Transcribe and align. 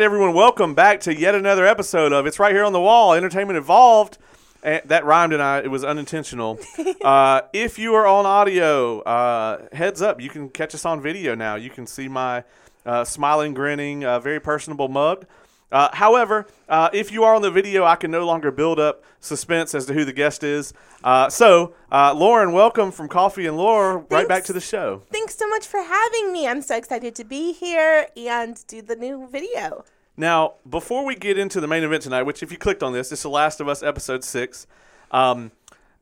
Right, 0.00 0.06
everyone, 0.06 0.32
welcome 0.32 0.74
back 0.74 1.00
to 1.00 1.14
yet 1.14 1.34
another 1.34 1.66
episode 1.66 2.14
of 2.14 2.24
It's 2.24 2.38
Right 2.38 2.54
Here 2.54 2.64
on 2.64 2.72
the 2.72 2.80
Wall, 2.80 3.12
Entertainment 3.12 3.58
Involved. 3.58 4.16
And 4.62 4.80
that 4.86 5.04
rhymed 5.04 5.34
and 5.34 5.42
I, 5.42 5.58
it 5.58 5.70
was 5.70 5.84
unintentional. 5.84 6.58
uh, 7.04 7.42
if 7.52 7.78
you 7.78 7.94
are 7.94 8.06
on 8.06 8.24
audio, 8.24 9.00
uh, 9.00 9.66
heads 9.74 10.00
up, 10.00 10.18
you 10.18 10.30
can 10.30 10.48
catch 10.48 10.74
us 10.74 10.86
on 10.86 11.02
video 11.02 11.34
now. 11.34 11.56
You 11.56 11.68
can 11.68 11.86
see 11.86 12.08
my 12.08 12.44
uh, 12.86 13.04
smiling, 13.04 13.52
grinning, 13.52 14.02
uh, 14.02 14.20
very 14.20 14.40
personable 14.40 14.88
mug. 14.88 15.26
Uh, 15.72 15.88
however, 15.92 16.46
uh, 16.68 16.90
if 16.92 17.12
you 17.12 17.22
are 17.24 17.34
on 17.34 17.42
the 17.42 17.50
video, 17.50 17.84
I 17.84 17.96
can 17.96 18.10
no 18.10 18.26
longer 18.26 18.50
build 18.50 18.80
up 18.80 19.04
suspense 19.20 19.74
as 19.74 19.86
to 19.86 19.94
who 19.94 20.04
the 20.04 20.12
guest 20.12 20.42
is. 20.42 20.72
Uh, 21.04 21.28
so, 21.28 21.74
uh, 21.92 22.12
Lauren, 22.14 22.52
welcome 22.52 22.90
from 22.90 23.08
Coffee 23.08 23.46
and 23.46 23.56
Lore 23.56 23.98
right 24.10 24.26
back 24.26 24.44
to 24.44 24.52
the 24.52 24.60
show. 24.60 25.02
Thanks 25.10 25.36
so 25.36 25.48
much 25.48 25.66
for 25.66 25.80
having 25.80 26.32
me. 26.32 26.48
I'm 26.48 26.62
so 26.62 26.76
excited 26.76 27.14
to 27.16 27.24
be 27.24 27.52
here 27.52 28.08
and 28.16 28.62
do 28.66 28.82
the 28.82 28.96
new 28.96 29.28
video. 29.28 29.84
Now, 30.16 30.54
before 30.68 31.04
we 31.04 31.14
get 31.14 31.38
into 31.38 31.60
the 31.60 31.68
main 31.68 31.82
event 31.82 32.02
tonight, 32.02 32.24
which 32.24 32.42
if 32.42 32.50
you 32.50 32.58
clicked 32.58 32.82
on 32.82 32.92
this, 32.92 33.12
it's 33.12 33.22
The 33.22 33.30
Last 33.30 33.60
of 33.60 33.68
Us 33.68 33.82
episode 33.82 34.24
six. 34.24 34.66
Um, 35.12 35.52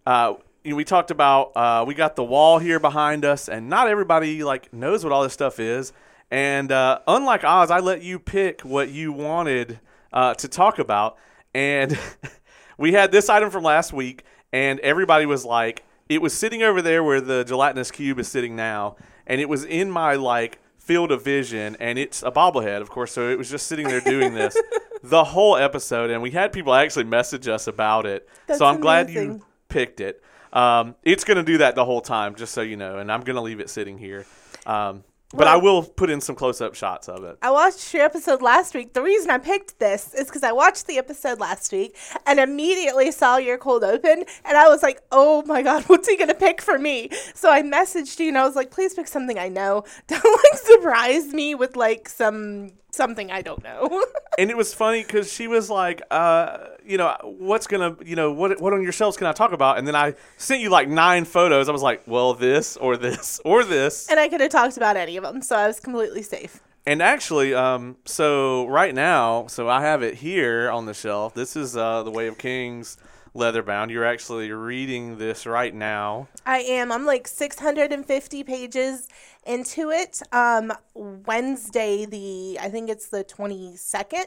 uh, 0.06 0.34
we 0.64 0.84
talked 0.84 1.10
about 1.10 1.52
uh, 1.56 1.84
we 1.86 1.94
got 1.94 2.16
the 2.16 2.24
wall 2.24 2.58
here 2.58 2.80
behind 2.80 3.24
us, 3.24 3.48
and 3.48 3.68
not 3.68 3.88
everybody 3.88 4.42
like 4.42 4.72
knows 4.72 5.04
what 5.04 5.12
all 5.12 5.22
this 5.22 5.32
stuff 5.32 5.60
is. 5.60 5.92
And 6.30 6.70
uh, 6.70 7.00
unlike 7.06 7.44
Oz, 7.44 7.70
I 7.70 7.80
let 7.80 8.02
you 8.02 8.18
pick 8.18 8.62
what 8.62 8.90
you 8.90 9.12
wanted 9.12 9.80
uh, 10.12 10.34
to 10.34 10.48
talk 10.48 10.78
about, 10.78 11.16
and 11.54 11.98
we 12.78 12.92
had 12.92 13.12
this 13.12 13.28
item 13.28 13.50
from 13.50 13.64
last 13.64 13.92
week, 13.92 14.24
and 14.52 14.78
everybody 14.80 15.26
was 15.26 15.44
like, 15.44 15.84
it 16.08 16.22
was 16.22 16.32
sitting 16.32 16.62
over 16.62 16.82
there 16.82 17.02
where 17.02 17.20
the 17.20 17.44
gelatinous 17.44 17.90
cube 17.90 18.18
is 18.18 18.28
sitting 18.28 18.56
now, 18.56 18.96
and 19.26 19.40
it 19.40 19.48
was 19.48 19.64
in 19.64 19.90
my 19.90 20.14
like 20.14 20.58
field 20.76 21.12
of 21.12 21.22
vision, 21.22 21.76
and 21.80 21.98
it's 21.98 22.22
a 22.22 22.30
bobblehead, 22.30 22.80
of 22.80 22.90
course. 22.90 23.12
So 23.12 23.28
it 23.28 23.38
was 23.38 23.50
just 23.50 23.66
sitting 23.66 23.88
there 23.88 24.00
doing 24.00 24.34
this 24.34 24.56
the 25.02 25.24
whole 25.24 25.56
episode, 25.56 26.10
and 26.10 26.22
we 26.22 26.30
had 26.30 26.52
people 26.52 26.74
actually 26.74 27.04
message 27.04 27.48
us 27.48 27.66
about 27.66 28.06
it. 28.06 28.28
That's 28.46 28.58
so 28.58 28.66
I'm 28.66 28.80
glad 28.80 29.10
you 29.10 29.42
picked 29.68 30.00
it. 30.00 30.22
Um, 30.52 30.94
it's 31.02 31.24
going 31.24 31.36
to 31.36 31.42
do 31.42 31.58
that 31.58 31.74
the 31.74 31.84
whole 31.84 32.00
time, 32.00 32.34
just 32.34 32.54
so 32.54 32.62
you 32.62 32.76
know, 32.76 32.98
and 32.98 33.12
I'm 33.12 33.20
going 33.20 33.36
to 33.36 33.42
leave 33.42 33.60
it 33.60 33.68
sitting 33.68 33.98
here. 33.98 34.26
Um, 34.66 35.04
but 35.34 35.46
I 35.46 35.56
will 35.56 35.82
put 35.82 36.08
in 36.08 36.20
some 36.20 36.34
close-up 36.34 36.74
shots 36.74 37.08
of 37.08 37.22
it. 37.24 37.36
I 37.42 37.50
watched 37.50 37.92
your 37.92 38.02
episode 38.02 38.40
last 38.40 38.74
week. 38.74 38.94
The 38.94 39.02
reason 39.02 39.30
I 39.30 39.38
picked 39.38 39.78
this 39.78 40.14
is 40.14 40.26
because 40.26 40.42
I 40.42 40.52
watched 40.52 40.86
the 40.86 40.96
episode 40.96 41.38
last 41.38 41.70
week 41.70 41.96
and 42.26 42.40
immediately 42.40 43.10
saw 43.10 43.36
your 43.36 43.58
cold 43.58 43.84
open, 43.84 44.24
and 44.44 44.56
I 44.56 44.68
was 44.68 44.82
like, 44.82 45.02
"Oh 45.12 45.42
my 45.46 45.62
god, 45.62 45.84
what's 45.86 46.08
he 46.08 46.16
gonna 46.16 46.34
pick 46.34 46.62
for 46.62 46.78
me?" 46.78 47.10
So 47.34 47.50
I 47.50 47.62
messaged 47.62 48.18
you 48.18 48.28
and 48.28 48.38
I 48.38 48.46
was 48.46 48.56
like, 48.56 48.70
"Please 48.70 48.94
pick 48.94 49.06
something 49.06 49.38
I 49.38 49.48
know. 49.48 49.84
Don't 50.06 50.24
like 50.24 50.60
surprise 50.60 51.32
me 51.34 51.54
with 51.54 51.76
like 51.76 52.08
some 52.08 52.72
something 52.90 53.30
I 53.30 53.42
don't 53.42 53.62
know." 53.62 54.04
and 54.38 54.50
it 54.50 54.56
was 54.56 54.74
funny 54.74 55.02
because 55.02 55.32
she 55.32 55.48
was 55.48 55.68
like, 55.68 56.02
uh, 56.10 56.58
you 56.84 56.96
know, 56.96 57.16
what's 57.22 57.66
gonna, 57.66 57.96
you 58.04 58.16
know, 58.16 58.32
what 58.32 58.60
what 58.60 58.72
on 58.72 58.82
your 58.82 58.92
shelves 58.92 59.16
can 59.16 59.26
I 59.26 59.32
talk 59.32 59.52
about? 59.52 59.78
And 59.78 59.86
then 59.86 59.96
I 59.96 60.14
sent 60.36 60.60
you 60.60 60.70
like 60.70 60.88
nine 60.88 61.24
photos. 61.24 61.68
I 61.68 61.72
was 61.72 61.82
like, 61.82 62.02
well, 62.06 62.34
this 62.34 62.76
or 62.76 62.96
this 62.96 63.40
or 63.44 63.64
this. 63.64 64.08
and 64.08 64.18
I 64.18 64.28
could 64.28 64.40
have 64.40 64.50
talked 64.50 64.76
about 64.76 64.96
any 64.96 65.16
of 65.16 65.24
them, 65.24 65.42
so 65.42 65.56
I 65.56 65.66
was 65.66 65.80
completely 65.80 66.22
safe. 66.22 66.60
And 66.86 67.02
actually, 67.02 67.52
um, 67.52 67.96
so 68.06 68.66
right 68.66 68.94
now, 68.94 69.46
so 69.48 69.68
I 69.68 69.82
have 69.82 70.02
it 70.02 70.14
here 70.14 70.70
on 70.70 70.86
the 70.86 70.94
shelf. 70.94 71.34
This 71.34 71.54
is 71.54 71.76
uh, 71.76 72.02
the 72.02 72.10
Way 72.10 72.28
of 72.28 72.38
Kings 72.38 72.96
leather 73.34 73.62
bound. 73.62 73.90
You're 73.90 74.04
actually 74.04 74.50
reading 74.52 75.18
this 75.18 75.46
right 75.46 75.74
now. 75.74 76.28
I 76.46 76.58
am. 76.60 76.90
I'm 76.90 77.04
like 77.04 77.28
650 77.28 78.44
pages 78.44 79.08
into 79.48 79.90
it. 79.90 80.20
Um, 80.30 80.72
Wednesday, 80.94 82.04
the 82.04 82.58
I 82.60 82.68
think 82.68 82.90
it's 82.90 83.08
the 83.08 83.24
22nd. 83.24 84.26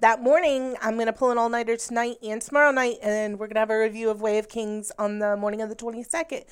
That 0.00 0.22
morning, 0.22 0.76
I'm 0.80 0.96
gonna 0.96 1.12
pull 1.12 1.30
an 1.30 1.38
all 1.38 1.48
nighter 1.48 1.76
tonight 1.76 2.18
and 2.22 2.40
tomorrow 2.40 2.70
night, 2.70 2.98
and 3.02 3.38
we're 3.38 3.48
gonna 3.48 3.60
have 3.60 3.70
a 3.70 3.78
review 3.78 4.10
of 4.10 4.20
Way 4.20 4.38
of 4.38 4.48
Kings 4.48 4.92
on 4.98 5.18
the 5.18 5.36
morning 5.36 5.62
of 5.62 5.70
the 5.70 5.74
22nd 5.74 6.44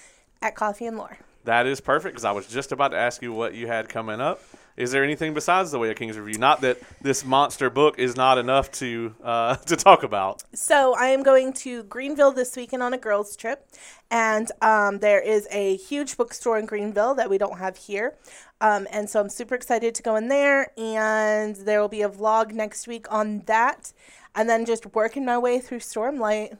at 0.42 0.56
Coffee 0.56 0.86
and 0.86 0.96
Lore. 0.96 1.18
That 1.44 1.66
is 1.66 1.80
perfect 1.80 2.14
because 2.14 2.24
I 2.24 2.32
was 2.32 2.48
just 2.48 2.72
about 2.72 2.88
to 2.88 2.96
ask 2.96 3.22
you 3.22 3.32
what 3.32 3.54
you 3.54 3.68
had 3.68 3.88
coming 3.88 4.20
up. 4.20 4.40
Is 4.76 4.92
there 4.92 5.02
anything 5.02 5.32
besides 5.32 5.70
the 5.70 5.78
Way 5.78 5.90
of 5.90 5.96
Kings 5.96 6.18
review? 6.18 6.38
Not 6.38 6.60
that 6.60 6.78
this 7.00 7.24
monster 7.24 7.70
book 7.70 7.98
is 7.98 8.14
not 8.14 8.36
enough 8.36 8.70
to 8.72 9.14
uh, 9.24 9.56
to 9.66 9.74
talk 9.74 10.02
about. 10.02 10.42
So 10.54 10.94
I 10.94 11.06
am 11.06 11.22
going 11.22 11.54
to 11.54 11.84
Greenville 11.84 12.32
this 12.32 12.54
weekend 12.56 12.82
on 12.82 12.92
a 12.92 12.98
girls' 12.98 13.36
trip, 13.36 13.66
and 14.10 14.52
um, 14.60 14.98
there 14.98 15.20
is 15.20 15.48
a 15.50 15.76
huge 15.76 16.18
bookstore 16.18 16.58
in 16.58 16.66
Greenville 16.66 17.14
that 17.14 17.30
we 17.30 17.38
don't 17.38 17.58
have 17.58 17.78
here, 17.78 18.16
um, 18.60 18.86
and 18.92 19.08
so 19.08 19.20
I'm 19.20 19.30
super 19.30 19.54
excited 19.54 19.94
to 19.94 20.02
go 20.02 20.16
in 20.16 20.28
there. 20.28 20.70
And 20.76 21.56
there 21.56 21.80
will 21.80 21.88
be 21.88 22.02
a 22.02 22.10
vlog 22.10 22.52
next 22.52 22.86
week 22.86 23.06
on 23.10 23.44
that, 23.46 23.94
and 24.34 24.46
then 24.46 24.66
just 24.66 24.94
working 24.94 25.24
my 25.24 25.38
way 25.38 25.58
through 25.58 25.80
Stormlight. 25.80 26.58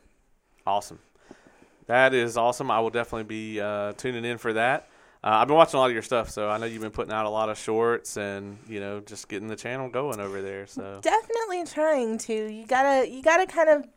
Awesome. 0.66 1.00
That 1.86 2.14
is 2.14 2.38
awesome. 2.38 2.70
I 2.70 2.80
will 2.80 2.90
definitely 2.90 3.24
be 3.24 3.60
uh, 3.60 3.92
tuning 3.92 4.24
in 4.24 4.38
for 4.38 4.54
that. 4.54 4.88
Uh, 5.26 5.40
I've 5.40 5.48
been 5.48 5.56
watching 5.56 5.76
a 5.76 5.80
lot 5.80 5.88
of 5.88 5.92
your 5.92 6.04
stuff, 6.04 6.30
so 6.30 6.48
I 6.48 6.56
know 6.56 6.66
you've 6.66 6.82
been 6.82 6.92
putting 6.92 7.12
out 7.12 7.26
a 7.26 7.28
lot 7.28 7.48
of 7.48 7.58
shorts 7.58 8.16
and 8.16 8.56
you 8.68 8.78
know 8.78 9.00
just 9.00 9.26
getting 9.26 9.48
the 9.48 9.56
channel 9.56 9.88
going 9.88 10.20
over 10.20 10.40
there. 10.40 10.68
So 10.68 11.00
Definitely 11.02 11.64
trying 11.64 12.18
to. 12.18 12.32
You 12.32 12.64
gotta, 12.64 13.10
you 13.10 13.22
gotta 13.22 13.44
kind 13.44 13.68
of. 13.68 13.88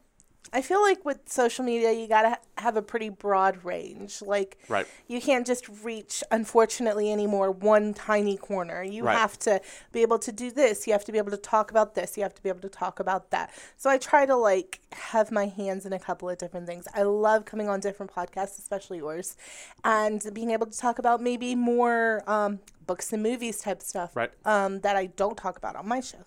I 0.52 0.62
feel 0.62 0.82
like 0.82 1.06
with 1.06 1.20
social 1.30 1.64
media, 1.64 1.92
you 1.92 2.08
gotta 2.08 2.30
ha- 2.30 2.40
have 2.58 2.76
a 2.76 2.82
pretty 2.82 3.10
broad 3.10 3.64
range. 3.64 4.22
Like, 4.22 4.58
Right. 4.68 4.88
you 5.08 5.22
can't 5.22 5.46
just 5.46 5.70
reach, 5.84 6.24
unfortunately, 6.32 7.12
anymore 7.12 7.52
one 7.52 7.94
tiny 7.94 8.36
corner. 8.38 8.82
You 8.84 9.04
Right. 9.04 9.18
have 9.18 9.38
to 9.40 9.62
be 9.92 10.02
able 10.02 10.20
to 10.20 10.32
do 10.32 10.52
this. 10.52 10.88
You 10.88 10.94
have 10.94 11.06
to 11.06 11.12
be 11.12 11.18
able 11.18 11.32
to 11.32 11.38
talk 11.38 11.70
about 11.72 11.94
this. 11.96 12.18
You 12.18 12.24
have 12.24 12.34
to 12.36 12.42
be 12.42 12.50
able 12.50 12.62
to 12.62 12.70
talk 12.70 13.00
about 13.00 13.30
that. 13.30 13.52
So 13.78 13.90
I 13.90 13.98
try 13.98 14.26
to 14.26 14.36
like 14.36 14.80
have 14.94 15.32
my 15.32 15.46
hands 15.48 15.86
in 15.86 15.94
a 15.94 16.00
couple 16.00 16.30
of 16.30 16.38
different 16.38 16.66
things. 16.68 16.86
I 16.94 17.04
love 17.04 17.46
coming 17.46 17.70
on 17.70 17.80
different 17.80 18.12
podcasts, 18.12 18.58
especially 18.58 18.98
yours, 18.98 19.38
and 19.84 20.22
being 20.34 20.52
able 20.52 20.66
to 20.66 20.78
talk 20.78 21.00
about 21.00 21.22
maybe 21.22 21.56
more 21.56 22.24
um, 22.28 22.60
books 22.88 23.14
and 23.14 23.22
movies 23.22 23.60
type 23.62 23.81
stuff 23.81 24.16
Right. 24.16 24.31
um, 24.46 24.80
that 24.81 24.96
I 24.96 25.06
don't 25.06 25.38
talk 25.38 25.58
about 25.58 25.76
on 25.76 25.88
my 25.88 26.00
show. 26.02 26.18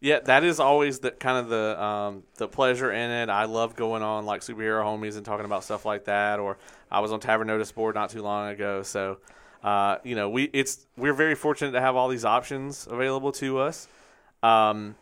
Yeah, 0.00 0.20
that 0.20 0.44
is 0.44 0.60
always 0.60 1.00
the 1.00 1.10
kind 1.10 1.36
of 1.36 1.48
the 1.50 1.82
um, 1.82 2.22
the 2.36 2.48
pleasure 2.48 2.90
in 2.90 3.10
it. 3.10 3.28
I 3.28 3.44
love 3.44 3.76
going 3.76 4.02
on 4.02 4.24
like 4.24 4.40
superhero 4.40 4.82
homies 4.82 5.16
and 5.16 5.26
talking 5.26 5.44
about 5.44 5.62
stuff 5.62 5.84
like 5.84 6.06
that. 6.06 6.40
Or 6.40 6.56
I 6.90 7.00
was 7.00 7.12
on 7.12 7.20
Tavern 7.20 7.46
Notice 7.46 7.70
Board 7.70 7.94
not 7.94 8.08
too 8.08 8.22
long 8.22 8.48
ago, 8.48 8.82
so 8.82 9.18
uh, 9.62 9.98
you 10.02 10.16
know 10.16 10.30
we 10.30 10.44
it's 10.54 10.86
we're 10.96 11.12
very 11.12 11.34
fortunate 11.34 11.72
to 11.72 11.82
have 11.82 11.96
all 11.96 12.08
these 12.08 12.24
options 12.24 12.88
available 12.90 13.30
to 13.32 13.58
us. 13.58 13.88
Um, 14.42 14.94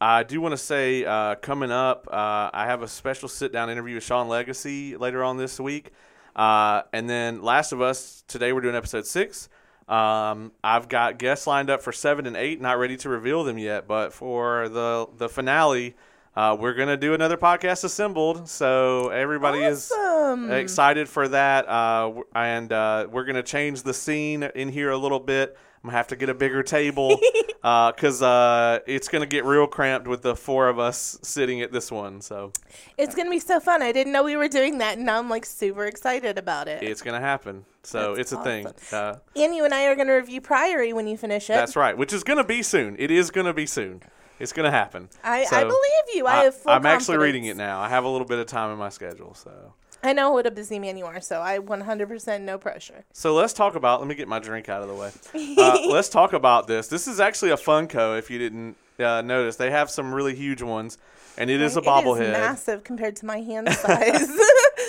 I 0.00 0.22
do 0.22 0.40
want 0.40 0.52
to 0.52 0.58
say 0.58 1.04
uh, 1.04 1.34
coming 1.36 1.72
up, 1.72 2.06
uh, 2.12 2.50
I 2.52 2.66
have 2.66 2.82
a 2.82 2.88
special 2.88 3.28
sit 3.28 3.52
down 3.52 3.70
interview 3.70 3.96
with 3.96 4.04
Sean 4.04 4.28
Legacy 4.28 4.96
later 4.96 5.24
on 5.24 5.36
this 5.36 5.58
week. 5.58 5.90
Uh, 6.36 6.82
and 6.92 7.08
then 7.08 7.42
Last 7.42 7.72
of 7.72 7.80
Us, 7.80 8.22
today 8.28 8.52
we're 8.52 8.60
doing 8.60 8.74
episode 8.74 9.06
six. 9.06 9.48
Um, 9.88 10.52
I've 10.62 10.88
got 10.88 11.18
guests 11.18 11.46
lined 11.46 11.70
up 11.70 11.82
for 11.82 11.92
seven 11.92 12.26
and 12.26 12.36
eight, 12.36 12.60
not 12.60 12.78
ready 12.78 12.96
to 12.98 13.08
reveal 13.08 13.44
them 13.44 13.58
yet. 13.58 13.86
But 13.86 14.12
for 14.12 14.68
the, 14.68 15.06
the 15.18 15.28
finale, 15.28 15.94
uh, 16.36 16.56
we're 16.58 16.74
going 16.74 16.88
to 16.88 16.96
do 16.96 17.14
another 17.14 17.36
podcast 17.36 17.84
assembled. 17.84 18.48
So 18.48 19.10
everybody 19.10 19.64
Awesome. 19.64 20.50
is 20.50 20.58
excited 20.58 21.08
for 21.08 21.28
that. 21.28 21.68
Uh, 21.68 22.22
and 22.34 22.72
uh, 22.72 23.06
we're 23.10 23.24
going 23.24 23.36
to 23.36 23.42
change 23.42 23.82
the 23.82 23.94
scene 23.94 24.42
in 24.42 24.68
here 24.70 24.90
a 24.90 24.96
little 24.98 25.20
bit. 25.20 25.56
I'm 25.82 25.88
gonna 25.88 25.98
have 25.98 26.06
to 26.08 26.16
get 26.16 26.30
a 26.30 26.34
bigger 26.34 26.62
table 26.62 27.20
because 27.62 28.22
uh, 28.22 28.78
it's 28.86 29.08
gonna 29.08 29.26
get 29.26 29.44
real 29.44 29.66
cramped 29.66 30.08
with 30.08 30.22
the 30.22 30.34
four 30.34 30.70
of 30.70 30.78
us 30.78 31.18
sitting 31.20 31.60
at 31.60 31.72
this 31.72 31.92
one. 31.92 32.22
So 32.22 32.52
It's 32.96 33.14
gonna 33.14 33.28
be 33.28 33.38
so 33.38 33.60
fun. 33.60 33.82
I 33.82 33.92
didn't 33.92 34.14
know 34.14 34.24
we 34.24 34.34
were 34.34 34.48
doing 34.48 34.78
that, 34.78 34.96
and 34.96 35.04
now 35.04 35.18
I'm 35.18 35.28
like 35.28 35.44
super 35.44 35.84
excited 35.84 36.38
about 36.38 36.68
it. 36.68 36.82
it's 36.82 37.02
gonna 37.02 37.20
happen. 37.20 37.66
So 37.86 38.14
That's 38.14 38.32
it's 38.32 38.40
a 38.40 38.42
thing. 38.42 38.66
awesome. 38.66 38.98
Uh, 39.36 39.40
and 39.40 39.54
you 39.54 39.64
and 39.64 39.74
I 39.74 39.84
are 39.84 39.96
gonna 39.96 40.14
review 40.16 40.40
Priory 40.40 40.92
when 40.92 41.06
you 41.06 41.16
finish 41.16 41.50
it. 41.50 41.54
that's 41.54 41.76
right. 41.76 41.96
Which 41.96 42.12
is 42.12 42.24
gonna 42.24 42.44
be 42.44 42.62
soon. 42.62 42.96
It 42.98 43.10
is 43.10 43.30
gonna 43.30 43.54
be 43.54 43.66
soon. 43.66 44.02
It's 44.40 44.52
gonna 44.52 44.70
happen. 44.70 45.08
I, 45.22 45.46
I 45.50 45.62
believe 45.62 46.14
you. 46.14 46.26
I, 46.26 46.44
have 46.44 46.54
full 46.56 46.72
I'm 46.72 46.86
actually 46.86 47.18
reading 47.18 47.44
it 47.44 47.56
now. 47.56 47.80
I 47.80 47.88
have 47.88 48.04
a 48.04 48.08
little 48.08 48.26
bit 48.26 48.38
of 48.38 48.46
time 48.46 48.72
in 48.72 48.78
my 48.78 48.88
schedule. 48.88 49.34
So 49.34 49.74
I 50.02 50.12
know 50.12 50.32
what 50.32 50.46
a 50.46 50.50
busy 50.50 50.78
man 50.78 50.96
you 50.96 51.06
are, 51.06 51.20
so 51.20 51.40
I 51.40 51.58
100% 51.58 52.40
no 52.42 52.58
pressure. 52.58 53.04
so 53.12 53.34
let's 53.34 53.52
talk 53.52 53.74
about. 53.74 54.00
Let 54.00 54.08
me 54.08 54.14
get 54.14 54.28
my 54.28 54.38
drink 54.38 54.68
out 54.68 54.82
of 54.82 54.88
the 54.88 54.94
way. 54.94 55.12
Uh, 55.56 55.78
let's 55.88 56.08
talk 56.08 56.32
about 56.32 56.66
this. 56.66 56.88
This 56.88 57.06
is 57.06 57.20
actually 57.20 57.52
a 57.52 57.56
Funko. 57.56 58.18
If 58.18 58.30
you 58.30 58.38
didn't 58.38 58.76
uh, 58.98 59.22
notice, 59.22 59.56
they 59.56 59.70
have 59.70 59.90
some 59.90 60.12
really 60.12 60.34
huge 60.34 60.62
ones, 60.62 60.98
and 61.38 61.50
it 61.50 61.60
is 61.60 61.76
a 61.76 61.82
bobblehead. 61.82 62.32
massive 62.32 62.84
compared 62.84 63.16
to 63.16 63.26
my 63.26 63.40
hand 63.40 63.68
size. 63.72 64.28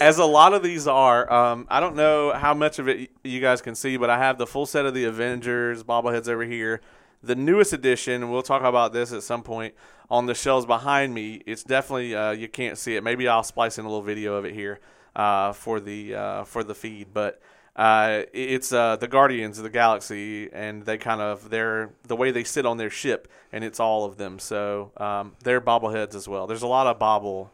as 0.02 0.18
a 0.18 0.26
lot 0.26 0.54
of 0.54 0.64
these 0.64 0.88
are. 0.88 1.32
Um, 1.32 1.68
I 1.70 1.80
don't 1.80 1.96
know 1.96 2.32
how 2.34 2.54
much 2.54 2.80
of 2.80 2.88
it 2.88 3.10
you 3.24 3.40
guys 3.42 3.62
can 3.62 3.76
see, 3.76 3.98
but 3.98 4.10
I 4.10 4.18
have 4.18 4.38
the 4.38 4.48
full 4.48 4.66
set 4.66 4.86
of 4.86 4.94
the 4.94 5.06
Avengers 5.06 5.84
bobbleheads 5.84 6.28
over 6.28 6.44
here. 6.44 6.82
The 7.24 7.36
newest 7.36 7.74
edition, 7.74 8.30
we'll 8.30 8.44
talk 8.44 8.64
about 8.64 8.94
this 8.94 9.12
at 9.12 9.24
some 9.24 9.42
point 9.42 9.74
on 10.10 10.28
the 10.28 10.36
shelves 10.36 10.66
behind 10.66 11.14
me. 11.14 11.42
It's 11.46 11.64
definitely 11.64 12.14
uh, 12.16 12.32
you 12.32 12.48
can't 12.48 12.78
see 12.78 12.96
it. 12.96 13.04
Maybe 13.04 13.28
I'll 13.28 13.44
splice 13.44 13.78
in 13.80 13.86
a 13.86 13.88
little 13.88 14.04
video 14.04 14.36
of 14.36 14.46
it 14.46 14.54
here 14.54 14.80
uh, 15.16 15.54
for 15.54 15.80
the 15.80 16.14
uh, 16.16 16.44
for 16.44 16.64
the 16.64 16.76
feed. 16.76 17.08
But 17.14 17.42
Uh, 17.76 18.24
it's 18.32 18.72
uh, 18.72 18.96
the 18.96 19.08
Guardians 19.08 19.58
of 19.58 19.64
the 19.64 19.70
Galaxy, 19.70 20.50
and 20.54 20.86
they 20.86 20.98
kind 20.98 21.22
of 21.22 21.50
they're 21.50 21.90
the 22.08 22.16
way 22.16 22.32
they 22.32 22.44
sit 22.44 22.66
on 22.66 22.78
their 22.78 22.90
ship, 22.90 23.28
and 23.52 23.64
it's 23.64 23.80
all 23.80 24.06
of 24.06 24.18
them. 24.18 24.40
So 24.40 24.92
um, 24.98 25.36
they're 25.44 25.62
bobbleheads 25.62 26.16
as 26.16 26.28
well. 26.28 26.48
There's 26.48 26.62
a 26.62 26.68
lot 26.68 26.88
of 26.88 26.98
bobble 27.00 27.52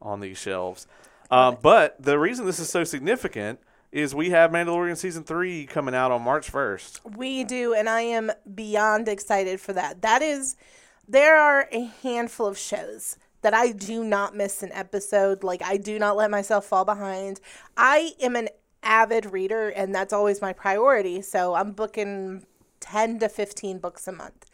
on 0.00 0.20
these 0.20 0.38
shelves. 0.38 0.86
Uh, 1.30 1.52
but 1.52 2.02
the 2.02 2.18
reason 2.18 2.46
this 2.46 2.58
is 2.58 2.70
so 2.70 2.84
significant 2.84 3.60
is 3.92 4.14
we 4.14 4.30
have 4.30 4.50
Mandalorian 4.50 4.96
season 4.96 5.24
three 5.24 5.66
coming 5.66 5.94
out 5.94 6.10
on 6.10 6.22
March 6.22 6.48
first. 6.48 7.00
We 7.04 7.44
do, 7.44 7.74
and 7.74 7.88
I 7.88 8.02
am 8.02 8.30
beyond 8.54 9.08
excited 9.08 9.60
for 9.60 9.72
that. 9.74 10.02
That 10.02 10.22
is, 10.22 10.56
there 11.06 11.36
are 11.36 11.68
a 11.72 11.90
handful 12.02 12.46
of 12.46 12.58
shows 12.58 13.18
that 13.42 13.54
I 13.54 13.72
do 13.72 14.04
not 14.04 14.34
miss 14.34 14.62
an 14.62 14.72
episode. 14.72 15.42
Like, 15.42 15.62
I 15.62 15.76
do 15.76 15.98
not 15.98 16.16
let 16.16 16.30
myself 16.30 16.66
fall 16.66 16.84
behind. 16.84 17.40
I 17.76 18.12
am 18.20 18.36
an 18.36 18.48
avid 18.88 19.26
reader, 19.26 19.68
and 19.68 19.94
that's 19.94 20.12
always 20.12 20.40
my 20.40 20.52
priority. 20.52 21.22
So 21.22 21.54
I'm 21.54 21.72
booking 21.72 22.44
10 22.80 23.20
to 23.20 23.28
15 23.28 23.78
books 23.78 24.08
a 24.08 24.12
month. 24.12 24.46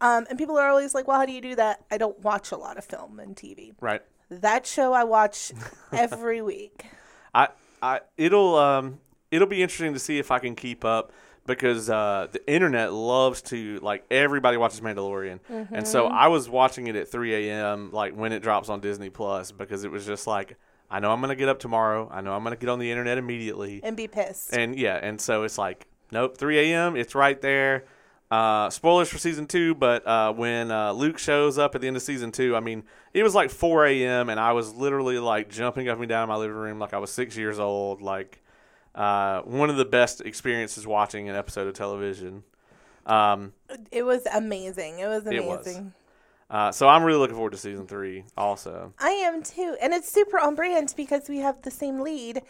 Um, 0.00 0.26
and 0.28 0.38
people 0.38 0.58
are 0.58 0.68
always 0.68 0.94
like, 0.94 1.08
well, 1.08 1.18
how 1.18 1.24
do 1.24 1.32
you 1.32 1.40
do 1.40 1.54
that? 1.54 1.84
I 1.90 1.96
don't 1.96 2.18
watch 2.20 2.52
a 2.52 2.56
lot 2.56 2.76
of 2.76 2.84
film 2.84 3.18
and 3.18 3.34
TV. 3.34 3.74
Right. 3.80 4.02
That 4.28 4.66
show 4.66 4.92
I 4.92 5.04
watch 5.04 5.52
every 5.92 6.42
week. 6.42 6.84
I, 7.34 7.48
I 7.80 8.00
it'll 8.16 8.56
um 8.56 8.98
it'll 9.30 9.46
be 9.46 9.62
interesting 9.62 9.92
to 9.92 9.98
see 9.98 10.18
if 10.18 10.30
I 10.30 10.38
can 10.38 10.56
keep 10.56 10.84
up 10.84 11.12
because 11.46 11.88
uh, 11.88 12.26
the 12.32 12.44
internet 12.50 12.92
loves 12.92 13.40
to 13.40 13.78
like 13.78 14.04
everybody 14.10 14.56
watches 14.56 14.80
Mandalorian, 14.80 15.38
and 15.48 15.86
so 15.86 16.06
I 16.06 16.26
was 16.26 16.48
watching 16.48 16.88
it 16.88 16.96
at 16.96 17.08
3 17.08 17.48
a.m. 17.48 17.90
like 17.92 18.14
when 18.14 18.32
it 18.32 18.40
drops 18.40 18.68
on 18.68 18.80
Disney 18.80 19.10
Plus 19.10 19.52
because 19.52 19.84
it 19.84 19.90
was 19.92 20.04
just 20.04 20.26
like 20.26 20.56
I 20.90 21.00
know 21.00 21.10
I'm 21.12 21.20
gonna 21.20 21.34
get 21.36 21.48
up 21.48 21.58
tomorrow. 21.58 22.08
I 22.12 22.20
know 22.20 22.32
I'm 22.32 22.42
gonna 22.44 22.56
get 22.56 22.68
on 22.68 22.78
the 22.78 22.90
internet 22.90 23.18
immediately, 23.18 23.80
And 23.82 23.96
be 23.96 24.06
pissed. 24.08 24.54
and 24.54 24.78
yeah, 24.78 24.96
and 25.02 25.20
so 25.20 25.42
it's 25.42 25.58
like 25.58 25.86
nope, 26.12 26.36
3 26.38 26.58
a.m. 26.72 26.96
It's 26.96 27.14
right 27.14 27.40
there. 27.40 27.84
Uh, 28.30 28.68
spoilers 28.70 29.08
for 29.08 29.18
season 29.18 29.46
two, 29.46 29.74
but 29.74 30.04
uh, 30.06 30.32
when 30.32 30.70
uh, 30.72 30.90
Luke 30.92 31.16
shows 31.18 31.58
up 31.58 31.74
at 31.76 31.80
the 31.80 31.86
end 31.86 31.96
of 31.96 32.02
season 32.02 32.32
two, 32.32 32.56
I 32.56 32.60
mean, 32.60 32.82
it 33.14 33.22
was 33.22 33.36
like 33.36 33.50
4 33.50 33.86
a.m. 33.86 34.28
and 34.30 34.40
I 34.40 34.50
was 34.52 34.74
literally 34.74 35.18
like 35.20 35.48
jumping 35.48 35.88
up 35.88 35.98
and 36.00 36.08
down 36.08 36.24
in 36.24 36.28
my 36.28 36.34
living 36.36 36.56
room 36.56 36.80
like 36.80 36.92
I 36.92 36.98
was 36.98 37.10
six 37.12 37.36
years 37.36 37.60
old. 37.60 38.02
Like 38.02 38.42
uh, 38.96 39.42
one 39.42 39.70
of 39.70 39.76
the 39.76 39.84
best 39.84 40.22
experiences 40.22 40.86
watching 40.88 41.28
an 41.28 41.36
episode 41.36 41.68
of 41.68 41.74
television. 41.74 42.42
Um, 43.04 43.52
it 43.92 44.02
was 44.02 44.26
amazing. 44.34 44.98
It 44.98 45.06
was 45.06 45.24
It 45.26 45.44
was. 45.44 45.80
Uh, 46.48 46.70
so 46.70 46.88
I'm 46.88 47.02
really 47.02 47.18
looking 47.18 47.34
forward 47.34 47.52
to 47.52 47.58
season 47.58 47.86
three. 47.86 48.24
Also, 48.36 48.92
I 48.98 49.10
am 49.10 49.42
too. 49.42 49.76
And 49.80 49.92
it's 49.92 50.10
super 50.10 50.38
on 50.38 50.54
brand 50.54 50.94
because 50.96 51.28
we 51.28 51.38
have 51.38 51.62
the 51.62 51.70
same 51.70 52.00
lead 52.00 52.42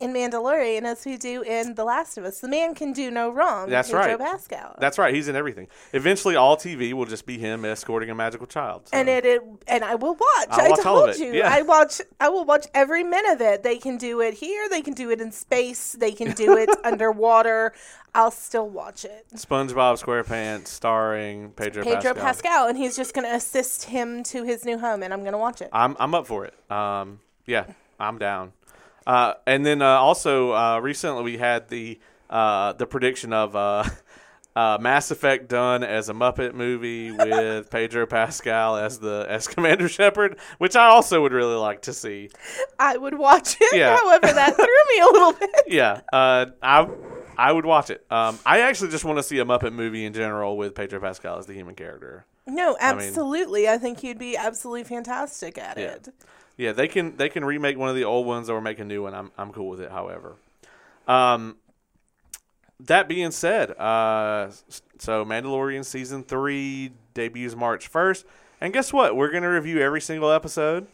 in 0.00 0.12
Mandalorian 0.12 0.82
as 0.82 1.04
we 1.04 1.16
do 1.16 1.42
in 1.42 1.74
The 1.74 1.84
Last 1.84 2.18
of 2.18 2.24
Us. 2.24 2.40
The 2.40 2.48
man 2.48 2.74
can 2.74 2.92
do 2.92 3.10
no 3.10 3.30
wrong. 3.30 3.68
That's 3.68 3.92
right. 3.92 4.08
Pedro 4.08 4.24
right. 4.24 4.32
Pascal. 4.32 4.76
that's 4.78 4.98
right. 4.98 5.14
He's 5.14 5.28
in 5.28 5.36
everything. 5.36 5.68
Eventually, 5.92 6.36
all 6.36 6.56
TV 6.56 6.92
will 6.92 7.06
just 7.06 7.26
be 7.26 7.38
him 7.38 7.64
escorting 7.64 8.10
a 8.10 8.14
magical 8.14 8.46
child. 8.46 8.88
so. 8.88 8.96
and 8.96 9.08
it, 9.08 9.24
it 9.24 9.42
and 9.68 9.84
I 9.84 9.94
will 9.94 10.14
watch. 10.14 10.48
I'll 10.50 10.66
I 10.66 10.68
watch 10.70 10.80
told 10.80 11.16
you. 11.18 11.32
yeah. 11.32 11.52
I 11.52 11.62
watch 11.62 12.00
I 12.20 12.28
will 12.28 12.44
watch 12.44 12.66
every 12.74 13.04
minute 13.04 13.34
of 13.34 13.40
it. 13.40 13.62
They 13.62 13.78
can 13.78 13.96
do 13.96 14.20
it 14.20 14.34
here, 14.34 14.68
they 14.68 14.82
can 14.82 14.94
do 14.94 15.10
it 15.10 15.20
in 15.20 15.32
space, 15.32 15.92
they 15.92 16.12
can 16.12 16.32
do 16.32 16.56
it 16.56 16.68
underwater. 16.84 17.72
I'll 18.14 18.30
still 18.30 18.68
watch 18.68 19.06
it. 19.06 19.26
SpongeBob 19.34 20.02
SquarePants 20.02 20.66
starring 20.66 21.52
Pedro, 21.52 21.82
Pedro 21.82 22.12
Pascal. 22.12 22.14
Pascal. 22.14 22.68
and 22.68 22.76
he's 22.76 22.94
just 22.94 23.14
going 23.14 23.26
to 23.26 23.34
assist 23.34 23.84
him 23.84 24.22
to 24.24 24.44
his 24.44 24.66
new 24.66 24.78
home, 24.78 25.02
and 25.02 25.14
I'm 25.14 25.20
going 25.20 25.32
to 25.32 25.38
watch 25.38 25.62
it. 25.62 25.70
I'm 25.72 25.96
I'm 25.98 26.14
up 26.14 26.26
for 26.26 26.44
it. 26.44 26.54
Um, 26.70 27.20
yeah, 27.46 27.64
I'm 27.98 28.18
down. 28.18 28.52
Uh, 29.06 29.34
and 29.46 29.64
then 29.64 29.82
uh, 29.82 29.86
also 29.86 30.52
uh, 30.52 30.78
recently 30.78 31.22
we 31.22 31.38
had 31.38 31.68
the 31.68 31.98
uh, 32.30 32.72
the 32.72 32.86
prediction 32.86 33.32
of 33.32 33.54
uh, 33.54 33.84
uh, 34.56 34.78
Mass 34.80 35.10
Effect 35.10 35.48
done 35.48 35.82
as 35.82 36.08
a 36.08 36.12
Muppet 36.12 36.54
movie 36.54 37.12
with 37.12 37.70
Pedro 37.70 38.06
Pascal 38.06 38.76
as 38.76 38.98
the 38.98 39.26
as 39.28 39.46
Commander 39.48 39.88
Shepard, 39.88 40.38
which 40.58 40.76
I 40.76 40.86
also 40.86 41.22
would 41.22 41.32
really 41.32 41.56
like 41.56 41.82
to 41.82 41.92
see. 41.92 42.30
I 42.78 42.96
would 42.96 43.18
watch 43.18 43.56
it. 43.60 43.76
Yeah. 43.76 43.96
However, 43.96 44.26
that 44.28 44.54
threw 44.56 44.64
me 44.64 45.00
a 45.00 45.06
little 45.06 45.32
bit. 45.32 45.50
Yeah, 45.68 46.00
uh, 46.12 46.46
I 46.62 46.88
I 47.38 47.52
would 47.52 47.64
watch 47.64 47.88
it. 47.90 48.04
Um, 48.10 48.38
I 48.44 48.60
actually 48.60 48.90
just 48.90 49.04
want 49.04 49.18
to 49.18 49.22
see 49.22 49.38
a 49.38 49.44
Muppet 49.44 49.72
movie 49.72 50.04
in 50.04 50.12
general 50.12 50.56
with 50.56 50.74
Pedro 50.74 51.00
Pascal 51.00 51.38
as 51.38 51.46
the 51.46 51.54
human 51.54 51.74
character. 51.74 52.26
No, 52.46 52.76
absolutely. 52.80 53.68
I, 53.68 53.78
think 53.78 54.00
he'd 54.00 54.18
be 54.18 54.36
absolutely 54.36 54.84
fantastic 54.84 55.56
at 55.58 55.78
Yeah. 55.78 55.84
it. 55.84 56.08
Yeah, 56.56 56.72
they 56.72 56.86
can 56.88 57.16
they 57.16 57.28
can 57.28 57.44
remake 57.44 57.78
one 57.78 57.88
of 57.88 57.94
the 57.96 58.04
old 58.04 58.26
ones 58.26 58.50
or 58.50 58.60
make 58.60 58.78
a 58.78 58.84
new 58.84 59.02
one. 59.04 59.14
I'm 59.14 59.30
I'm 59.38 59.52
cool 59.52 59.68
with 59.68 59.80
it. 59.80 59.90
However, 59.90 60.36
um, 61.08 61.56
that 62.80 63.08
being 63.08 63.30
said, 63.30 63.70
uh, 63.78 64.50
so 64.98 65.24
Mandalorian 65.24 65.84
season 65.84 66.22
three 66.24 66.92
debuts 67.14 67.54
March 67.56 67.88
first, 67.88 68.26
and 68.60 68.72
guess 68.72 68.92
what? 68.92 69.16
We're 69.16 69.30
gonna 69.30 69.50
review 69.50 69.80
every 69.80 70.00
single 70.00 70.30
episode, 70.30 70.86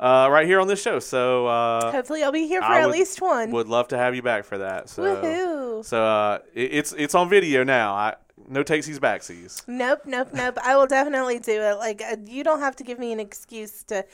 uh, 0.00 0.28
right 0.30 0.46
here 0.46 0.60
on 0.60 0.66
this 0.68 0.82
show. 0.82 0.98
So 0.98 1.46
uh, 1.46 1.92
Hopefully, 1.92 2.24
I'll 2.24 2.32
be 2.32 2.48
here 2.48 2.60
for 2.60 2.66
I 2.66 2.80
at 2.80 2.86
would- 2.86 2.92
least 2.92 3.20
one. 3.20 3.50
would 3.52 3.68
love 3.68 3.88
to 3.88 3.96
have 3.98 4.14
you 4.16 4.22
back 4.22 4.44
for 4.44 4.58
that. 4.58 4.88
So 4.88 5.02
Woohoo! 5.02 5.84
so 5.84 6.04
uh, 6.04 6.38
it, 6.54 6.70
it's 6.74 6.92
it's 6.94 7.14
on 7.14 7.28
video 7.28 7.62
now. 7.62 7.94
I 7.94 8.14
no 8.48 8.64
takesies 8.64 8.98
backsies. 8.98 9.66
Nope, 9.66 10.02
nope, 10.06 10.28
nope. 10.32 10.58
I 10.62 10.76
will 10.76 10.86
definitely 10.86 11.38
do 11.38 11.60
it. 11.62 11.78
Like 11.78 12.02
uh, 12.02 12.16
you 12.26 12.44
don't 12.44 12.60
have 12.60 12.76
to 12.76 12.84
give 12.84 12.98
me 12.98 13.12
an 13.12 13.20
excuse 13.20 13.82
to 13.84 14.04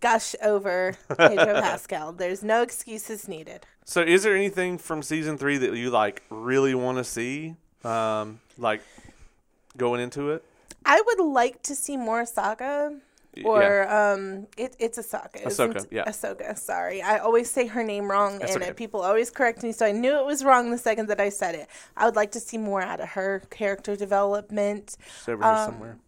gush 0.00 0.34
over 0.42 0.96
Pedro 1.16 1.60
Pascal. 1.60 2.12
There's 2.12 2.42
no 2.42 2.62
excuses 2.62 3.28
needed. 3.28 3.66
So, 3.84 4.02
is 4.02 4.22
there 4.22 4.34
anything 4.34 4.78
from 4.78 5.02
season 5.02 5.36
three 5.38 5.58
that 5.58 5.74
you 5.76 5.90
like 5.90 6.22
really 6.30 6.74
want 6.74 6.98
to 6.98 7.04
see, 7.04 7.56
um, 7.84 8.40
like 8.58 8.82
going 9.76 10.00
into 10.00 10.30
it? 10.30 10.44
I 10.84 11.02
would 11.04 11.20
like 11.20 11.62
to 11.62 11.74
see 11.74 11.96
more 11.96 12.26
Saga. 12.26 12.98
Or 13.44 13.88
um, 13.92 14.46
it, 14.56 14.76
it's 14.78 14.98
Ahsoka. 14.98 15.42
Ahsoka, 15.42 15.86
yeah. 15.90 16.04
Ahsoka. 16.04 16.56
Sorry, 16.58 17.02
I 17.02 17.18
always 17.18 17.50
say 17.50 17.66
her 17.66 17.82
name 17.82 18.10
wrong, 18.10 18.38
That's 18.38 18.54
and 18.54 18.62
okay. 18.62 18.72
people 18.72 19.00
always 19.00 19.30
correct 19.30 19.62
me. 19.62 19.72
So 19.72 19.86
I 19.86 19.92
knew 19.92 20.18
it 20.18 20.24
was 20.26 20.44
wrong 20.44 20.70
the 20.70 20.78
second 20.78 21.08
that 21.08 21.20
I 21.20 21.30
said 21.30 21.54
it. 21.54 21.68
I 21.96 22.04
would 22.06 22.16
like 22.16 22.32
to 22.32 22.40
see 22.40 22.58
more 22.58 22.82
out 22.82 23.00
of 23.00 23.10
her 23.10 23.42
character 23.50 23.96
development. 23.96 24.96
It's 25.18 25.28
over 25.28 25.42
here 25.42 25.52
Um, 25.52 25.70
somewhere. 25.72 25.98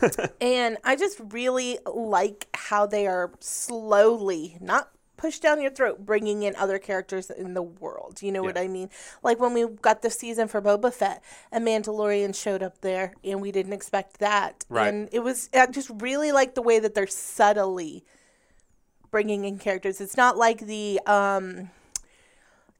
And 0.40 0.76
I 0.84 0.96
just 0.96 1.20
really 1.30 1.78
like 1.86 2.48
how 2.54 2.86
they 2.86 3.06
are 3.06 3.32
slowly, 3.40 4.58
not 4.60 4.90
pushed 5.24 5.40
down 5.40 5.58
your 5.62 5.70
throat, 5.70 6.04
bringing 6.04 6.42
in 6.42 6.54
other 6.56 6.78
characters 6.78 7.30
in 7.30 7.54
the 7.54 7.62
world. 7.62 8.20
You 8.20 8.30
know 8.30 8.42
what 8.42 8.58
I 8.58 8.68
mean? 8.68 8.90
Like 9.22 9.40
when 9.40 9.54
we 9.54 9.66
got 9.80 10.02
the 10.02 10.10
season 10.10 10.48
for 10.48 10.60
Boba 10.60 10.92
Fett, 10.92 11.24
a 11.50 11.58
Mandalorian 11.58 12.34
showed 12.34 12.62
up 12.62 12.82
there, 12.82 13.14
and 13.24 13.40
we 13.40 13.50
didn't 13.50 13.72
expect 13.72 14.18
that. 14.18 14.66
Right. 14.68 14.92
And 14.92 15.08
it 15.12 15.20
was, 15.20 15.48
I 15.54 15.66
just 15.68 15.90
really 15.94 16.30
like 16.30 16.54
the 16.54 16.60
way 16.60 16.78
that 16.78 16.94
they're 16.94 17.06
subtly 17.06 18.04
bringing 19.10 19.46
in 19.46 19.56
characters. 19.56 19.98
It's 19.98 20.18
not 20.18 20.36
like 20.36 20.66
the, 20.66 21.00
um, 21.06 21.70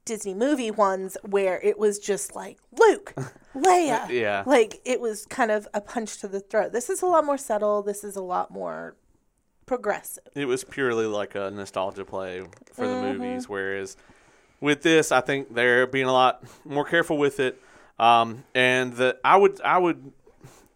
Disney 0.05 0.35
movie 0.35 0.69
ones 0.69 1.17
where 1.23 1.59
it 1.63 1.79
was 1.79 1.97
just 1.97 2.35
like 2.35 2.59
Luke, 2.79 3.15
Leia. 3.55 4.07
Yeah. 4.07 4.43
Like 4.45 4.81
it 4.85 5.01
was 5.01 5.25
kind 5.25 5.49
of 5.49 5.67
a 5.73 5.81
punch 5.81 6.19
to 6.19 6.27
the 6.27 6.41
throat. 6.41 6.73
This 6.73 6.91
is 6.91 7.01
a 7.01 7.07
lot 7.07 7.25
more 7.25 7.39
subtle. 7.39 7.81
This 7.81 8.03
is 8.03 8.15
a 8.15 8.21
lot 8.21 8.51
more 8.51 8.95
progressive. 9.65 10.23
It 10.35 10.45
was 10.45 10.63
purely 10.63 11.05
like 11.05 11.35
a 11.35 11.51
nostalgia 11.51 12.05
play 12.05 12.43
for 12.73 12.87
the 12.87 12.93
Mm-hmm. 12.95 13.17
movies, 13.19 13.49
whereas 13.49 13.97
with 14.61 14.81
this, 14.81 15.11
I 15.11 15.21
think 15.21 15.53
they're 15.53 15.87
being 15.87 16.05
a 16.07 16.13
lot 16.13 16.43
more 16.65 16.85
careful 16.85 17.17
with 17.17 17.39
it. 17.39 17.61
Um, 17.99 18.43
and 18.53 18.93
the 18.93 19.17
I 19.23 19.37
would 19.37 19.61
I 19.61 19.77
would 19.77 20.11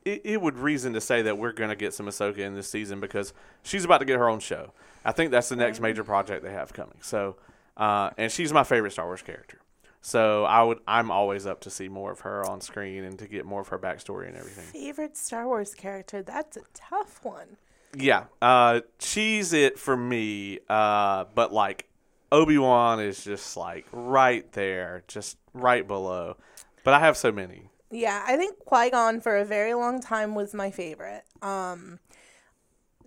it, 0.06 0.22
it 0.24 0.42
would 0.42 0.58
reason 0.58 0.94
to 0.94 1.02
say 1.02 1.22
that 1.24 1.38
we're 1.38 1.52
gonna 1.52 1.76
get 1.76 1.94
some 1.94 2.06
Ahsoka 2.08 2.38
in 2.40 2.56
this 2.56 2.70
season 2.70 3.00
because 3.00 3.34
she's 3.64 3.84
about 3.84 3.98
to 4.00 4.06
get 4.06 4.18
her 4.18 4.30
own 4.30 4.40
show. 4.40 4.72
I 5.04 5.12
think 5.12 5.32
that's 5.32 5.50
the 5.50 5.56
next 5.56 5.80
major 5.80 6.04
project 6.04 6.44
they 6.44 6.52
have 6.52 6.72
coming. 6.74 6.98
So, 7.02 7.36
uh, 7.78 8.12
and 8.18 8.32
she's 8.32 8.52
my 8.54 8.64
favorite 8.64 8.92
Star 8.92 9.06
Wars 9.06 9.22
character. 9.22 9.60
So 10.02 10.46
I 10.46 10.64
would 10.64 10.80
I'm 10.88 11.12
always 11.12 11.46
up 11.46 11.60
to 11.62 11.70
see 11.70 11.90
more 11.90 12.12
of 12.12 12.22
her 12.22 12.50
on 12.50 12.62
screen 12.62 13.04
and 13.04 13.20
to 13.20 13.28
get 13.28 13.46
more 13.46 13.60
of 13.62 13.68
her 13.68 13.78
backstory 13.80 14.28
and 14.30 14.38
everything. 14.38 14.64
Favorite 14.66 15.18
Star 15.18 15.46
Wars 15.46 15.74
character? 15.74 16.22
That's 16.24 16.56
a 16.56 16.62
tough 16.74 17.20
one. 17.24 17.58
Yeah, 17.96 18.26
uh, 18.42 18.82
she's 19.00 19.54
it 19.54 19.80
for 19.80 19.98
me. 19.98 20.60
Uh, 20.70 21.26
but 21.34 21.52
like 21.52 21.88
Obi 22.32 22.58
Wan 22.58 23.00
is 23.00 23.24
just 23.24 23.58
like 23.58 23.86
right 23.92 24.50
there, 24.52 25.04
just 25.08 25.38
right 25.54 25.88
below. 25.88 26.38
But 26.84 26.94
I 26.94 27.00
have 27.00 27.18
so 27.18 27.32
many. 27.32 27.70
Yeah, 27.92 28.24
I 28.26 28.38
think 28.38 28.60
Qui 28.60 28.92
Gon 28.92 29.20
for 29.20 29.38
a 29.38 29.46
very 29.46 29.74
long 29.74 30.02
time 30.02 30.36
was 30.36 30.54
my 30.54 30.70
favorite. 30.70 31.24
Um, 31.42 32.00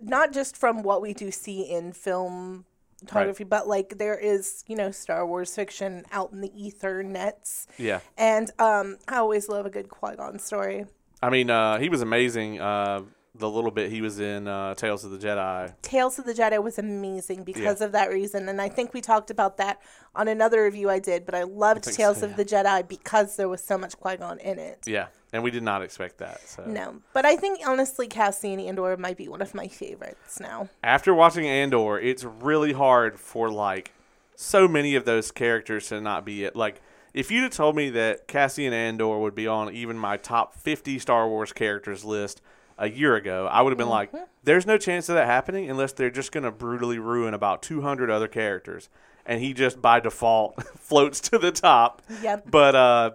not 0.01 0.33
just 0.33 0.57
from 0.57 0.83
what 0.83 1.01
we 1.01 1.13
do 1.13 1.31
see 1.31 1.61
in 1.61 1.93
film 1.93 2.65
photography, 2.99 3.43
but 3.45 3.67
like 3.67 3.97
there 3.97 4.17
is, 4.17 4.63
you 4.67 4.75
know, 4.75 4.91
Star 4.91 5.25
Wars 5.25 5.55
fiction 5.55 6.03
out 6.11 6.31
in 6.31 6.41
the 6.41 6.51
ether 6.55 7.03
nets. 7.03 7.67
Yeah, 7.77 7.99
And 8.17 8.51
um, 8.59 8.97
I 9.07 9.17
always 9.17 9.47
love 9.47 9.65
a 9.65 9.69
good 9.69 9.89
Qui 9.89 10.15
Gon 10.15 10.39
story. 10.39 10.85
I 11.21 11.29
mean, 11.29 11.49
uh, 11.49 11.79
he 11.79 11.87
was 11.87 12.01
amazing. 12.01 12.59
Uh, 12.59 13.03
the 13.35 13.49
little 13.49 13.71
bit 13.71 13.91
he 13.91 14.01
was 14.01 14.19
in 14.19 14.47
uh, 14.47 14.75
Tales 14.75 15.03
of 15.03 15.11
the 15.11 15.17
Jedi. 15.17 15.73
Tales 15.81 16.19
of 16.19 16.25
the 16.25 16.33
Jedi 16.33 16.61
was 16.61 16.77
amazing 16.77 17.43
because 17.43 17.81
of 17.81 17.91
that 17.93 18.09
reason, 18.09 18.47
and 18.47 18.61
I 18.61 18.69
think 18.69 18.93
we 18.93 19.01
talked 19.01 19.31
about 19.31 19.57
that 19.57 19.81
on 20.13 20.27
another 20.27 20.63
review 20.63 20.89
I 20.89 20.99
did. 20.99 21.25
But 21.25 21.33
I 21.33 21.43
loved 21.43 21.85
think 21.85 21.97
Tales 21.97 22.19
so, 22.19 22.25
of 22.25 22.31
yeah. 22.31 22.37
the 22.37 22.45
Jedi 22.45 22.87
because 22.87 23.35
there 23.35 23.49
was 23.49 23.63
so 23.63 23.77
much 23.77 23.97
Qui 23.97 24.17
Gon 24.17 24.39
in 24.39 24.59
it. 24.59 24.83
Yeah, 24.85 25.07
and 25.31 25.43
we 25.43 25.49
did 25.49 25.63
not 25.63 25.81
expect 25.81 26.19
that. 26.19 26.47
So 26.47 26.63
No, 26.65 27.01
but 27.11 27.25
I 27.25 27.35
think 27.35 27.61
honestly, 27.65 28.07
Cassian 28.07 28.59
Andor 28.59 28.95
might 28.97 29.17
be 29.17 29.27
one 29.27 29.41
of 29.41 29.55
my 29.55 29.67
favorites 29.67 30.39
now. 30.39 30.69
after 30.83 31.13
watching 31.13 31.47
Andor, 31.47 31.99
it's 31.99 32.23
really 32.23 32.73
hard 32.73 33.19
for 33.19 33.49
like 33.49 33.93
so 34.35 34.67
many 34.67 34.93
of 34.95 35.05
those 35.05 35.31
characters 35.31 35.87
to 35.87 35.99
not 35.99 36.23
be 36.23 36.43
it. 36.43 36.55
Like 36.55 36.81
if 37.15 37.31
you'd 37.31 37.43
have 37.43 37.51
told 37.51 37.75
me 37.75 37.89
that 37.91 38.27
Cassian 38.27 38.73
Andor 38.73 39.17
would 39.19 39.35
be 39.35 39.47
on 39.47 39.73
even 39.73 39.97
my 39.97 40.17
top 40.17 40.55
50 40.55 40.99
Star 40.99 41.27
Wars 41.27 41.51
characters 41.51 42.05
list 42.05 42.41
a 42.77 42.89
year 42.89 43.15
ago, 43.15 43.47
I 43.47 43.61
would 43.61 43.71
have 43.71 43.77
been 43.77 43.89
like, 43.89 44.11
there's 44.43 44.65
no 44.65 44.77
chance 44.77 45.09
of 45.09 45.15
that 45.15 45.25
happening 45.25 45.69
unless 45.69 45.93
they're 45.93 46.09
just 46.09 46.31
going 46.31 46.43
to 46.43 46.51
brutally 46.51 46.99
ruin 46.99 47.33
about 47.33 47.61
200 47.61 48.09
other 48.09 48.27
characters. 48.27 48.89
And 49.25 49.41
he 49.41 49.53
just 49.53 49.81
by 49.81 49.99
default 49.99 50.61
floats 50.79 51.19
to 51.21 51.37
the 51.37 51.51
top. 51.51 52.01
Yep. 52.21 52.51
But 52.51 52.75
uh, 52.75 53.11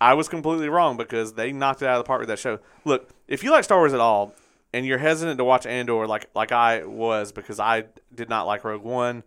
I 0.00 0.14
was 0.14 0.28
completely 0.28 0.68
wrong 0.68 0.96
because 0.96 1.32
they 1.32 1.52
knocked 1.52 1.82
it 1.82 1.86
out 1.86 1.98
of 1.98 2.04
the 2.04 2.06
park 2.06 2.20
with 2.20 2.28
that 2.28 2.38
show. 2.38 2.60
Look, 2.84 3.10
if 3.26 3.42
you 3.42 3.50
like 3.50 3.64
Star 3.64 3.78
Wars 3.78 3.92
at 3.92 4.00
all 4.00 4.34
and 4.72 4.86
you're 4.86 4.98
hesitant 4.98 5.38
to 5.38 5.44
watch 5.44 5.66
Andor 5.66 6.06
like 6.06 6.28
like 6.34 6.52
I 6.52 6.84
was 6.84 7.32
because 7.32 7.58
I 7.58 7.86
did 8.14 8.28
not 8.28 8.46
like 8.46 8.64
Rogue 8.64 8.82
One, 8.82 9.24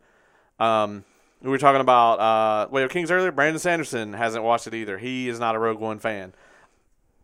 um, 0.59 1.03
we 1.41 1.49
were 1.49 1.57
talking 1.57 1.81
about 1.81 2.19
uh, 2.71 2.77
of 2.77 2.91
Kings 2.91 3.11
earlier. 3.11 3.31
Brandon 3.31 3.59
Sanderson 3.59 4.13
hasn't 4.13 4.43
watched 4.43 4.67
it 4.67 4.73
either. 4.73 4.97
He 4.97 5.27
is 5.27 5.39
not 5.39 5.55
a 5.55 5.59
Rogue 5.59 5.79
One 5.79 5.99
fan. 5.99 6.33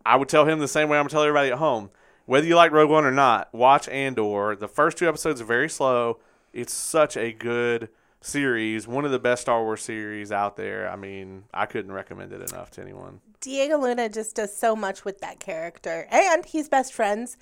I 0.04 0.16
would 0.16 0.28
tell 0.28 0.44
him 0.44 0.58
the 0.58 0.68
same 0.68 0.88
way 0.88 0.98
I'm 0.98 1.02
gonna 1.02 1.10
tell 1.10 1.22
everybody 1.22 1.50
at 1.50 1.58
home. 1.58 1.90
Whether 2.28 2.46
you 2.46 2.56
like 2.56 2.72
Rogue 2.72 2.90
One 2.90 3.06
or 3.06 3.10
not, 3.10 3.48
watch 3.54 3.88
Andor. 3.88 4.54
The 4.54 4.68
first 4.68 4.98
two 4.98 5.08
episodes 5.08 5.40
are 5.40 5.46
very 5.46 5.70
slow. 5.70 6.18
It's 6.52 6.74
such 6.74 7.16
a 7.16 7.32
good 7.32 7.88
series, 8.20 8.86
one 8.86 9.06
of 9.06 9.10
the 9.10 9.18
best 9.18 9.40
Star 9.40 9.62
Wars 9.62 9.80
series 9.80 10.30
out 10.30 10.58
there. 10.58 10.90
I 10.90 10.96
mean, 10.96 11.44
I 11.54 11.64
couldn't 11.64 11.90
recommend 11.90 12.34
it 12.34 12.52
enough 12.52 12.70
to 12.72 12.82
anyone. 12.82 13.22
Diego 13.40 13.78
Luna 13.78 14.10
just 14.10 14.36
does 14.36 14.54
so 14.54 14.76
much 14.76 15.06
with 15.06 15.20
that 15.20 15.40
character, 15.40 16.06
and 16.10 16.44
he's 16.44 16.68
best 16.68 16.92
friends 16.92 17.38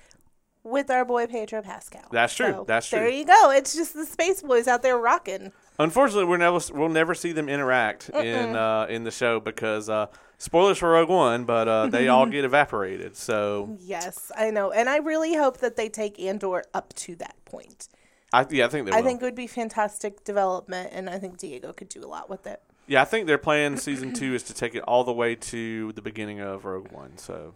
with 0.63 0.89
our 0.89 1.03
boy 1.03 1.27
Pedro 1.27 1.61
Pascal. 1.61 2.07
That's 2.09 2.33
true. 2.33 2.63
That's 2.65 2.87
true. 2.87 2.99
There 2.99 3.09
you 3.09 3.25
go. 3.25 3.51
It's 3.51 3.75
just 3.75 3.93
the 3.93 4.05
Space 4.05 4.41
Boys 4.41 4.69
out 4.69 4.83
there 4.83 4.97
rocking. 4.97 5.51
Unfortunately, 5.79 6.23
we'll 6.23 6.39
never 6.39 6.59
we'll 6.73 6.87
never 6.87 7.13
see 7.13 7.33
them 7.33 7.49
interact 7.49 8.07
in 8.11 8.55
uh, 8.55 8.85
in 8.89 9.03
the 9.03 9.11
show 9.11 9.41
because 9.41 9.89
uh, 9.89 10.07
spoilers 10.37 10.77
for 10.77 10.91
Rogue 10.91 11.09
One, 11.09 11.45
but 11.45 11.67
uh, 11.67 11.87
they 11.87 12.07
all 12.07 12.25
get 12.27 12.45
evaporated. 12.45 13.15
So 13.15 13.77
Yes, 13.79 14.31
I 14.37 14.49
know, 14.51 14.71
and 14.71 14.89
I 14.89 14.97
really 14.97 15.35
hope 15.35 15.57
that 15.57 15.75
they 15.75 15.89
take 15.89 16.19
Andor 16.19 16.63
up 16.73 16.93
to 16.95 17.15
that 17.17 17.35
point. 17.45 17.87
I 18.33 18.45
yeah, 18.49 18.65
I 18.65 18.69
think 18.69 18.85
they 18.85 18.91
will. 18.91 18.97
I 18.97 19.01
think 19.01 19.21
it 19.21 19.25
would 19.25 19.35
be 19.35 19.47
fantastic 19.47 20.23
development, 20.23 20.89
and 20.93 21.09
I 21.09 21.19
think 21.19 21.37
Diego 21.37 21.73
could 21.73 21.89
do 21.89 22.03
a 22.03 22.07
lot 22.07 22.29
with 22.29 22.45
it. 22.47 22.61
yeah, 22.87 23.01
I 23.01 23.05
think 23.05 23.27
their 23.27 23.37
plan 23.37 23.77
season 23.77 24.13
two 24.19 24.33
is 24.35 24.43
to 24.43 24.53
take 24.53 24.75
it 24.75 24.83
all 24.83 25.03
the 25.03 25.13
way 25.13 25.35
to 25.35 25.91
the 25.93 26.01
beginning 26.01 26.41
of 26.41 26.65
Rogue 26.65 26.91
One. 26.91 27.17
So 27.17 27.53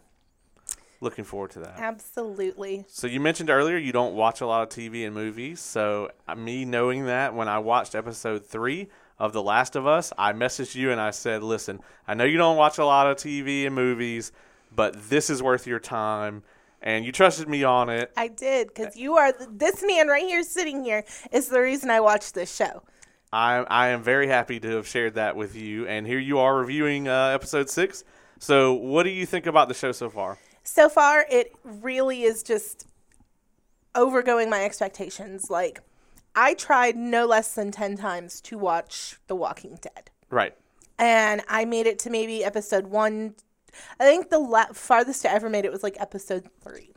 looking 1.02 1.26
forward 1.26 1.52
to 1.52 1.60
that. 1.60 1.76
Absolutely. 1.78 2.86
So 2.88 3.08
you 3.08 3.20
mentioned 3.20 3.50
earlier 3.50 3.76
you 3.78 3.92
don't 3.92 4.14
watch 4.16 4.40
a 4.40 4.46
lot 4.46 4.64
of 4.64 4.70
TV 4.70 5.06
and 5.06 5.14
movies. 5.14 5.60
So 5.60 6.12
uh, 6.28 6.36
me 6.36 6.64
knowing 6.64 7.06
that 7.06 7.34
when 7.34 7.48
I 7.48 7.60
watched 7.60 7.96
episode 7.96 8.46
three 8.46 8.88
of 9.22 9.34
The 9.34 9.44
Last 9.44 9.76
of 9.76 9.86
Us, 9.86 10.12
I 10.18 10.34
messaged 10.34 10.74
you 10.74 10.92
and 10.92 11.00
I 11.00 11.12
said, 11.12 11.44
"Listen, 11.44 11.80
I 12.08 12.16
know 12.16 12.24
you 12.24 12.38
don't 12.38 12.58
watch 12.58 12.80
a 12.80 12.86
lot 12.86 13.06
of 13.06 13.18
TV 13.18 13.68
and 13.68 13.76
movies, 13.76 14.32
but 14.76 15.10
this 15.10 15.30
is 15.30 15.44
worth 15.44 15.68
your 15.68 15.80
time." 15.80 16.44
And 16.82 17.06
you 17.06 17.12
trusted 17.12 17.48
me 17.48 17.64
on 17.64 17.90
it. 17.90 18.12
I 18.18 18.28
did 18.28 18.70
because 18.70 18.96
you 18.96 19.18
are 19.18 19.32
this 19.48 19.84
man 19.86 20.08
right 20.08 20.24
here 20.24 20.42
sitting 20.42 20.84
here 20.84 21.06
is 21.32 21.50
the 21.50 21.62
reason 21.62 21.92
I 21.92 22.00
watched 22.00 22.34
this 22.34 22.54
show. 22.54 22.82
I 23.32 23.58
I 23.70 23.90
am 23.90 24.02
very 24.02 24.28
happy 24.28 24.60
to 24.60 24.70
have 24.78 24.88
shared 24.88 25.14
that 25.14 25.36
with 25.36 25.56
you. 25.56 25.86
And 25.86 26.08
here 26.08 26.18
you 26.18 26.40
are 26.40 26.58
reviewing 26.58 27.08
uh, 27.08 27.28
episode 27.28 27.70
six. 27.70 28.04
So 28.40 28.74
what 28.74 29.04
do 29.04 29.12
you 29.12 29.28
think 29.28 29.46
about 29.46 29.68
the 29.68 29.76
show 29.76 29.92
so 29.92 30.10
far? 30.10 30.40
So 30.64 30.90
far, 30.90 31.28
it 31.30 31.54
really 31.64 32.24
is 32.24 32.42
just 32.42 32.88
overgoing 33.94 34.50
my 34.50 34.64
expectations. 34.66 35.52
Like, 35.52 35.82
I 36.36 36.54
tried 36.54 36.96
no 36.96 37.26
less 37.26 37.54
than 37.54 37.72
10 37.72 37.98
times 37.98 38.42
to 38.42 38.58
watch 38.58 39.20
The 39.28 39.36
Walking 39.36 39.78
Dead. 39.82 40.10
Right. 40.30 40.56
And 40.98 41.42
I 41.48 41.66
made 41.66 41.88
it 41.88 42.00
to 42.00 42.10
maybe 42.10 42.44
episode 42.44 42.88
one. 42.88 43.36
I 44.00 44.06
think 44.06 44.30
the 44.30 44.40
la- 44.40 44.74
farthest 44.74 45.26
I 45.26 45.30
ever 45.30 45.50
made 45.50 45.66
it 45.66 45.72
was 45.72 45.84
like 45.84 46.00
episode 46.00 46.48
three. 46.62 46.94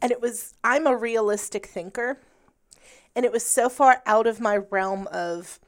And 0.00 0.12
it 0.12 0.20
was, 0.20 0.54
I'm 0.62 0.86
a 0.86 0.96
realistic 0.96 1.66
thinker. 1.66 2.18
And 3.14 3.24
it 3.24 3.32
was 3.32 3.44
so 3.44 3.68
far 3.68 4.02
out 4.06 4.26
of 4.26 4.40
my 4.40 4.56
realm 4.56 5.06
of 5.08 5.58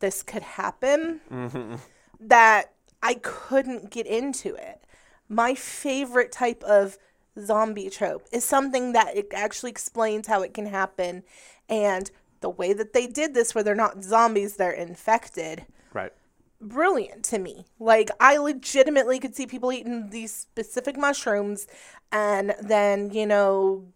this 0.00 0.22
could 0.22 0.42
happen 0.42 1.20
mm-hmm. 1.30 1.76
that 2.20 2.72
I 3.02 3.14
couldn't 3.14 3.90
get 3.90 4.06
into 4.06 4.54
it. 4.54 4.82
My 5.28 5.54
favorite 5.54 6.32
type 6.32 6.62
of 6.64 6.98
zombie 7.38 7.90
trope 7.90 8.26
is 8.32 8.44
something 8.44 8.92
that 8.92 9.16
it 9.16 9.28
actually 9.34 9.70
explains 9.70 10.26
how 10.26 10.42
it 10.42 10.54
can 10.54 10.66
happen. 10.66 11.22
And 11.68 12.10
the 12.40 12.50
way 12.50 12.72
that 12.72 12.92
they 12.92 13.06
did 13.06 13.34
this, 13.34 13.54
where 13.54 13.64
they're 13.64 13.74
not 13.74 14.02
zombies, 14.02 14.56
they're 14.56 14.70
infected, 14.72 15.66
Right. 15.92 16.12
brilliant 16.60 17.24
to 17.26 17.38
me. 17.38 17.66
Like, 17.78 18.10
I 18.20 18.36
legitimately 18.36 19.18
could 19.20 19.34
see 19.34 19.46
people 19.46 19.72
eating 19.72 20.10
these 20.10 20.32
specific 20.34 20.96
mushrooms, 20.96 21.66
and 22.12 22.54
then, 22.60 23.10
you 23.10 23.26
know, 23.26 23.86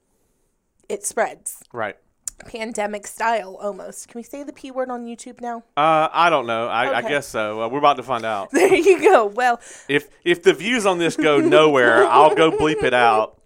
it 0.88 1.04
spreads. 1.04 1.62
Right. 1.72 1.96
Pandemic 2.46 3.06
style 3.06 3.56
almost. 3.60 4.08
Can 4.08 4.18
we 4.18 4.22
say 4.22 4.42
the 4.42 4.52
P 4.52 4.70
word 4.70 4.88
on 4.90 5.04
YouTube 5.04 5.42
now? 5.42 5.58
Uh, 5.76 6.08
I 6.10 6.30
don't 6.30 6.46
know. 6.46 6.68
I, 6.68 6.96
I 6.98 7.02
guess 7.02 7.26
so. 7.28 7.62
Uh, 7.62 7.68
we're 7.68 7.78
about 7.78 7.98
to 7.98 8.02
find 8.02 8.24
out. 8.24 8.48
There 8.52 8.74
you 8.74 8.98
go. 9.02 9.26
Well, 9.26 9.60
If 9.88 10.08
if 10.24 10.42
the 10.42 10.54
views 10.54 10.86
on 10.86 10.96
this 10.98 11.16
go 11.16 11.38
nowhere, 11.38 12.06
I'll 12.06 12.34
go 12.34 12.50
bleep 12.50 12.82
it 12.82 12.94
out. 12.94 13.38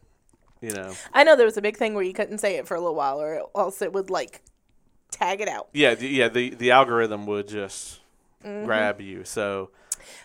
You 0.60 0.70
know. 0.70 0.92
I 1.12 1.24
know 1.24 1.34
there 1.34 1.44
was 1.44 1.56
a 1.56 1.60
big 1.62 1.76
thing 1.76 1.94
where 1.94 2.04
you 2.04 2.12
couldn't 2.12 2.38
say 2.38 2.54
it 2.56 2.68
for 2.68 2.76
a 2.76 2.80
little 2.80 2.94
while, 2.94 3.20
or 3.20 3.42
else 3.56 3.82
it 3.82 3.92
would 3.92 4.10
like 4.10 4.42
tag 5.14 5.40
it 5.40 5.48
out. 5.48 5.68
Yeah, 5.72 5.94
the, 5.94 6.08
yeah. 6.08 6.28
The 6.28 6.50
the 6.50 6.70
algorithm 6.70 7.26
would 7.26 7.48
just 7.48 8.00
grab 8.42 9.00
you. 9.00 9.24
So. 9.24 9.70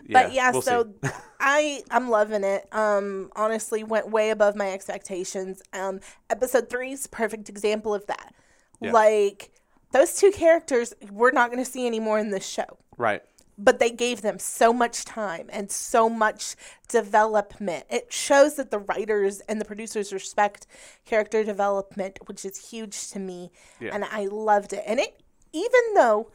Mm-hmm. 0.04 0.14
But 0.14 0.34
yeah, 0.34 0.52
we'll 0.52 0.62
so 0.62 0.94
I 1.40 1.84
I'm 1.90 2.10
loving 2.10 2.44
it. 2.44 2.68
Um, 2.74 3.32
honestly, 3.36 3.84
went 3.84 4.10
way 4.10 4.30
above 4.30 4.56
my 4.56 4.72
expectations. 4.74 5.62
Um, 5.72 6.02
episode 6.30 6.70
three 6.70 6.92
is 6.92 7.08
perfect 7.08 7.48
example 7.48 7.94
of 7.94 8.06
that. 8.08 8.34
Yeah. 8.82 8.92
Like 8.92 9.52
those 9.92 10.16
two 10.16 10.32
characters, 10.32 10.94
we're 11.12 11.32
not 11.32 11.50
going 11.52 11.64
to 11.64 11.70
see 11.70 11.88
anymore 11.88 12.20
in 12.20 12.30
this 12.30 12.48
show. 12.48 12.78
right. 12.98 13.22
But 13.62 13.80
they 13.80 13.92
gave 13.92 14.22
them 14.22 14.40
so 14.40 14.72
much 14.72 15.04
time 15.06 15.50
and 15.52 15.70
so 15.70 16.10
much 16.10 16.56
development. 16.88 17.86
It 17.90 18.12
shows 18.12 18.56
that 18.56 18.72
the 18.72 18.80
writers 18.80 19.42
and 19.42 19.60
the 19.60 19.66
producers 19.66 20.14
respect 20.14 20.66
character 21.06 21.44
development, 21.44 22.20
which 22.26 22.46
is 22.46 22.70
huge 22.70 23.10
to 23.12 23.20
me. 23.20 23.52
Yeah. 23.80 23.94
And 23.94 24.06
I 24.06 24.26
loved 24.26 24.74
it. 24.74 24.84
And 24.88 25.00
it, 25.00 25.22
even 25.52 25.82
though 25.96 26.32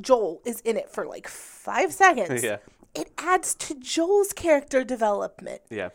Joel 0.00 0.40
is 0.44 0.60
in 0.60 0.76
it 0.76 0.88
for 0.90 1.04
like 1.06 1.28
five 1.28 1.92
seconds, 1.92 2.42
Yeah. 2.42 2.56
it 2.94 3.10
adds 3.18 3.54
to 3.56 3.74
Joel's 3.74 4.32
character 4.32 4.82
development. 4.82 5.60
Yeah. 5.68 5.90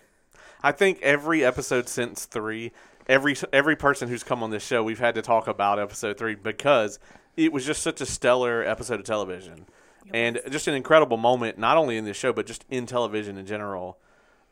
I 0.62 0.72
think 0.72 1.02
every 1.02 1.44
episode 1.44 1.88
since 1.90 2.26
three, 2.26 2.72
every 3.08 3.36
every 3.54 3.76
person 3.76 4.10
who's 4.10 4.24
come 4.24 4.42
on 4.44 4.50
this 4.52 4.66
show, 4.66 4.84
we've 4.84 5.00
had 5.00 5.16
to 5.16 5.22
talk 5.22 5.48
about 5.48 5.80
episode 5.80 6.18
three 6.18 6.36
because 6.36 7.00
it 7.38 7.52
was 7.54 7.66
just 7.66 7.82
such 7.84 8.02
a 8.02 8.06
stellar 8.06 8.64
episode 8.64 9.00
of 9.00 9.06
television, 9.06 9.66
and 10.14 10.40
just 10.50 10.68
an 10.68 10.74
incredible 10.76 11.18
moment, 11.18 11.58
not 11.58 11.78
only 11.78 11.98
in 11.98 12.06
this 12.06 12.18
show 12.18 12.32
but 12.34 12.46
just 12.46 12.66
in 12.70 12.86
television 12.86 13.38
in 13.38 13.46
general. 13.46 13.98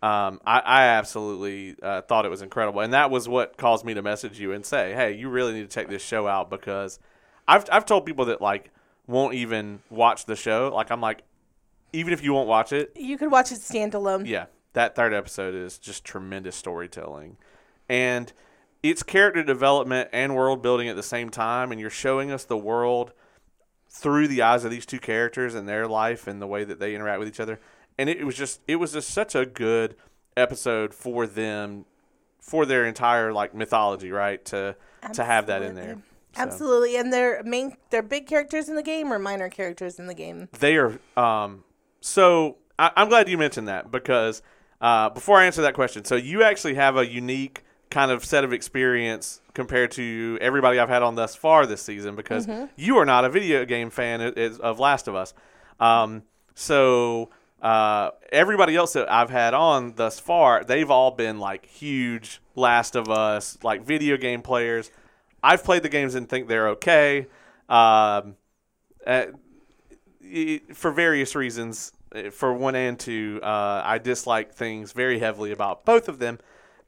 Um, 0.01 0.41
I, 0.45 0.60
I 0.60 0.83
absolutely 0.88 1.75
uh, 1.81 2.01
thought 2.01 2.25
it 2.25 2.29
was 2.29 2.41
incredible, 2.41 2.81
and 2.81 2.91
that 2.93 3.10
was 3.10 3.29
what 3.29 3.55
caused 3.55 3.86
me 3.86 3.93
to 3.93 4.01
message 4.01 4.38
you 4.39 4.51
and 4.51 4.65
say, 4.65 4.93
"Hey, 4.93 5.13
you 5.13 5.29
really 5.29 5.53
need 5.53 5.62
to 5.69 5.74
check 5.74 5.88
this 5.88 6.03
show 6.03 6.27
out." 6.27 6.50
Because 6.50 7.00
I've 7.48 7.63
I've 7.72 7.86
told 7.86 8.05
people 8.05 8.25
that 8.25 8.41
like 8.41 8.72
won't 9.07 9.33
even 9.36 9.81
watch 9.89 10.25
the 10.25 10.36
show. 10.36 10.72
Like 10.74 10.91
I'm 10.91 11.00
like, 11.00 11.22
even 11.93 12.12
if 12.12 12.22
you 12.22 12.33
won't 12.33 12.50
watch 12.50 12.74
it, 12.74 12.91
You 12.98 13.17
could 13.17 13.31
watch 13.31 13.51
it 13.53 13.60
standalone. 13.60 14.27
yeah, 14.27 14.48
that 14.74 14.93
third 14.95 15.13
episode 15.13 15.55
is 15.55 15.77
just 15.77 16.03
tremendous 16.03 16.57
storytelling. 16.57 17.38
And 17.88 18.33
it's 18.81 19.03
character 19.03 19.41
development 19.43 20.10
and 20.12 20.36
world 20.36 20.62
building 20.62 20.89
at 20.89 20.98
the 20.98 21.03
same 21.03 21.29
time, 21.29 21.72
and 21.72 21.79
you're 21.79 21.89
showing 21.89 22.29
us 22.29 22.43
the 22.43 22.57
world 22.57 23.13
through 23.94 24.28
the 24.28 24.42
eyes 24.42 24.66
of 24.66 24.72
these 24.72 24.88
two 24.88 25.00
characters 25.00 25.54
and 25.54 25.70
their 25.70 25.88
life 25.88 26.28
and 26.28 26.42
the 26.42 26.48
way 26.48 26.64
that 26.64 26.80
they 26.80 26.96
interact 26.96 27.20
with 27.20 27.28
each 27.28 27.40
other. 27.40 27.60
And 27.98 28.10
it, 28.10 28.26
was 28.26 28.36
just 28.36 28.60
it 28.68 28.78
was 28.78 28.94
just 28.94 29.10
such 29.12 29.36
a 29.36 29.46
good 29.46 29.96
episode 30.36 30.96
for 30.96 31.28
them 31.28 31.86
for 32.40 32.66
their 32.66 32.86
entire 32.86 33.32
like 33.32 33.54
mythology, 33.54 34.12
right? 34.12 34.44
To 34.46 34.76
to 35.14 35.24
have 35.24 35.46
that 35.48 35.62
in 35.62 35.76
there. 35.76 35.96
So, 36.36 36.42
Absolutely. 36.42 36.98
And 36.98 37.14
they're 37.14 37.44
main 37.44 37.78
they're 37.92 38.02
big 38.02 38.26
characters 38.26 38.68
in 38.68 38.76
the 38.76 38.84
game 38.84 39.14
or 39.14 39.20
minor 39.20 39.50
characters 39.50 40.00
in 40.00 40.08
the 40.08 40.16
game. 40.16 40.50
They 40.60 40.76
are 40.78 41.00
um 41.16 41.64
so 42.02 42.58
I, 42.80 42.92
I'm 42.98 43.10
glad 43.10 43.30
you 43.30 43.38
mentioned 43.38 43.68
that 43.68 43.92
because 43.92 44.42
uh, 44.82 45.10
before 45.10 45.38
I 45.38 45.46
answer 45.46 45.62
that 45.62 45.76
question, 45.76 46.04
so 46.04 46.16
you 46.16 46.44
actually 46.44 46.74
have 46.74 46.98
a 46.98 47.08
unique 47.08 47.64
kind 47.92 48.12
of 48.12 48.26
set 48.26 48.44
of 48.44 48.52
experience 48.52 49.40
compared 49.53 49.91
to 49.91 50.38
everybody 50.41 50.79
I've 50.79 50.89
had 50.89 51.03
on 51.03 51.15
thus 51.15 51.36
far 51.36 51.65
this 51.65 51.81
season 51.81 52.15
because 52.15 52.48
Mm-hmm. 52.48 52.65
you 52.75 52.98
are 52.98 53.05
not 53.05 53.24
a 53.25 53.29
video 53.29 53.65
game 53.65 53.89
fan 53.89 54.22
of 54.22 54.79
Last 54.79 55.07
of 55.07 55.15
Us. 55.15 55.33
Um, 55.79 56.24
so 56.55 57.29
uh, 57.62 58.12
everybody 58.31 58.75
else 58.75 58.93
that 58.93 59.12
I've 59.12 59.29
had 59.29 59.53
on 59.53 59.93
thus 59.95 60.19
far, 60.19 60.63
they've 60.63 60.89
all 60.89 61.12
been 61.12 61.39
like 61.39 61.65
huge 61.65 62.41
Last 62.55 62.95
of 62.95 63.10
Us, 63.10 63.57
like 63.63 63.83
video 63.83 64.17
game 64.17 64.41
players. 64.41 64.91
I've 65.41 65.63
played 65.63 65.83
the 65.83 65.89
games 65.89 66.15
and 66.15 66.27
think 66.29 66.48
they're 66.48 66.69
okay. 66.69 67.27
Um, 67.69 68.36
uh, 69.05 69.25
for 70.74 70.91
various 70.91 71.36
reasons, 71.36 71.91
uh, 72.15 72.29
for 72.29 72.53
one 72.53 72.75
and 72.75 72.98
two, 73.00 73.39
uh, 73.43 73.81
I 73.83 73.98
dislike 73.98 74.53
things 74.53 74.93
very 74.93 75.19
heavily 75.19 75.51
about 75.51 75.86
both 75.86 76.07
of 76.07 76.19
them. 76.19 76.39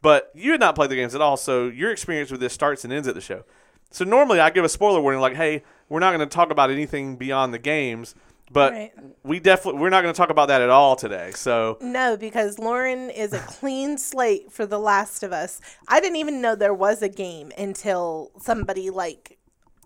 But 0.02 0.32
you 0.36 0.52
had 0.52 0.60
not 0.60 0.76
played 0.76 0.90
the 0.92 0.96
games 0.96 1.16
at 1.16 1.22
all, 1.22 1.38
so 1.38 1.68
your 1.68 1.92
experience 1.92 2.32
with 2.32 2.40
this 2.40 2.54
starts 2.54 2.84
and 2.84 2.94
ends 2.94 3.08
at 3.08 3.16
the 3.16 3.22
show. 3.22 3.44
So 3.92 4.04
normally 4.06 4.40
I 4.40 4.50
give 4.50 4.64
a 4.66 4.70
spoiler 4.70 5.02
warning, 5.02 5.22
like, 5.22 5.36
"Hey, 5.36 5.64
we're 5.90 6.00
not 6.00 6.16
going 6.16 6.28
to 6.28 6.34
talk 6.34 6.52
about 6.52 6.70
anything 6.70 7.16
beyond 7.16 7.54
the 7.54 7.60
games," 7.60 8.14
but 8.52 8.74
Right. 8.74 8.92
we 9.24 9.40
definitely 9.40 9.80
we're 9.82 9.90
not 9.90 10.02
going 10.04 10.14
to 10.14 10.18
talk 10.18 10.30
about 10.30 10.48
that 10.50 10.62
at 10.62 10.70
all 10.70 10.96
today. 10.96 11.32
So 11.34 11.78
No, 11.82 12.18
because 12.18 12.60
Lauren 12.60 13.10
is 13.10 13.34
a 13.34 13.40
clean 13.40 13.98
slate 13.98 14.52
for 14.52 14.66
The 14.66 14.78
Last 14.80 15.24
of 15.24 15.32
Us. 15.32 15.60
I 15.88 16.00
didn't 16.00 16.18
even 16.18 16.42
know 16.42 16.56
there 16.56 16.74
was 16.74 17.02
a 17.02 17.10
game 17.10 17.52
until 17.58 18.32
somebody 18.40 18.90
like 18.90 19.38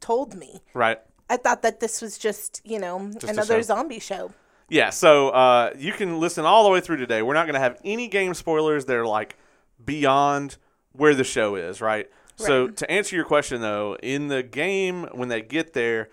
told 0.01 0.33
me. 0.33 0.61
right, 0.73 0.99
I 1.29 1.37
thought 1.37 1.61
that 1.61 1.79
this 1.79 2.01
was 2.01 2.17
just, 2.17 2.61
you 2.65 2.79
know, 2.79 3.11
a 3.23 3.27
another 3.27 3.57
show. 3.57 3.61
zombie 3.61 3.99
show. 3.99 4.31
Yeah, 4.69 4.89
so 4.91 5.29
uh, 5.29 5.71
you 5.77 5.93
can 5.93 6.19
listen 6.19 6.45
all 6.45 6.63
the 6.63 6.69
way 6.69 6.79
through 6.81 6.97
today. 6.97 7.21
We're 7.21 7.33
not 7.33 7.45
going 7.45 7.55
to 7.55 7.59
have 7.59 7.79
any 7.83 8.07
game 8.07 8.33
spoilers 8.33 8.85
they're 8.85 9.05
like 9.05 9.35
beyond 9.83 10.57
where 10.93 11.13
the 11.15 11.23
show 11.23 11.55
is, 11.55 11.81
right? 11.81 12.09
So 12.35 12.69
to 12.69 12.89
answer 12.89 13.17
your 13.17 13.25
question 13.25 13.59
though, 13.61 13.97
in 14.01 14.29
the 14.29 14.41
game 14.41 15.03
when 15.11 15.27
they 15.27 15.41
get 15.41 15.73
there, 15.73 16.09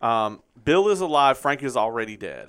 um, 0.00 0.40
Bill 0.64 0.88
is 0.88 1.00
alive. 1.00 1.36
Frank 1.36 1.62
is 1.62 1.76
already 1.76 2.16
dead 2.16 2.48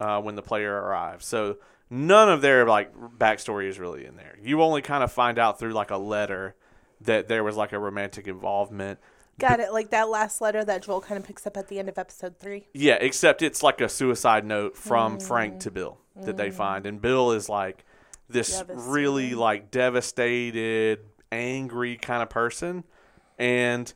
uh, 0.00 0.20
when 0.22 0.36
the 0.36 0.42
player 0.42 0.74
arrives. 0.74 1.26
So 1.26 1.58
none 1.90 2.30
of 2.30 2.40
their 2.40 2.66
like 2.66 2.94
backstory 3.18 3.68
is 3.68 3.78
really 3.78 4.06
in 4.06 4.16
there. 4.16 4.36
You 4.42 4.62
only 4.62 4.80
kind 4.80 5.04
of 5.04 5.12
find 5.12 5.38
out 5.38 5.58
through 5.58 5.72
like 5.74 5.90
a 5.90 5.98
letter 5.98 6.54
that 7.02 7.28
there 7.28 7.44
was 7.44 7.56
like 7.56 7.72
a 7.72 7.78
romantic 7.78 8.26
involvement. 8.26 8.98
Got 9.38 9.60
it. 9.60 9.70
Like 9.72 9.90
that 9.90 10.08
last 10.08 10.40
letter 10.40 10.64
that 10.64 10.82
Joel 10.82 11.02
kind 11.02 11.18
of 11.20 11.26
picks 11.26 11.46
up 11.46 11.56
at 11.58 11.68
the 11.68 11.78
end 11.78 11.90
of 11.90 11.98
episode 11.98 12.38
three. 12.38 12.68
Yeah, 12.72 12.94
except 13.00 13.42
it's 13.42 13.62
like 13.62 13.82
a 13.82 13.88
suicide 13.88 14.46
note 14.46 14.76
from 14.78 15.18
Mm. 15.18 15.22
Frank 15.22 15.60
to 15.60 15.70
Bill 15.70 15.98
that 16.16 16.36
they 16.38 16.50
find, 16.50 16.86
and 16.86 17.00
Bill 17.02 17.32
is 17.32 17.48
like 17.50 17.84
this 18.32 18.62
really 18.68 19.34
like 19.34 19.70
devastated, 19.70 21.00
angry 21.30 21.96
kind 21.96 22.22
of 22.22 22.30
person, 22.30 22.84
and 23.38 23.92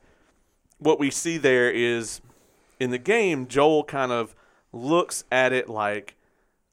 what 0.79 0.99
we 0.99 1.11
see 1.11 1.39
there 1.39 1.71
is 1.71 2.21
in 2.79 2.91
the 2.91 2.99
game, 2.99 3.47
Joel 3.47 3.85
kind 3.85 4.13
of 4.13 4.35
looks 4.73 5.25
at 5.33 5.53
it 5.53 5.69
like, 5.69 6.17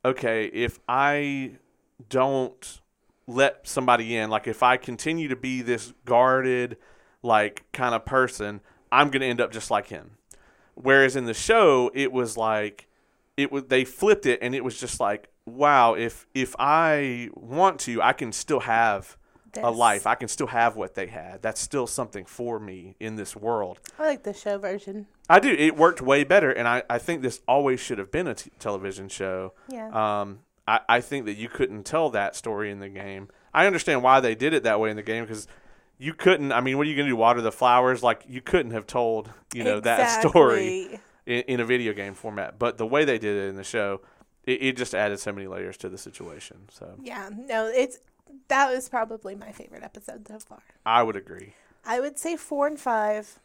okay, 0.03 0.45
if 0.47 0.79
I 0.87 1.53
don't 2.09 2.81
let 3.27 3.67
somebody 3.67 4.15
in, 4.15 4.29
like 4.29 4.47
if 4.47 4.61
I 4.63 4.77
continue 4.77 5.29
to 5.29 5.35
be 5.35 5.61
this 5.61 5.93
guarded, 6.05 6.77
like 7.21 7.63
kind 7.71 7.95
of 7.95 8.05
person, 8.05 8.61
I'm 8.91 9.09
going 9.09 9.21
to 9.21 9.27
end 9.27 9.41
up 9.41 9.51
just 9.51 9.71
like 9.71 9.87
him. 9.87 10.17
Whereas 10.75 11.15
in 11.15 11.25
the 11.25 11.33
show, 11.33 11.91
it 11.93 12.11
was 12.11 12.35
like 12.35 12.87
it 13.37 13.51
was 13.51 13.65
they 13.65 13.85
flipped 13.85 14.25
it, 14.25 14.39
and 14.41 14.53
it 14.53 14.63
was 14.63 14.79
just 14.79 14.99
like, 14.99 15.29
wow, 15.45 15.93
if 15.93 16.25
if 16.33 16.55
I 16.59 17.29
want 17.33 17.79
to, 17.81 18.01
I 18.01 18.13
can 18.13 18.31
still 18.31 18.61
have 18.61 19.17
a 19.61 19.69
life. 19.69 20.07
I 20.07 20.15
can 20.15 20.27
still 20.27 20.47
have 20.47 20.75
what 20.75 20.95
they 20.95 21.07
had. 21.07 21.41
That's 21.41 21.61
still 21.61 21.85
something 21.85 22.25
for 22.25 22.59
me 22.59 22.95
in 22.99 23.15
this 23.15 23.35
world. 23.35 23.79
I 23.99 24.07
like 24.07 24.23
the 24.23 24.33
show 24.33 24.57
version. 24.57 25.07
I 25.29 25.39
do. 25.39 25.49
It 25.49 25.77
worked 25.77 26.01
way 26.01 26.23
better, 26.23 26.51
and 26.51 26.67
I, 26.67 26.83
I 26.89 26.97
think 26.97 27.21
this 27.21 27.41
always 27.47 27.79
should 27.79 27.97
have 27.97 28.11
been 28.11 28.27
a 28.27 28.35
t- 28.35 28.51
television 28.59 29.09
show. 29.09 29.53
Yeah. 29.69 29.89
Um, 30.21 30.39
I, 30.67 30.79
I 30.89 31.01
think 31.01 31.25
that 31.25 31.35
you 31.35 31.49
couldn't 31.49 31.83
tell 31.83 32.09
that 32.11 32.35
story 32.35 32.71
in 32.71 32.79
the 32.79 32.89
game. 32.89 33.27
I 33.53 33.67
understand 33.67 34.01
why 34.01 34.19
they 34.19 34.35
did 34.35 34.53
it 34.53 34.63
that 34.63 34.79
way 34.79 34.89
in 34.89 34.95
the 34.95 35.03
game 35.03 35.23
because 35.23 35.47
you 35.97 36.13
couldn't. 36.13 36.51
I 36.51 36.61
mean, 36.61 36.77
what 36.77 36.87
are 36.87 36.89
you 36.89 36.95
going 36.95 37.07
to 37.07 37.11
do? 37.11 37.15
Water 37.17 37.41
the 37.41 37.51
flowers? 37.51 38.01
Like 38.01 38.23
you 38.27 38.41
couldn't 38.41 38.71
have 38.71 38.87
told 38.87 39.29
you 39.53 39.63
know 39.63 39.79
that 39.81 40.21
story 40.21 40.99
in, 41.25 41.41
in 41.41 41.59
a 41.59 41.65
video 41.65 41.93
game 41.93 42.13
format. 42.13 42.57
But 42.59 42.77
the 42.77 42.87
way 42.87 43.05
they 43.05 43.19
did 43.19 43.35
it 43.37 43.49
in 43.49 43.55
the 43.55 43.63
show, 43.63 44.01
it, 44.45 44.61
it 44.63 44.77
just 44.77 44.93
added 44.95 45.19
so 45.19 45.31
many 45.31 45.47
layers 45.47 45.77
to 45.77 45.89
the 45.89 45.97
situation. 45.97 46.67
So 46.71 46.95
Yeah. 47.01 47.29
No, 47.35 47.67
it's 47.67 47.99
that 48.47 48.71
was 48.73 48.89
probably 48.89 49.35
my 49.35 49.51
favorite 49.51 49.83
episode 49.83 50.27
so 50.27 50.39
far. 50.39 50.63
I 50.85 51.03
would 51.03 51.15
agree. 51.15 51.53
I 51.85 51.99
would 51.99 52.17
say 52.17 52.35
four 52.35 52.67
and 52.67 52.79
five 52.79 53.39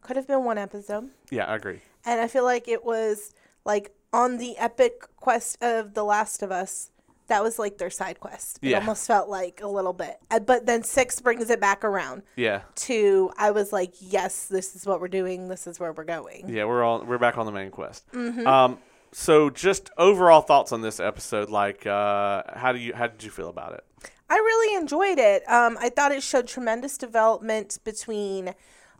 could 0.00 0.16
have 0.16 0.26
been 0.26 0.44
one 0.44 0.58
episode. 0.58 1.10
Yeah, 1.30 1.44
I 1.46 1.56
agree. 1.56 1.80
And 2.04 2.20
I 2.20 2.26
feel 2.28 2.44
like 2.44 2.66
it 2.68 2.84
was 2.84 3.34
like 3.64 3.94
on 4.12 4.38
the 4.38 4.56
epic 4.58 5.02
quest 5.16 5.62
of 5.62 5.94
The 5.94 6.04
Last 6.04 6.42
of 6.42 6.50
Us. 6.50 6.90
That 7.28 7.42
was 7.42 7.58
like 7.58 7.78
their 7.78 7.88
side 7.90 8.18
quest. 8.20 8.58
It 8.62 8.70
Yeah. 8.70 8.78
almost 8.80 9.06
felt 9.06 9.28
like 9.28 9.60
a 9.62 9.68
little 9.68 9.92
bit. 9.92 10.18
Uh, 10.30 10.40
But 10.40 10.66
then 10.66 10.82
six 10.82 11.20
brings 11.20 11.48
it 11.50 11.60
back 11.60 11.84
around 11.84 12.22
Yeah, 12.36 12.62
to 12.76 13.30
I 13.38 13.52
was 13.52 13.72
like, 13.72 13.94
yes, 14.00 14.48
this 14.48 14.74
is 14.74 14.84
what 14.86 15.00
we're 15.00 15.08
doing. 15.08 15.48
This 15.48 15.66
is 15.66 15.78
where 15.78 15.92
we're 15.92 16.04
going. 16.04 16.48
Yeah, 16.48 16.64
we're 16.64 16.82
all 16.82 17.04
we're 17.04 17.18
back 17.18 17.38
on 17.38 17.46
the 17.46 17.52
main 17.52 17.70
quest. 17.70 18.04
Mm-hmm. 18.12 18.46
Um, 18.46 18.78
so 19.12 19.50
just 19.50 19.90
overall 19.98 20.40
thoughts 20.40 20.72
on 20.72 20.80
this 20.82 20.98
episode, 21.00 21.50
like 21.50 21.86
uh, 21.86 22.42
how 22.54 22.72
do 22.72 22.78
you 22.78 22.94
how 22.94 23.06
did 23.06 23.22
you 23.22 23.30
feel 23.30 23.48
about 23.48 23.74
it? 23.74 23.84
I 24.30 24.36
really 24.36 24.76
enjoyed 24.76 25.18
it. 25.18 25.42
Um, 25.48 25.76
I 25.80 25.90
thought 25.90 26.12
it 26.12 26.22
showed 26.22 26.46
tremendous 26.48 26.96
development 26.96 27.78
between 27.84 28.54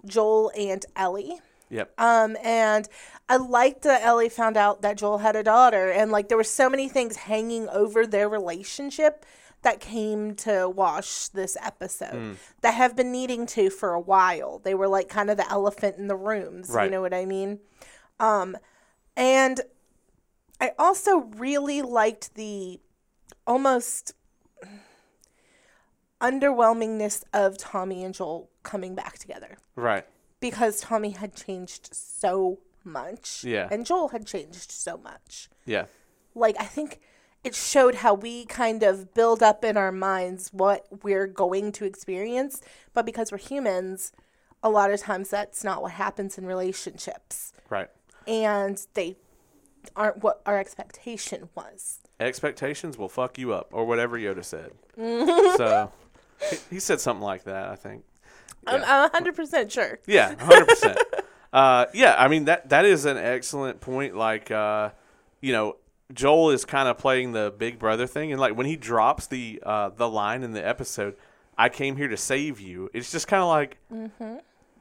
Joel 0.05 0.53
and 0.59 0.85
Ellie. 0.95 1.41
Yep. 1.71 1.95
Um, 1.99 2.37
and 2.45 2.87
I 3.31 3.37
liked 3.37 3.83
that 3.83 4.03
Ellie 4.03 4.29
found 4.29 4.59
out 4.59 4.83
that 4.83 4.99
Joel 4.99 5.19
had 5.19 5.37
a 5.37 5.43
daughter, 5.43 5.91
and 5.91 6.11
like 6.13 6.29
there 6.29 6.37
were 6.37 6.45
so 6.45 6.69
many 6.69 6.89
things 6.89 7.17
hanging 7.17 7.67
over 7.71 8.07
their 8.07 8.29
relationship 8.29 9.25
that 9.63 9.81
came 9.81 10.35
to 10.35 10.69
wash 10.69 11.29
this 11.29 11.57
episode 11.63 12.11
Hmm. 12.13 12.33
that 12.63 12.75
have 12.75 12.95
been 12.97 13.11
needing 13.13 13.47
to 13.47 13.71
for 13.71 13.95
a 13.95 14.01
while. 14.01 14.59
They 14.59 14.75
were 14.75 14.89
like 14.89 15.09
kind 15.09 15.31
of 15.31 15.37
the 15.39 15.49
elephant 15.51 15.97
in 15.97 16.09
the 16.09 16.17
rooms. 16.17 16.69
You 16.85 16.91
know 16.91 17.01
what 17.01 17.15
I 17.15 17.25
mean? 17.25 17.61
Um, 18.21 18.57
and 19.17 19.61
I 20.63 20.73
also 20.79 21.25
really 21.37 21.83
liked 21.83 22.37
the 22.37 22.81
almost 23.49 24.15
underwhelmingness 26.21 27.25
of 27.33 27.59
Tommy 27.59 28.05
and 28.05 28.15
Joel 28.15 28.49
coming 28.63 28.95
back 28.95 29.19
together 29.19 29.57
Right. 29.75 30.07
because 30.39 30.81
Tommy 30.81 31.11
had 31.11 31.35
changed 31.35 31.93
so 31.93 32.61
much. 32.85 33.43
Yeah. 33.43 33.67
And 33.73 33.85
Joel 33.85 34.09
had 34.09 34.25
changed 34.25 34.71
so 34.71 34.97
much. 34.99 35.51
Yeah. 35.67 35.87
Like, 36.35 36.55
I 36.61 36.65
think 36.65 37.01
it 37.43 37.57
showed 37.57 37.97
how 37.97 38.15
we 38.15 38.45
kind 38.47 38.85
of 38.85 39.13
build 39.15 39.43
up 39.43 39.65
in 39.65 39.77
our 39.77 39.91
minds 39.91 40.51
what 40.53 40.87
we're 41.03 41.27
going 41.27 41.73
to 41.73 41.85
experience. 41.85 42.61
But 42.95 43.05
because 43.05 43.33
we're 43.33 43.39
humans, 43.39 44.13
a 44.63 44.71
lot 44.71 44.93
of 44.93 45.01
times 45.01 45.29
that's 45.31 45.65
not 45.65 45.83
what 45.83 45.91
happens 45.93 46.39
in 46.39 46.47
relationships. 46.47 47.53
Right. 47.69 47.91
And 48.29 48.81
they 48.95 49.17
aren't 49.97 50.23
what 50.23 50.41
our 50.47 50.59
expectation 50.59 51.49
was. 51.55 52.01
Expectations 52.21 52.97
will 52.97 53.09
fuck 53.09 53.39
you 53.39 53.53
up, 53.53 53.69
or 53.73 53.85
whatever 53.85 54.19
Yoda 54.19 54.45
said. 54.45 54.71
Mm-hmm. 54.99 55.57
so 55.57 55.93
he, 56.51 56.57
he 56.71 56.81
said 56.81 57.01
something 57.01 57.23
like 57.23 57.45
that, 57.45 57.69
I 57.69 57.77
think. 57.77 58.05
I'm, 58.67 58.83
I'm 58.87 59.11
100% 59.11 59.71
sure. 59.71 59.99
Yeah, 60.07 60.35
hundred 60.39 60.69
percent. 60.69 60.99
Uh, 61.53 61.85
yeah, 61.93 62.15
I 62.19 62.29
mean 62.29 62.47
that 62.47 62.71
that 62.71 62.87
is 62.87 63.05
an 63.05 63.19
excellent 63.19 63.79
point. 63.83 64.17
Like, 64.17 64.51
uh, 64.51 64.89
you 65.43 65.53
know, 65.53 65.77
Joel 66.11 66.49
is 66.49 66.65
kind 66.65 66.89
of 66.89 66.97
playing 66.97 67.33
the 67.33 67.53
big 67.57 67.79
brother 67.79 68.07
thing, 68.07 68.33
and 68.33 68.41
like 68.41 68.57
when 68.57 68.65
he 68.65 68.77
drops 68.77 69.27
the 69.27 69.63
uh, 69.63 69.91
the 69.91 70.09
line 70.09 70.45
in 70.45 70.53
the 70.53 70.67
episode, 70.67 71.15
"I 71.59 71.69
came 71.69 71.97
here 71.97 72.09
to 72.09 72.17
save 72.17 72.59
you," 72.59 72.89
it's 72.95 73.13
just 73.13 73.29
kind 73.29 73.43
of 73.43 73.49
like 73.51 73.77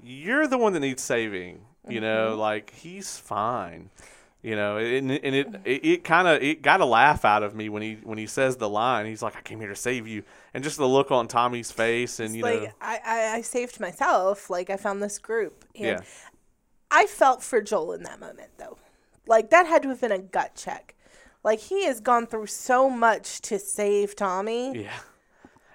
you're 0.02 0.48
the 0.48 0.58
one 0.58 0.72
that 0.72 0.80
needs 0.80 1.04
saving. 1.04 1.66
You 1.90 2.00
know, 2.00 2.36
like 2.38 2.72
he's 2.74 3.18
fine. 3.18 3.90
You 4.44 4.56
know, 4.56 4.78
and, 4.78 5.12
and 5.12 5.36
it 5.36 5.52
mm-hmm. 5.52 5.62
it, 5.66 5.86
it 5.86 6.04
kind 6.04 6.28
of 6.28 6.42
it 6.42 6.64
got 6.64 6.82
a 6.82 6.86
laugh 6.86 7.26
out 7.26 7.44
of 7.44 7.54
me 7.54 7.70
when 7.70 7.84
he 7.84 8.00
when 8.04 8.18
he 8.18 8.26
says 8.26 8.58
the 8.58 8.68
line. 8.68 9.06
He's 9.06 9.22
like, 9.22 9.36
"I 9.36 9.42
came 9.42 9.60
here 9.60 9.70
to 9.70 9.76
save 9.76 10.08
you," 10.08 10.24
and 10.54 10.64
just 10.64 10.78
the 10.78 10.88
look 10.88 11.12
on 11.12 11.28
Tommy's 11.28 11.70
face, 11.72 12.20
and 12.20 12.36
you 12.36 12.42
like 12.42 12.64
know, 12.64 12.70
I, 12.82 13.00
I, 13.06 13.20
I 13.36 13.42
saved 13.42 13.80
myself. 13.80 14.50
Like 14.50 14.72
I 14.72 14.78
found 14.78 15.04
this 15.04 15.20
group. 15.20 15.64
And 15.76 15.86
yeah, 15.86 16.02
I 16.90 17.06
felt 17.06 17.44
for 17.44 17.62
Joel 17.62 17.94
in 17.94 18.04
that 18.04 18.20
moment 18.20 18.50
though. 18.58 18.78
Like 19.28 19.52
that 19.52 19.68
had 19.68 19.84
to 19.84 19.90
have 19.90 20.02
been 20.02 20.12
a 20.12 20.18
gut 20.18 20.56
check. 20.56 20.96
Like 21.44 21.60
he 21.60 21.86
has 21.86 22.00
gone 22.00 22.26
through 22.26 22.48
so 22.48 22.90
much 22.90 23.42
to 23.42 23.60
save 23.60 24.16
Tommy. 24.16 24.84
Yeah. 24.84 25.00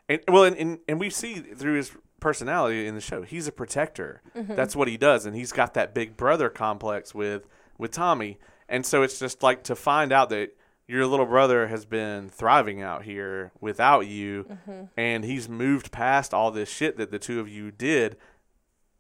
And 0.09 0.21
well, 0.29 0.45
and, 0.45 0.57
and, 0.57 0.79
and 0.89 1.01
we 1.01 1.11
see 1.11 1.37
through 1.37 1.75
his 1.75 1.93
personality 2.21 2.87
in 2.87 2.95
the 2.95 3.01
show, 3.01 3.23
he's 3.23 3.47
a 3.47 3.53
protector. 3.53 4.23
Mm-hmm. 4.37 4.55
That's 4.55 4.77
what 4.77 4.89
he 4.89 4.97
does, 4.97 5.27
and 5.27 5.37
he's 5.37 5.53
got 5.53 5.75
that 5.75 5.95
big 5.95 6.17
brother 6.17 6.49
complex 6.49 7.15
with 7.15 7.47
with 7.79 7.91
Tommy. 7.91 8.39
And 8.69 8.85
so 8.85 9.03
it's 9.03 9.19
just 9.19 9.43
like 9.43 9.63
to 9.65 9.77
find 9.77 10.13
out 10.13 10.31
that 10.31 10.57
your 10.89 11.07
little 11.07 11.27
brother 11.27 11.69
has 11.69 11.85
been 11.85 12.29
thriving 12.29 12.81
out 12.81 13.05
here 13.05 13.53
without 13.61 14.07
you, 14.07 14.45
mm-hmm. 14.45 14.85
and 14.97 15.25
he's 15.25 15.49
moved 15.49 15.91
past 15.91 16.33
all 16.33 16.51
this 16.51 16.69
shit 16.69 16.97
that 16.97 17.11
the 17.11 17.19
two 17.19 17.41
of 17.41 17.49
you 17.49 17.71
did, 17.71 18.17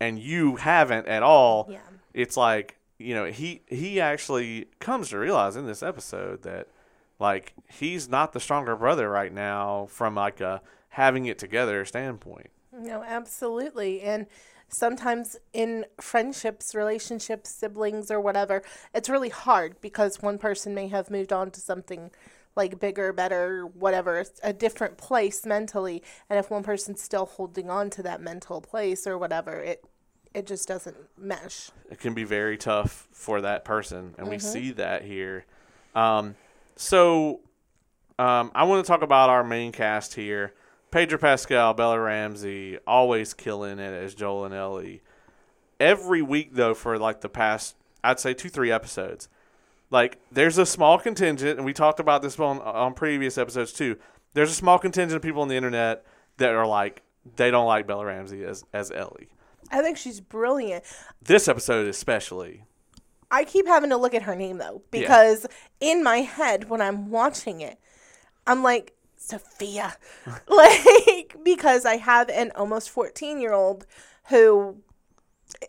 and 0.00 0.18
you 0.18 0.56
haven't 0.56 1.06
at 1.06 1.22
all. 1.22 1.68
Yeah. 1.70 1.78
It's 2.12 2.36
like 2.36 2.78
you 2.98 3.14
know 3.14 3.26
he 3.26 3.62
he 3.66 4.00
actually 4.00 4.66
comes 4.80 5.10
to 5.10 5.18
realize 5.18 5.54
in 5.54 5.66
this 5.66 5.82
episode 5.82 6.42
that 6.42 6.68
like 7.18 7.54
he's 7.68 8.08
not 8.08 8.32
the 8.32 8.40
stronger 8.40 8.74
brother 8.74 9.08
right 9.08 9.32
now 9.32 9.86
from 9.90 10.14
like 10.16 10.40
a 10.40 10.62
having 10.90 11.26
it 11.26 11.38
together 11.38 11.84
standpoint. 11.84 12.50
No, 12.72 13.02
absolutely. 13.02 14.02
And 14.02 14.26
sometimes 14.68 15.36
in 15.52 15.86
friendships, 16.00 16.74
relationships, 16.74 17.50
siblings, 17.50 18.10
or 18.10 18.20
whatever, 18.20 18.62
it's 18.94 19.08
really 19.08 19.28
hard 19.28 19.80
because 19.80 20.22
one 20.22 20.38
person 20.38 20.74
may 20.74 20.88
have 20.88 21.10
moved 21.10 21.32
on 21.32 21.50
to 21.52 21.60
something 21.60 22.10
like 22.56 22.80
bigger, 22.80 23.12
better, 23.12 23.66
whatever, 23.66 24.24
a 24.42 24.52
different 24.52 24.96
place 24.96 25.44
mentally. 25.44 26.02
And 26.28 26.38
if 26.38 26.50
one 26.50 26.62
person's 26.62 27.02
still 27.02 27.26
holding 27.26 27.70
on 27.70 27.90
to 27.90 28.02
that 28.02 28.20
mental 28.20 28.60
place 28.60 29.06
or 29.06 29.18
whatever, 29.18 29.60
it 29.60 29.84
it 30.34 30.46
just 30.46 30.68
doesn't 30.68 30.96
mesh. 31.16 31.70
it 31.90 31.98
can 31.98 32.12
be 32.12 32.24
very 32.24 32.58
tough 32.58 33.08
for 33.10 33.40
that 33.40 33.64
person, 33.64 34.14
and 34.18 34.28
we 34.28 34.38
see 34.38 34.72
that 34.72 35.02
here. 35.02 35.46
Um, 35.94 36.34
so, 36.76 37.40
um, 38.18 38.52
I 38.54 38.64
want 38.64 38.84
to 38.84 38.86
talk 38.86 39.00
about 39.00 39.30
our 39.30 39.42
main 39.42 39.72
cast 39.72 40.12
here: 40.14 40.52
Pedro 40.96 41.18
Pascal, 41.18 41.74
Bella 41.74 42.00
Ramsey, 42.00 42.78
always 42.86 43.34
killing 43.34 43.78
it 43.78 43.92
as 43.92 44.14
Joel 44.14 44.46
and 44.46 44.54
Ellie. 44.54 45.02
Every 45.78 46.22
week, 46.22 46.54
though, 46.54 46.72
for 46.72 46.98
like 46.98 47.20
the 47.20 47.28
past, 47.28 47.76
I'd 48.02 48.18
say 48.18 48.32
two, 48.32 48.48
three 48.48 48.72
episodes, 48.72 49.28
like 49.90 50.18
there's 50.32 50.56
a 50.56 50.64
small 50.64 50.98
contingent, 50.98 51.58
and 51.58 51.66
we 51.66 51.74
talked 51.74 52.00
about 52.00 52.22
this 52.22 52.40
on 52.40 52.62
on 52.62 52.94
previous 52.94 53.36
episodes 53.36 53.74
too. 53.74 53.98
There's 54.32 54.50
a 54.50 54.54
small 54.54 54.78
contingent 54.78 55.16
of 55.16 55.20
people 55.20 55.42
on 55.42 55.48
the 55.48 55.54
internet 55.54 56.02
that 56.38 56.54
are 56.54 56.66
like 56.66 57.02
they 57.36 57.50
don't 57.50 57.66
like 57.66 57.86
Bella 57.86 58.06
Ramsey 58.06 58.42
as 58.42 58.64
as 58.72 58.90
Ellie. 58.90 59.28
I 59.70 59.82
think 59.82 59.98
she's 59.98 60.22
brilliant. 60.22 60.82
This 61.20 61.46
episode 61.46 61.88
especially. 61.88 62.64
I 63.30 63.44
keep 63.44 63.66
having 63.66 63.90
to 63.90 63.98
look 63.98 64.14
at 64.14 64.22
her 64.22 64.34
name 64.34 64.56
though, 64.56 64.80
because 64.90 65.46
in 65.78 66.02
my 66.02 66.22
head 66.22 66.70
when 66.70 66.80
I'm 66.80 67.10
watching 67.10 67.60
it, 67.60 67.78
I'm 68.46 68.62
like, 68.62 68.95
Sophia. 69.16 69.96
like, 70.48 71.36
because 71.42 71.84
I 71.84 71.96
have 71.96 72.28
an 72.28 72.52
almost 72.54 72.90
14 72.90 73.40
year 73.40 73.52
old 73.52 73.86
who 74.28 74.78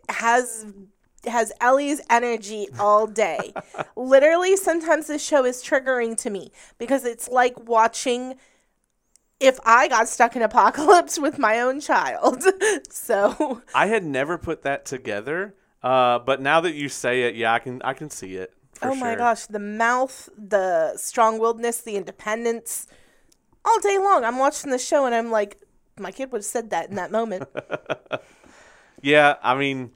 has 0.10 0.66
has 1.26 1.52
Ellie's 1.60 2.02
energy 2.10 2.68
all 2.80 3.08
day. 3.08 3.54
Literally, 3.96 4.56
sometimes 4.56 5.08
this 5.08 5.24
show 5.24 5.46
is 5.46 5.64
triggering 5.64 6.18
to 6.18 6.30
me 6.30 6.52
because 6.78 7.06
it's 7.06 7.28
like 7.28 7.68
watching 7.68 8.36
if 9.40 9.60
I 9.66 9.88
got 9.88 10.08
stuck 10.08 10.36
in 10.36 10.42
apocalypse 10.42 11.20
with 11.20 11.38
my 11.38 11.60
own 11.60 11.80
child. 11.80 12.44
so 12.90 13.62
I 13.74 13.88
had 13.88 14.04
never 14.04 14.38
put 14.38 14.64
that 14.64 14.86
together, 14.86 15.56
uh, 15.84 16.20
but 16.20 16.42
now 16.42 16.62
that 16.62 16.74
you 16.74 16.90
say 16.90 17.24
it, 17.24 17.36
yeah, 17.36 17.54
I 17.54 17.60
can 17.60 17.82
I 17.84 17.94
can 17.94 18.10
see 18.10 18.36
it. 18.36 18.54
Oh 18.82 18.96
my 18.96 19.12
sure. 19.12 19.18
gosh, 19.18 19.46
the 19.48 19.60
mouth, 19.60 20.30
the 20.38 20.98
strong 20.98 21.40
willedness, 21.40 21.84
the 21.84 21.96
independence. 21.96 22.88
All 23.68 23.80
day 23.82 23.98
long, 23.98 24.24
I'm 24.24 24.38
watching 24.38 24.72
the 24.72 24.78
show 24.80 25.06
and 25.06 25.14
I'm 25.14 25.30
like, 25.30 25.58
my 26.00 26.12
kid 26.12 26.32
would 26.32 26.40
have 26.40 26.46
said 26.46 26.70
that 26.70 26.90
in 26.90 26.96
that 26.96 27.12
moment. 27.12 27.48
Yeah, 29.04 29.36
I 29.44 29.56
mean, 29.56 29.92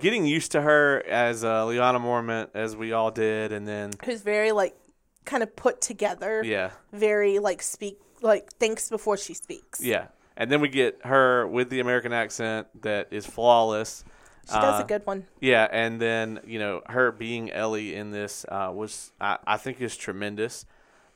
getting 0.00 0.24
used 0.24 0.52
to 0.52 0.60
her 0.62 1.02
as 1.08 1.42
uh, 1.42 1.64
Lyanna 1.64 2.00
Mormont, 2.00 2.50
as 2.54 2.76
we 2.76 2.92
all 2.92 3.10
did, 3.10 3.50
and 3.50 3.66
then 3.66 3.90
Who's 4.04 4.22
very 4.22 4.52
like 4.52 4.76
kind 5.24 5.42
of 5.42 5.54
put 5.56 5.80
together. 5.80 6.42
yeah, 6.44 6.70
Very 6.92 7.40
like 7.40 7.60
speak 7.60 7.98
like 8.22 8.52
thinks 8.52 8.88
before 8.88 9.16
she 9.16 9.34
speaks. 9.34 9.80
yeah, 9.82 10.06
and 10.36 10.48
then 10.50 10.60
we 10.60 10.68
get 10.68 11.00
her 11.04 11.46
with 11.48 11.70
the 11.70 11.80
American 11.80 12.12
accent 12.12 12.68
that 12.82 13.08
is 13.10 13.26
flawless. 13.26 14.04
She 14.46 14.54
does 14.54 14.80
Uh, 14.80 14.84
a 14.84 14.86
good 14.86 15.04
one. 15.04 15.26
Yeah, 15.40 15.66
and 15.70 16.00
then 16.00 16.38
you 16.46 16.60
know 16.60 16.82
her 16.86 17.10
being 17.10 17.50
Ellie 17.50 17.96
in 17.96 18.12
this 18.12 18.46
uh, 18.48 18.70
was 18.72 19.10
I, 19.20 19.38
I 19.44 19.56
think 19.56 19.80
is 19.80 19.96
tremendous. 19.96 20.66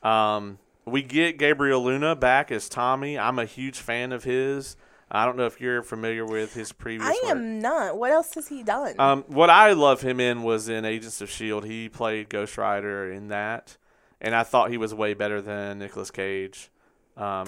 Um, 0.03 0.59
we 0.85 1.01
get 1.01 1.37
Gabriel 1.37 1.83
Luna 1.83 2.15
back 2.15 2.51
as 2.51 2.69
Tommy. 2.69 3.17
I'm 3.17 3.39
a 3.39 3.45
huge 3.45 3.79
fan 3.79 4.11
of 4.11 4.23
his. 4.23 4.75
I 5.11 5.25
don't 5.25 5.37
know 5.37 5.45
if 5.45 5.61
you're 5.61 5.83
familiar 5.83 6.25
with 6.25 6.55
his 6.55 6.71
previous. 6.71 7.07
I 7.07 7.19
work. 7.23 7.31
am 7.31 7.59
not. 7.59 7.97
What 7.97 8.11
else 8.11 8.33
has 8.33 8.47
he 8.47 8.63
done? 8.63 8.95
Um, 8.97 9.23
what 9.27 9.49
I 9.49 9.73
love 9.73 10.01
him 10.01 10.19
in 10.19 10.41
was 10.41 10.69
in 10.69 10.85
Agents 10.85 11.21
of 11.21 11.29
Shield. 11.29 11.65
He 11.65 11.87
played 11.87 12.29
Ghost 12.29 12.57
Rider 12.57 13.11
in 13.11 13.27
that, 13.27 13.77
and 14.19 14.33
I 14.33 14.41
thought 14.43 14.71
he 14.71 14.77
was 14.77 14.93
way 14.93 15.13
better 15.13 15.39
than 15.39 15.79
Nicolas 15.79 16.09
Cage. 16.09 16.71
Um, 17.15 17.47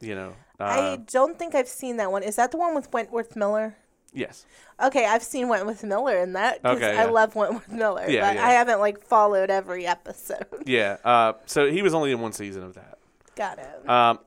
you 0.00 0.14
know, 0.14 0.34
uh, 0.60 0.64
I 0.64 0.96
don't 1.10 1.38
think 1.38 1.54
I've 1.54 1.68
seen 1.68 1.96
that 1.96 2.12
one. 2.12 2.22
Is 2.22 2.36
that 2.36 2.50
the 2.50 2.58
one 2.58 2.74
with 2.74 2.92
Wentworth 2.92 3.34
Miller? 3.34 3.76
Yes, 4.16 4.44
Okay, 4.82 5.06
I've 5.06 5.22
seen 5.22 5.48
Wentworth 5.48 5.82
Miller 5.84 6.18
in 6.18 6.34
that 6.34 6.60
because 6.62 6.76
Okay, 6.78 6.90
I 6.90 7.04
yeah. 7.04 7.10
love 7.10 7.34
Wentworth 7.34 7.70
Miller, 7.70 8.04
Yeah, 8.08 8.28
but 8.28 8.34
yeah. 8.36 8.46
I 8.46 8.50
haven't 8.50 8.80
like 8.80 9.00
followed 9.00 9.48
every 9.50 9.86
episode. 9.86 10.46
yeah. 10.66 10.96
Uh, 11.04 11.32
so 11.46 11.70
he 11.70 11.80
was 11.82 11.94
only 11.94 12.10
in 12.12 12.20
one 12.20 12.32
season 12.32 12.62
of 12.62 12.74
that. 12.74 12.98
Got 13.36 13.58
it. 13.58 13.88
Um, 13.88 14.18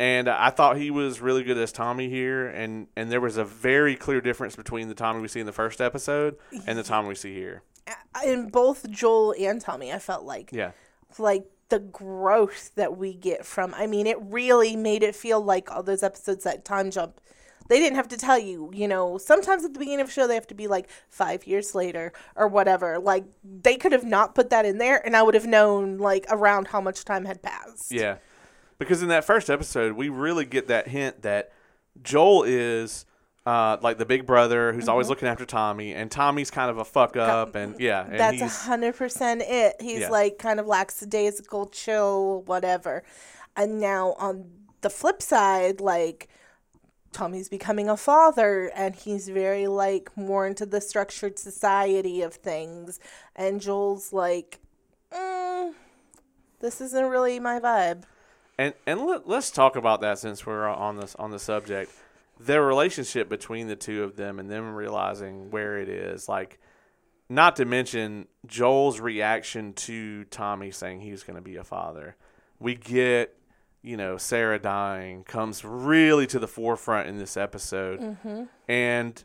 and 0.00 0.28
I 0.28 0.50
thought 0.50 0.76
he 0.76 0.90
was 0.90 1.20
really 1.20 1.44
good 1.44 1.56
as 1.58 1.70
Tommy 1.70 2.08
here, 2.08 2.48
and 2.48 2.88
and 2.96 3.12
there 3.12 3.20
was 3.20 3.36
a 3.36 3.44
very 3.44 3.94
clear 3.94 4.20
difference 4.20 4.56
between 4.56 4.88
the 4.88 4.94
Tommy 4.94 5.20
we 5.20 5.28
see 5.28 5.38
in 5.40 5.46
the 5.46 5.52
first 5.52 5.80
episode 5.80 6.36
and 6.66 6.76
the 6.76 6.82
Tommy 6.82 7.08
we 7.08 7.14
see 7.14 7.32
here. 7.34 7.62
in 8.26 8.48
both 8.48 8.90
Joel 8.90 9.34
and 9.38 9.60
Tommy, 9.60 9.92
I 9.92 9.98
felt 10.00 10.24
like 10.24 10.50
Yeah, 10.52 10.72
like 11.18 11.44
the 11.68 11.78
growth 11.78 12.72
that 12.74 12.96
we 12.96 13.14
get 13.14 13.46
from. 13.46 13.72
I 13.74 13.86
mean, 13.86 14.06
it 14.08 14.18
really 14.20 14.74
made 14.74 15.02
it 15.04 15.14
feel 15.14 15.40
like 15.40 15.70
all 15.70 15.82
those 15.84 16.02
episodes 16.02 16.42
that 16.44 16.64
time 16.64 16.90
jump. 16.90 17.20
They 17.68 17.78
didn't 17.78 17.96
have 17.96 18.08
to 18.08 18.16
tell 18.16 18.38
you, 18.38 18.70
you 18.74 18.86
know. 18.86 19.16
Sometimes 19.18 19.64
at 19.64 19.72
the 19.72 19.78
beginning 19.78 20.00
of 20.02 20.08
a 20.08 20.10
show, 20.10 20.26
they 20.26 20.34
have 20.34 20.46
to 20.48 20.54
be 20.54 20.66
like 20.68 20.88
five 21.08 21.46
years 21.46 21.74
later 21.74 22.12
or 22.36 22.46
whatever. 22.48 22.98
Like 22.98 23.24
they 23.42 23.76
could 23.76 23.92
have 23.92 24.04
not 24.04 24.34
put 24.34 24.50
that 24.50 24.64
in 24.66 24.78
there, 24.78 25.04
and 25.04 25.16
I 25.16 25.22
would 25.22 25.34
have 25.34 25.46
known 25.46 25.98
like 25.98 26.26
around 26.30 26.68
how 26.68 26.80
much 26.80 27.04
time 27.04 27.24
had 27.24 27.42
passed. 27.42 27.90
yeah. 27.92 28.16
Because 28.78 29.02
in 29.02 29.08
that 29.08 29.24
first 29.24 29.48
episode, 29.48 29.92
we 29.94 30.08
really 30.08 30.44
get 30.44 30.66
that 30.66 30.88
hint 30.88 31.22
that 31.22 31.52
Joel 32.02 32.42
is 32.42 33.06
uh, 33.46 33.76
like 33.80 33.98
the 33.98 34.04
big 34.06 34.26
brother 34.26 34.72
who's 34.72 34.88
always 34.88 35.08
looking 35.08 35.28
after 35.28 35.44
Tommy, 35.46 35.94
and 35.94 36.10
Tommy's 36.10 36.50
kind 36.50 36.70
of 36.70 36.78
a 36.78 36.84
fuck 36.84 37.16
up, 37.16 37.54
and 37.54 37.78
yeah, 37.78 38.04
and 38.04 38.18
That's 38.18 38.40
a 38.40 38.48
hundred 38.48 38.96
percent 38.96 39.42
it. 39.42 39.76
He's 39.80 40.00
Yeah. 40.00 40.08
like 40.08 40.38
kind 40.38 40.58
of 40.58 40.66
lackadaisical, 40.66 41.66
chill, 41.66 42.42
whatever. 42.46 43.04
And 43.56 43.80
now 43.80 44.14
on 44.18 44.50
the 44.80 44.90
flip 44.90 45.22
side, 45.22 45.80
like 45.80 46.28
Tommy's 47.14 47.48
becoming 47.48 47.88
a 47.88 47.96
father, 47.96 48.70
and 48.74 48.94
he's 48.94 49.28
very 49.28 49.66
like 49.66 50.14
more 50.16 50.46
into 50.46 50.66
the 50.66 50.80
structured 50.80 51.38
society 51.38 52.20
of 52.20 52.34
things. 52.34 53.00
And 53.34 53.60
Joel's 53.60 54.12
like, 54.12 54.60
mm, 55.12 55.72
this 56.60 56.80
isn't 56.80 57.06
really 57.06 57.40
my 57.40 57.60
vibe. 57.60 58.02
And 58.58 58.74
and 58.86 59.06
let, 59.06 59.28
let's 59.28 59.50
talk 59.50 59.76
about 59.76 60.00
that 60.02 60.18
since 60.18 60.44
we're 60.44 60.68
on 60.68 60.96
this 60.96 61.14
on 61.16 61.30
the 61.30 61.38
subject. 61.38 61.90
Their 62.38 62.62
relationship 62.62 63.28
between 63.28 63.68
the 63.68 63.76
two 63.76 64.02
of 64.02 64.16
them 64.16 64.38
and 64.38 64.50
them 64.50 64.74
realizing 64.74 65.50
where 65.50 65.78
it 65.78 65.88
is, 65.88 66.28
like 66.28 66.58
not 67.28 67.56
to 67.56 67.64
mention 67.64 68.26
Joel's 68.46 69.00
reaction 69.00 69.72
to 69.74 70.24
Tommy 70.24 70.70
saying 70.70 71.00
he's 71.00 71.22
going 71.22 71.36
to 71.36 71.42
be 71.42 71.56
a 71.56 71.64
father. 71.64 72.16
We 72.58 72.74
get, 72.74 73.36
you 73.84 73.96
know, 73.98 74.16
Sarah 74.16 74.58
dying 74.58 75.24
comes 75.24 75.64
really 75.64 76.26
to 76.28 76.38
the 76.38 76.48
forefront 76.48 77.06
in 77.08 77.18
this 77.18 77.36
episode. 77.36 78.00
And 78.66 79.22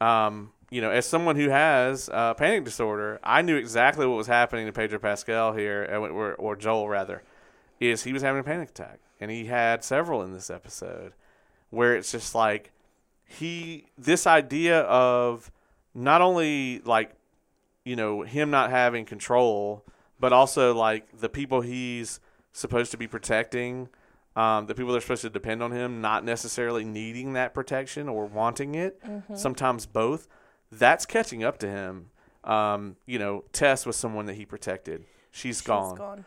um, 0.00 0.52
you 0.70 0.80
know, 0.80 0.90
as 0.90 1.06
someone 1.06 1.36
who 1.36 1.48
has 1.48 2.10
uh, 2.12 2.34
panic 2.34 2.64
disorder, 2.64 3.20
I 3.22 3.42
knew 3.42 3.56
exactly 3.56 4.06
what 4.06 4.16
was 4.16 4.26
happening 4.26 4.66
to 4.66 4.72
Pedro 4.72 4.98
Pascal 4.98 5.52
here, 5.52 5.88
uh, 5.90 5.96
or, 5.96 6.34
or 6.34 6.56
Joel 6.56 6.88
rather 6.88 7.22
is 7.78 8.02
he 8.02 8.12
was 8.12 8.22
having 8.22 8.40
a 8.40 8.44
panic 8.44 8.70
attack 8.70 8.98
and 9.20 9.30
he 9.30 9.46
had 9.46 9.82
several 9.82 10.22
in 10.22 10.32
this 10.32 10.50
episode 10.50 11.12
where 11.70 11.96
it's 11.96 12.12
just 12.12 12.34
like 12.34 12.72
he 13.24 13.86
this 13.96 14.26
idea 14.26 14.80
of 14.80 15.50
not 15.94 16.20
only 16.20 16.80
like 16.84 17.12
you 17.84 17.96
know 17.96 18.22
him 18.22 18.50
not 18.50 18.70
having 18.70 19.06
control 19.06 19.82
but 20.18 20.32
also 20.32 20.74
like 20.74 21.20
the 21.20 21.28
people 21.28 21.62
he's 21.62 22.20
supposed 22.52 22.90
to 22.90 22.98
be 22.98 23.06
protecting 23.06 23.88
um, 24.36 24.66
the 24.66 24.74
people 24.74 24.92
that 24.92 24.98
are 24.98 25.02
supposed 25.02 25.22
to 25.22 25.30
depend 25.30 25.62
on 25.62 25.72
him 25.72 26.00
not 26.00 26.24
necessarily 26.24 26.84
needing 26.84 27.32
that 27.34 27.52
protection 27.54 28.08
or 28.08 28.26
wanting 28.26 28.74
it 28.74 29.00
sometimes 29.34 29.86
both 29.86 30.28
that's 30.70 31.04
catching 31.06 31.42
up 31.42 31.58
to 31.58 31.68
him 31.68 32.10
um, 32.44 32.96
you 33.06 33.18
know 33.18 33.44
tess 33.52 33.84
was 33.84 33.96
someone 33.96 34.26
that 34.26 34.34
he 34.34 34.44
protected 34.46 35.04
she's 35.30 35.56
She's 35.58 35.62
gone 35.62 35.96
gone. 35.96 36.24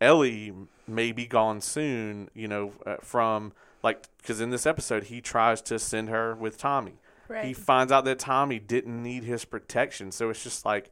Ellie 0.00 0.52
may 0.86 1.12
be 1.12 1.26
gone 1.26 1.60
soon, 1.60 2.28
you 2.34 2.48
know, 2.48 2.72
uh, 2.84 2.96
from 3.00 3.52
like 3.82 4.06
because 4.18 4.40
in 4.40 4.50
this 4.50 4.66
episode 4.66 5.04
he 5.04 5.20
tries 5.20 5.62
to 5.62 5.78
send 5.78 6.08
her 6.08 6.34
with 6.34 6.58
Tommy. 6.58 6.94
Right. 7.28 7.44
He 7.44 7.54
finds 7.54 7.90
out 7.90 8.04
that 8.04 8.18
Tommy 8.18 8.58
didn't 8.58 9.02
need 9.02 9.24
his 9.24 9.44
protection, 9.44 10.12
so 10.12 10.30
it's 10.30 10.42
just 10.42 10.64
like 10.64 10.90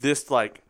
this 0.00 0.30
like 0.30 0.62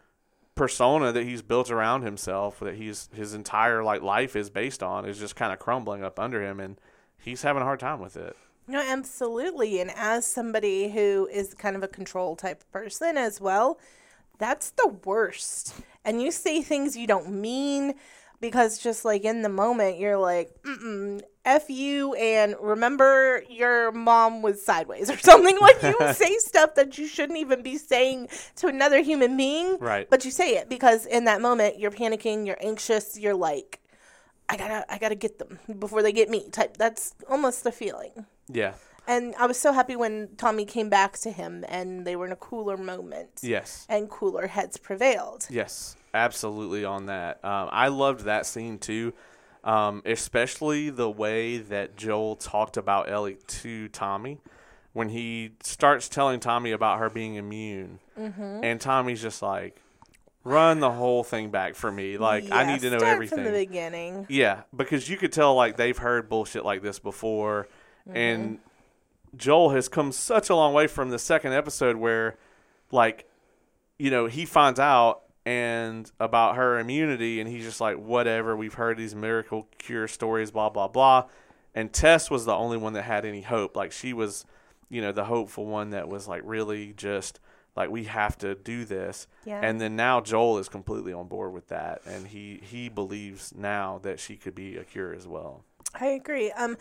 persona 0.56 1.12
that 1.12 1.22
he's 1.22 1.42
built 1.42 1.70
around 1.70 2.02
himself 2.02 2.58
that 2.60 2.74
he's 2.74 3.08
his 3.14 3.34
entire 3.34 3.84
like 3.84 4.02
life 4.02 4.34
is 4.34 4.50
based 4.50 4.82
on 4.82 5.04
is 5.04 5.18
just 5.18 5.36
kind 5.36 5.52
of 5.52 5.58
crumbling 5.60 6.02
up 6.02 6.18
under 6.18 6.42
him 6.42 6.58
and 6.58 6.80
he's 7.18 7.42
having 7.42 7.62
a 7.62 7.64
hard 7.64 7.78
time 7.78 8.00
with 8.00 8.16
it 8.16 8.34
No, 8.66 8.80
absolutely. 8.80 9.80
And 9.80 9.92
as 9.94 10.26
somebody 10.26 10.90
who 10.90 11.28
is 11.30 11.54
kind 11.54 11.76
of 11.76 11.84
a 11.84 11.88
control 11.88 12.34
type 12.34 12.64
person 12.72 13.16
as 13.16 13.40
well, 13.40 13.78
that's 14.38 14.70
the 14.72 14.88
worst. 15.04 15.72
And 16.04 16.20
you 16.20 16.32
say 16.32 16.62
things 16.62 16.96
you 16.96 17.06
don't 17.06 17.30
mean 17.30 17.94
because 18.40 18.78
just 18.78 19.04
like 19.04 19.24
in 19.24 19.42
the 19.42 19.48
moment, 19.48 19.98
you're 19.98 20.18
like, 20.18 20.50
mm 20.62 21.20
F 21.44 21.70
you, 21.70 22.12
and 22.14 22.56
remember 22.60 23.44
your 23.48 23.92
mom 23.92 24.42
was 24.42 24.64
sideways 24.64 25.08
or 25.14 25.16
something. 25.18 25.56
Like 25.60 25.80
you 25.80 25.94
say 26.12 26.36
stuff 26.38 26.74
that 26.74 26.98
you 26.98 27.06
shouldn't 27.06 27.38
even 27.38 27.62
be 27.62 27.78
saying 27.78 28.28
to 28.56 28.66
another 28.66 29.00
human 29.00 29.36
being. 29.36 29.78
Right. 29.78 30.10
But 30.10 30.24
you 30.24 30.32
say 30.32 30.56
it 30.56 30.68
because 30.68 31.06
in 31.06 31.24
that 31.26 31.40
moment, 31.40 31.78
you're 31.78 31.92
panicking, 31.92 32.46
you're 32.46 32.58
anxious, 32.60 33.16
you're 33.16 33.36
like, 33.36 33.78
I 34.48 34.56
gotta, 34.56 34.92
I 34.92 34.98
gotta 34.98 35.14
get 35.14 35.38
them 35.38 35.60
before 35.78 36.02
they 36.02 36.10
get 36.12 36.28
me. 36.28 36.48
Type. 36.50 36.76
That's 36.78 37.14
almost 37.30 37.62
the 37.62 37.70
feeling. 37.70 38.26
yeah 38.48 38.74
And 39.06 39.32
I 39.38 39.46
was 39.46 39.56
so 39.58 39.72
happy 39.72 39.94
when 39.94 40.30
Tommy 40.36 40.64
came 40.64 40.88
back 40.88 41.16
to 41.18 41.30
him 41.30 41.64
and 41.68 42.04
they 42.04 42.16
were 42.16 42.26
in 42.26 42.32
a 42.32 42.36
cooler 42.36 42.76
moment. 42.76 43.30
yes 43.42 43.86
And 43.88 44.10
cooler 44.10 44.48
heads 44.48 44.78
prevailed. 44.78 45.46
Yes, 45.48 45.96
absolutely 46.16 46.84
on 46.84 47.06
that. 47.06 47.44
Um, 47.44 47.68
I 47.70 47.88
loved 47.88 48.22
that 48.24 48.46
scene 48.46 48.78
too, 48.78 49.12
um, 49.64 50.02
especially 50.04 50.90
the 50.90 51.10
way 51.10 51.58
that 51.58 51.96
Joel 51.96 52.36
talked 52.36 52.76
about 52.76 53.08
Ellie 53.10 53.36
to 53.46 53.88
Tommy 53.88 54.38
when 54.92 55.10
he 55.10 55.52
starts 55.62 56.08
telling 56.08 56.40
Tommy 56.40 56.72
about 56.72 56.98
her 56.98 57.10
being 57.10 57.34
immune, 57.34 57.98
Mm-hmm. 58.18 58.60
and 58.64 58.80
Tommy's 58.80 59.20
just 59.20 59.42
like, 59.42 59.76
"Run 60.42 60.80
the 60.80 60.90
whole 60.90 61.22
thing 61.22 61.50
back 61.50 61.74
for 61.74 61.92
me. 61.92 62.16
Like 62.16 62.50
I 62.50 62.64
need 62.64 62.80
to 62.80 62.88
know 62.90 62.98
start 62.98 63.12
everything." 63.12 63.44
from 63.44 63.52
the 63.52 63.66
beginning. 63.66 64.26
Yeah, 64.30 64.62
because 64.74 65.06
you 65.08 65.18
could 65.18 65.32
tell 65.32 65.54
like 65.54 65.76
they've 65.76 65.98
heard 65.98 66.30
bullshit 66.30 66.64
like 66.64 66.80
this 66.82 66.98
before, 66.98 67.68
and 68.10 68.58
Joel 69.36 69.70
has 69.70 69.88
come 69.88 70.12
such 70.12 70.48
a 70.48 70.54
long 70.56 70.72
way 70.72 70.86
from 70.86 71.10
the 71.10 71.18
second 71.18 71.52
episode 71.52 71.96
where, 71.96 72.38
like, 72.90 73.28
you 73.98 74.10
know, 74.10 74.24
he 74.24 74.46
finds 74.46 74.80
out 74.80 75.20
and 75.46 76.10
about 76.20 76.56
her 76.56 76.78
immunity, 76.78 77.40
and 77.40 77.48
he's 77.48 77.64
just 77.64 77.80
like, 77.80 77.96
whatever. 77.96 78.54
We've 78.56 78.74
heard 78.74 78.98
these 78.98 79.14
miracle 79.14 79.68
cure 79.78 80.08
stories, 80.08 80.50
blah 80.50 80.68
blah 80.68 80.88
blah, 80.88 81.26
and 81.74 81.92
Tess 81.92 82.30
was 82.30 82.44
the 82.44 82.54
only 82.54 82.76
one 82.76 82.92
that 82.94 83.02
had 83.02 83.24
any 83.24 83.40
hope. 83.42 83.76
Like 83.76 83.92
she 83.92 84.12
was, 84.12 84.44
you 84.90 85.00
know, 85.00 85.12
the 85.12 85.24
hopeful 85.24 85.64
one 85.64 85.90
that 85.90 86.08
was 86.08 86.26
like 86.28 86.42
really 86.44 86.92
just 86.92 87.40
like 87.76 87.90
we 87.90 88.04
have 88.04 88.36
to 88.38 88.54
do 88.56 88.84
this. 88.84 89.26
Yeah. 89.44 89.60
And 89.62 89.80
then 89.80 89.96
now 89.96 90.20
Joel 90.20 90.58
is 90.58 90.68
completely 90.68 91.12
on 91.12 91.28
board 91.28 91.52
with 91.52 91.68
that, 91.68 92.02
and 92.04 92.26
he 92.26 92.60
he 92.62 92.88
believes 92.88 93.54
now 93.56 94.00
that 94.02 94.18
she 94.20 94.36
could 94.36 94.54
be 94.54 94.76
a 94.76 94.84
cure 94.84 95.14
as 95.14 95.26
well. 95.28 95.64
I 95.98 96.06
agree. 96.08 96.50
Um, 96.52 96.76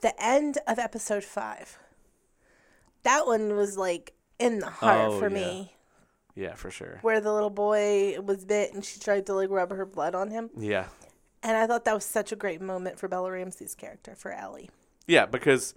the 0.00 0.12
end 0.22 0.58
of 0.66 0.78
episode 0.78 1.22
five. 1.24 1.78
That 3.04 3.26
one 3.26 3.56
was 3.56 3.76
like 3.78 4.12
in 4.38 4.58
the 4.58 4.70
heart 4.70 5.10
Oh, 5.12 5.18
for 5.18 5.28
yeah. 5.28 5.34
me, 5.34 5.72
Yeah, 6.34 6.54
for 6.54 6.70
sure. 6.70 6.98
where 7.02 7.20
the 7.20 7.32
little 7.32 7.50
boy 7.50 8.18
was 8.20 8.44
bit 8.44 8.72
and 8.74 8.84
she 8.84 8.98
tried 9.00 9.26
to 9.26 9.34
like 9.34 9.50
rub 9.50 9.70
her 9.70 9.84
blood 9.86 10.14
on 10.14 10.30
him, 10.30 10.50
Yeah, 10.56 10.86
and 11.42 11.56
I 11.56 11.66
thought 11.66 11.84
that 11.84 11.94
was 11.94 12.04
such 12.04 12.32
a 12.32 12.36
great 12.36 12.60
moment 12.60 12.98
for 12.98 13.08
Bella 13.08 13.30
Ramsey's 13.30 13.74
character 13.74 14.14
for 14.14 14.32
Ellie. 14.32 14.70
yeah, 15.06 15.26
because 15.26 15.74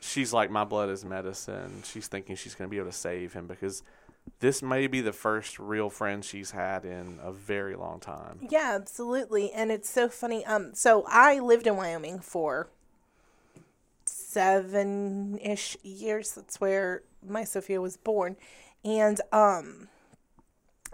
she's 0.00 0.32
like, 0.32 0.50
my 0.50 0.64
blood 0.64 0.88
is 0.90 1.04
medicine. 1.04 1.82
She's 1.84 2.08
thinking 2.08 2.36
she's 2.36 2.54
gonna 2.54 2.68
be 2.68 2.78
able 2.78 2.90
to 2.90 2.96
save 2.96 3.32
him 3.34 3.46
because 3.46 3.82
this 4.40 4.62
may 4.62 4.86
be 4.86 5.00
the 5.02 5.12
first 5.12 5.58
real 5.58 5.90
friend 5.90 6.24
she's 6.24 6.50
had 6.52 6.84
in 6.86 7.18
a 7.22 7.30
very 7.30 7.76
long 7.76 8.00
time. 8.00 8.40
Yeah, 8.50 8.72
absolutely. 8.74 9.52
And 9.52 9.70
it's 9.70 9.88
so 9.90 10.08
funny. 10.08 10.44
Um, 10.46 10.74
so 10.74 11.04
I 11.08 11.38
lived 11.40 11.66
in 11.66 11.76
Wyoming 11.76 12.20
for 12.20 12.68
seven 14.06 15.38
ish 15.42 15.76
years. 15.82 16.32
That's 16.32 16.60
where 16.60 17.02
my 17.26 17.44
Sophia 17.44 17.80
was 17.80 17.96
born. 17.96 18.36
And 18.84 19.20
um 19.32 19.88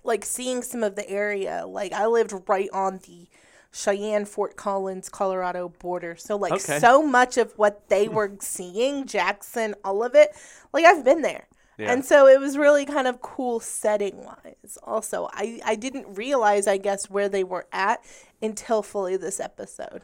like 0.03 0.25
seeing 0.25 0.63
some 0.63 0.83
of 0.83 0.97
the 0.97 1.09
area, 1.09 1.67
like 1.67 1.93
I 1.93 2.07
lived 2.07 2.33
right 2.49 2.69
on 2.73 2.99
the 3.07 3.29
Cheyenne 3.73 4.25
Fort 4.25 4.57
Collins, 4.57 5.09
Colorado 5.09 5.69
border. 5.69 6.17
So 6.17 6.37
like 6.37 6.53
Okay. 6.55 6.79
so 6.79 7.03
much 7.03 7.37
of 7.37 7.53
what 7.59 7.89
they 7.89 8.09
were 8.09 8.33
seeing, 8.41 9.07
Jackson, 9.07 9.75
all 9.85 10.03
of 10.03 10.15
it, 10.15 10.31
like 10.73 10.85
I've 10.85 11.05
been 11.05 11.23
there. 11.23 11.47
Yeah. 11.79 11.93
And 11.93 12.05
so 12.05 12.27
it 12.27 12.41
was 12.41 12.59
really 12.59 12.85
kind 12.85 13.07
of 13.07 13.23
cool 13.23 13.59
setting 13.61 14.25
wise. 14.25 14.77
Also, 14.83 15.29
I, 15.33 15.61
I 15.65 15.77
didn't 15.77 16.15
realize, 16.15 16.67
I 16.67 16.77
guess, 16.77 17.09
where 17.09 17.29
they 17.29 17.43
were 17.45 17.67
at 17.73 18.05
until 18.43 18.83
fully 18.83 19.17
this 19.17 19.41
episode. 19.41 20.03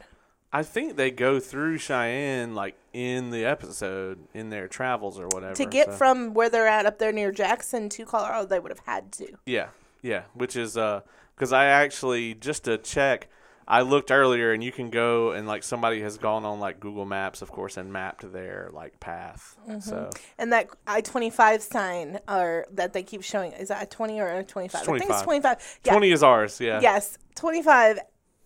I 0.57 0.63
think 0.63 0.95
they 0.95 1.11
go 1.11 1.39
through 1.39 1.77
Cheyenne 1.77 2.55
like 2.55 2.75
in 2.91 3.29
the 3.29 3.45
episode 3.45 4.17
in 4.33 4.49
their 4.49 4.67
travels 4.67 5.19
or 5.19 5.27
whatever. 5.27 5.53
To 5.53 5.65
get 5.67 5.85
so- 5.85 5.91
from 5.91 6.33
where 6.33 6.49
they're 6.49 6.67
at 6.67 6.87
up 6.87 6.97
there 6.97 7.11
near 7.11 7.31
Jackson 7.31 7.89
to 7.89 8.05
Colorado, 8.05 8.47
they 8.47 8.57
would 8.57 8.71
have 8.71 8.81
had 8.87 9.11
to. 9.13 9.27
Yeah, 9.45 9.67
yeah, 10.01 10.23
which 10.33 10.55
is 10.55 10.75
uh, 10.75 11.01
because 11.35 11.53
I 11.53 11.65
actually 11.65 12.33
just 12.33 12.63
to 12.63 12.79
check, 12.79 13.27
I 13.67 13.81
looked 13.81 14.09
earlier, 14.09 14.51
and 14.51 14.63
you 14.63 14.71
can 14.71 14.89
go 14.89 15.29
and 15.29 15.47
like 15.47 15.61
somebody 15.61 16.01
has 16.01 16.17
gone 16.17 16.43
on 16.43 16.59
like 16.59 16.79
Google 16.79 17.05
Maps, 17.05 17.43
of 17.43 17.51
course, 17.51 17.77
and 17.77 17.93
mapped 17.93 18.33
their 18.33 18.71
like 18.73 18.99
path. 18.99 19.55
Mm-hmm. 19.69 19.81
So 19.81 20.09
And 20.39 20.51
that 20.53 20.69
I 20.87 21.01
25 21.01 21.61
sign 21.61 22.19
or 22.27 22.65
that 22.71 22.93
they 22.93 23.03
keep 23.03 23.21
showing, 23.21 23.51
is 23.51 23.67
that 23.67 23.83
a 23.83 23.85
20 23.85 24.19
or 24.19 24.39
a 24.39 24.43
25? 24.43 24.81
I 24.81 24.85
think 24.85 25.01
it's 25.01 25.21
25. 25.21 25.23
25. 25.23 25.79
Yeah. 25.85 25.91
twenty 25.91 26.11
is 26.11 26.23
ours. 26.23 26.59
Yeah. 26.59 26.79
Yes, 26.81 27.19
25. 27.35 27.99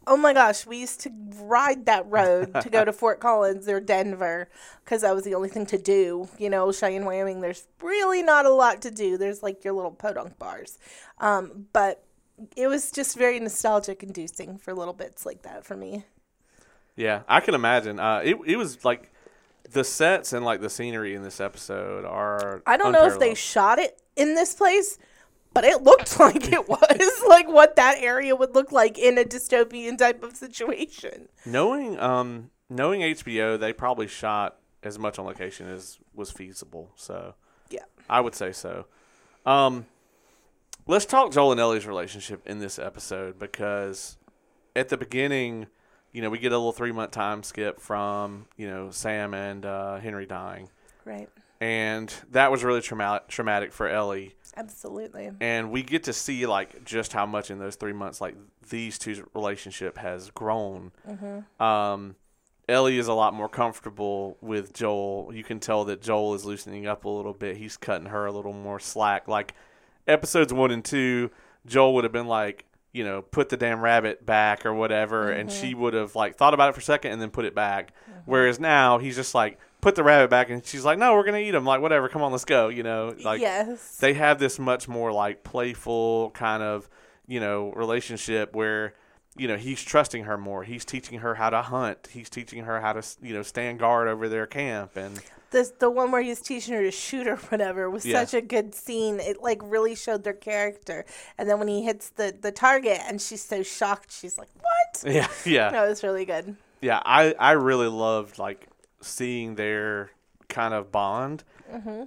Oh 0.08 0.18
my 0.18 0.34
gosh, 0.34 0.66
we 0.66 0.78
used 0.78 1.02
to 1.02 1.12
ride 1.42 1.86
that 1.86 2.06
road 2.10 2.54
to 2.62 2.70
go 2.70 2.84
to 2.84 2.92
Fort 2.92 3.20
Collins 3.20 3.68
or 3.68 3.80
Denver 3.80 4.50
because 4.84 5.02
that 5.02 5.14
was 5.14 5.24
the 5.24 5.36
only 5.36 5.50
thing 5.50 5.66
to 5.68 5.78
do. 5.78 6.28
You 6.38 6.50
know, 6.50 6.72
Cheyenne, 6.72 7.06
Wyoming, 7.06 7.42
there's 7.42 7.68
really 7.82 8.24
not 8.24 8.46
a 8.46 8.50
lot 8.52 8.82
to 8.84 8.92
do. 8.92 9.18
There's 9.18 9.44
like 9.44 9.64
your 9.64 9.74
little 9.74 9.92
podunk 9.92 10.40
bars. 10.40 10.80
Um, 11.20 11.68
but 11.74 12.04
it 12.58 12.68
was 12.68 12.92
just 12.92 13.18
very 13.18 13.40
nostalgic 13.40 14.04
inducing 14.04 14.58
for 14.58 14.74
little 14.74 14.94
bits 14.94 15.26
like 15.26 15.44
that 15.44 15.66
for 15.66 15.76
me. 15.76 16.06
Yeah, 16.96 17.22
I 17.28 17.40
can 17.40 17.56
imagine. 17.56 18.00
Uh, 18.00 18.22
it 18.24 18.38
it 18.46 18.58
was 18.58 18.84
like 18.84 19.12
the 19.72 19.84
sets 19.84 20.34
and 20.34 20.44
like 20.44 20.62
the 20.62 20.70
scenery 20.70 21.16
in 21.16 21.24
this 21.24 21.40
episode 21.40 22.06
are. 22.06 22.62
I 22.66 22.78
don't 22.78 22.92
know 22.92 23.06
if 23.06 23.20
they 23.20 23.34
shot 23.34 23.80
it 23.80 24.02
in 24.16 24.36
this 24.36 24.54
place, 24.54 24.98
but 25.54 25.64
it 25.64 25.84
looked 25.84 26.20
like 26.20 26.52
it 26.52 26.68
was 26.70 27.24
like 27.28 27.48
what 27.48 27.76
that 27.76 27.98
area 28.00 28.36
would 28.36 28.54
look 28.56 28.72
like 28.72 28.98
in 28.98 29.18
a 29.18 29.24
dystopian 29.24 29.98
type 29.98 30.24
of 30.24 30.36
situation. 30.36 31.28
knowing 31.46 32.00
um 32.00 32.50
knowing 32.70 33.02
HBO, 33.02 33.60
they 33.60 33.74
probably 33.74 34.08
shot 34.08 34.58
as 34.84 34.98
much 34.98 35.20
on 35.20 35.26
location 35.26 35.68
as 35.68 36.00
was 36.14 36.32
feasible. 36.32 36.92
So 36.96 37.36
Yeah. 37.70 37.84
I 38.10 38.22
would 38.22 38.34
say 38.34 38.52
so. 38.52 38.86
Um, 39.46 39.86
let's 40.88 41.06
talk 41.06 41.32
Joel 41.32 41.52
and 41.52 41.60
Ellie's 41.60 41.86
relationship 41.86 42.48
in 42.48 42.60
this 42.60 42.80
episode 42.80 43.38
because 43.38 44.18
at 44.76 44.90
the 44.90 44.98
beginning, 44.98 45.68
you 46.14 46.22
know, 46.22 46.30
we 46.30 46.38
get 46.40 46.52
a 46.52 46.58
little 46.58 46.72
three 46.72 46.92
month 46.92 47.12
time 47.12 47.44
skip 47.44 47.80
from 47.80 48.46
you 48.58 48.68
know 48.70 48.90
Sam 48.92 49.34
and 49.34 49.66
uh, 49.66 49.98
Henry 50.00 50.26
dying, 50.26 50.70
Right. 51.06 51.30
And 51.62 52.12
that 52.32 52.52
was 52.52 52.64
really 52.64 52.82
traumatic 52.82 53.28
traumatic 53.30 53.72
for 53.72 53.88
Ellie. 53.88 54.36
Absolutely. 54.58 55.32
And 55.40 55.72
we 55.72 55.84
get 55.84 56.04
to 56.04 56.14
see 56.14 56.46
like 56.46 56.84
just 56.84 57.14
how 57.14 57.26
much 57.26 57.50
in 57.52 57.60
those 57.60 57.76
three 57.76 57.94
months 57.94 58.20
like 58.20 58.36
these 58.70 58.98
two's 58.98 59.22
relationship 59.34 59.98
has 60.00 60.32
grown. 60.32 60.92
Mm-hmm. 61.08 61.64
Um, 61.64 62.16
Ellie 62.68 62.98
is 62.98 63.08
a 63.08 63.14
lot 63.14 63.34
more 63.34 63.48
comfortable 63.48 64.38
with 64.42 64.74
Joel. 64.74 65.32
You 65.34 65.44
can 65.44 65.60
tell 65.60 65.86
that 65.86 66.02
Joel 66.02 66.34
is 66.34 66.46
loosening 66.46 66.88
up 66.88 67.06
a 67.06 67.10
little 67.10 67.34
bit. 67.34 67.58
He's 67.58 67.78
cutting 67.78 68.08
her 68.08 68.26
a 68.26 68.32
little 68.32 68.54
more 68.54 68.80
slack. 68.80 69.28
Like 69.28 69.54
episodes 70.08 70.52
one 70.52 70.72
and 70.72 70.84
two, 70.84 71.30
Joel 71.66 71.94
would 71.96 72.04
have 72.04 72.14
been 72.14 72.28
like, 72.28 72.66
you 72.92 73.04
know, 73.04 73.22
put 73.22 73.50
the 73.50 73.58
damn 73.58 73.80
rabbit 73.80 74.26
back 74.26 74.66
or 74.66 74.74
whatever, 74.74 75.32
and 75.32 75.50
mm-hmm. 75.50 75.62
she 75.62 75.74
would 75.74 75.94
have 75.94 76.16
like 76.16 76.36
thought 76.36 76.54
about 76.54 76.70
it 76.70 76.74
for 76.74 76.82
a 76.82 76.84
second 76.84 77.12
and 77.12 77.22
then 77.22 77.30
put 77.30 77.46
it 77.46 77.56
back. 77.56 77.94
Mm-hmm. 78.10 78.20
Whereas 78.26 78.60
now 78.60 78.98
he's 78.98 79.16
just 79.16 79.34
like, 79.34 79.60
put 79.82 79.96
the 79.96 80.04
rabbit 80.04 80.30
back, 80.30 80.50
and 80.50 80.66
she's 80.66 80.86
like, 80.86 80.98
no, 81.00 81.14
we're 81.16 81.24
gonna 81.26 81.40
eat 81.40 81.54
him. 81.56 81.66
Like 81.66 81.82
whatever, 81.82 82.08
come 82.10 82.22
on, 82.22 82.32
let's 82.32 82.46
go. 82.46 82.70
You 82.70 82.84
know, 82.84 83.16
like 83.24 83.42
yes. 83.42 83.98
they 83.98 84.14
have 84.14 84.40
this 84.40 84.60
much 84.60 84.88
more 84.88 85.12
like 85.12 85.44
playful 85.44 86.32
kind 86.32 86.64
of 86.64 86.90
you 87.28 87.40
know 87.40 87.72
relationship 87.74 88.54
where 88.56 88.94
you 89.38 89.48
know 89.48 89.56
he's 89.56 89.82
trusting 89.82 90.26
her 90.26 90.38
more 90.38 90.64
he's 90.64 90.84
teaching 90.84 91.20
her 91.20 91.36
how 91.36 91.50
to 91.50 91.62
hunt 91.62 92.10
he's 92.12 92.30
teaching 92.30 92.66
her 92.66 92.82
how 92.82 92.92
to 92.92 93.02
you 93.22 93.34
know 93.34 93.42
stand 93.44 93.80
guard 93.80 94.10
over 94.10 94.28
their 94.28 94.46
camp 94.46 94.98
and 94.98 95.22
this 95.52 95.70
the 95.80 95.90
one 95.90 96.12
where 96.12 96.22
he's 96.22 96.42
teaching 96.42 96.74
her 96.74 96.82
to 96.82 96.92
shoot 96.92 97.28
or 97.28 97.36
whatever 97.38 97.90
was 97.90 98.06
Yeah. 98.06 98.20
such 98.26 98.34
a 98.34 98.42
good 98.42 98.74
scene. 98.76 99.20
It 99.22 99.42
like 99.42 99.60
really 99.64 99.96
showed 99.96 100.24
their 100.26 100.34
character. 100.34 101.06
And 101.38 101.48
then 101.50 101.60
when 101.60 101.68
he 101.70 101.84
hits 101.84 102.10
the 102.10 102.36
the 102.38 102.52
target 102.52 103.00
and 103.08 103.22
she's 103.22 103.44
so 103.44 103.62
shocked, 103.64 104.12
she's 104.12 104.38
like, 104.38 104.50
"What?" 104.60 105.04
yeah 105.14 105.28
yeah 105.46 105.70
No, 105.70 105.86
it 105.86 105.90
was 105.90 106.04
really 106.04 106.26
good. 106.26 106.56
yeah 106.82 107.02
i 107.06 107.34
i 107.40 107.52
really 107.52 107.88
loved 107.88 108.40
like 108.40 108.68
seeing 109.02 109.56
their 109.56 110.12
kind 110.50 110.74
of 110.74 110.92
bond 110.92 111.44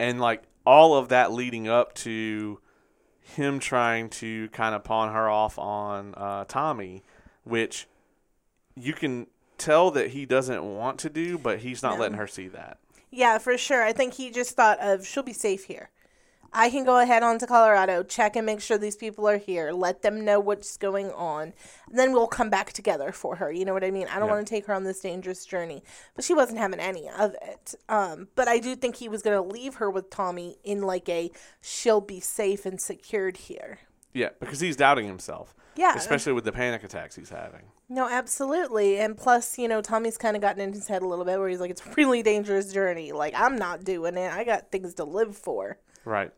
and 0.00 0.20
like 0.20 0.42
all 0.66 0.94
of 0.96 1.08
that 1.08 1.32
leading 1.32 1.66
up 1.68 1.94
to 1.94 2.60
him 3.22 3.58
trying 3.58 4.10
to 4.10 4.48
kind 4.50 4.74
of 4.74 4.84
pawn 4.84 5.12
her 5.12 5.28
off 5.30 5.58
on 5.58 6.14
uh, 6.16 6.44
Tommy, 6.46 7.02
which 7.44 7.86
you 8.76 8.92
can 8.92 9.26
tell 9.56 9.90
that 9.92 10.10
he 10.10 10.26
doesn't 10.26 10.62
want 10.62 10.98
to 10.98 11.08
do, 11.08 11.38
but 11.38 11.60
he's 11.60 11.82
not 11.82 11.94
No. 11.94 12.00
letting 12.02 12.18
her 12.18 12.26
see 12.26 12.48
that. 12.48 12.78
Yeah, 13.10 13.38
for 13.38 13.56
sure. 13.56 13.82
I 13.82 13.92
think 13.92 14.14
he 14.14 14.30
just 14.30 14.54
thought 14.56 14.78
of 14.80 15.06
she'll 15.06 15.22
be 15.22 15.32
safe 15.32 15.64
here. 15.64 15.88
I 16.56 16.70
can 16.70 16.84
go 16.84 17.00
ahead 17.00 17.24
on 17.24 17.38
to 17.40 17.46
Colorado, 17.48 18.04
check 18.04 18.36
and 18.36 18.46
make 18.46 18.60
sure 18.60 18.78
these 18.78 18.94
people 18.96 19.28
are 19.28 19.38
here, 19.38 19.72
let 19.72 20.02
them 20.02 20.24
know 20.24 20.38
what's 20.38 20.76
going 20.76 21.10
on. 21.10 21.52
And 21.90 21.98
then 21.98 22.12
we'll 22.12 22.28
come 22.28 22.48
back 22.48 22.72
together 22.72 23.10
for 23.10 23.36
her. 23.36 23.50
You 23.50 23.64
know 23.64 23.74
what 23.74 23.82
I 23.82 23.90
mean? 23.90 24.06
I 24.06 24.20
don't 24.20 24.28
Yeah. 24.28 24.34
want 24.34 24.46
to 24.46 24.50
take 24.54 24.66
her 24.66 24.72
on 24.72 24.84
this 24.84 25.00
dangerous 25.00 25.44
journey. 25.44 25.82
But 26.14 26.24
she 26.24 26.32
wasn't 26.32 26.58
having 26.58 26.78
any 26.78 27.08
of 27.10 27.34
it. 27.42 27.74
Um, 27.88 28.28
but 28.36 28.46
I 28.46 28.58
do 28.60 28.76
think 28.76 28.96
he 28.96 29.08
was 29.08 29.20
going 29.20 29.36
to 29.36 29.54
leave 29.54 29.74
her 29.76 29.90
with 29.90 30.10
Tommy 30.10 30.58
in 30.62 30.82
like 30.82 31.08
a 31.08 31.32
she'll 31.60 32.00
be 32.00 32.20
safe 32.20 32.64
and 32.64 32.80
secured 32.80 33.36
here. 33.36 33.80
Yeah, 34.12 34.28
because 34.38 34.60
he's 34.60 34.76
doubting 34.76 35.06
himself. 35.08 35.56
Yeah. 35.74 35.96
Especially 35.96 36.32
with 36.32 36.44
the 36.44 36.52
panic 36.52 36.84
attacks 36.84 37.16
he's 37.16 37.30
having. 37.30 37.62
No, 37.88 38.08
absolutely. 38.08 39.00
And 39.00 39.16
plus, 39.16 39.58
you 39.58 39.66
know, 39.66 39.80
Tommy's 39.82 40.16
kind 40.16 40.36
of 40.36 40.40
gotten 40.42 40.60
in 40.60 40.72
his 40.72 40.86
head 40.86 41.02
a 41.02 41.06
little 41.08 41.24
bit 41.24 41.36
where 41.40 41.48
he's 41.48 41.58
like, 41.58 41.72
it's 41.72 41.84
a 41.84 41.90
really 41.96 42.22
dangerous 42.22 42.72
journey. 42.72 43.10
Like, 43.10 43.34
I'm 43.36 43.56
not 43.56 43.82
doing 43.82 44.16
it. 44.16 44.32
I 44.32 44.44
got 44.44 44.70
things 44.70 44.94
to 44.94 45.04
live 45.04 45.36
for. 45.36 45.78
Right. 46.04 46.30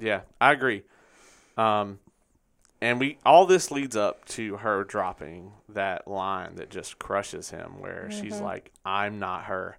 Yeah, 0.00 0.22
I 0.40 0.52
agree. 0.52 0.82
Um, 1.56 1.98
and 2.80 2.98
we 2.98 3.18
all 3.24 3.46
this 3.46 3.70
leads 3.70 3.94
up 3.96 4.24
to 4.26 4.56
her 4.58 4.84
dropping 4.84 5.52
that 5.68 6.08
line 6.08 6.56
that 6.56 6.70
just 6.70 6.98
crushes 6.98 7.50
him, 7.50 7.78
where 7.80 8.10
she's 8.10 8.40
like, 8.40 8.72
"I'm 8.84 9.18
not 9.18 9.44
her." 9.44 9.78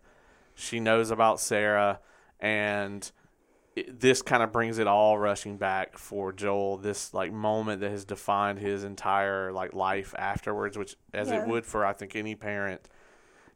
She 0.55 0.79
knows 0.79 1.11
about 1.11 1.39
Sarah, 1.39 1.99
and 2.39 3.11
it, 3.75 3.99
this 3.99 4.21
kind 4.21 4.41
of 4.43 4.51
brings 4.53 4.77
it 4.77 4.87
all 4.87 5.17
rushing 5.17 5.57
back 5.57 5.97
for 5.97 6.31
Joel. 6.31 6.77
This 6.77 7.13
like 7.13 7.33
moment 7.33 7.81
that 7.81 7.89
has 7.91 8.05
defined 8.05 8.59
his 8.59 8.83
entire 8.83 9.51
like 9.51 9.73
life 9.73 10.13
afterwards, 10.17 10.77
which 10.77 10.95
as 11.13 11.29
Yeah. 11.29 11.41
it 11.41 11.47
would 11.47 11.65
for 11.65 11.85
I 11.85 11.91
think 11.93 12.15
any 12.15 12.35
parent. 12.35 12.87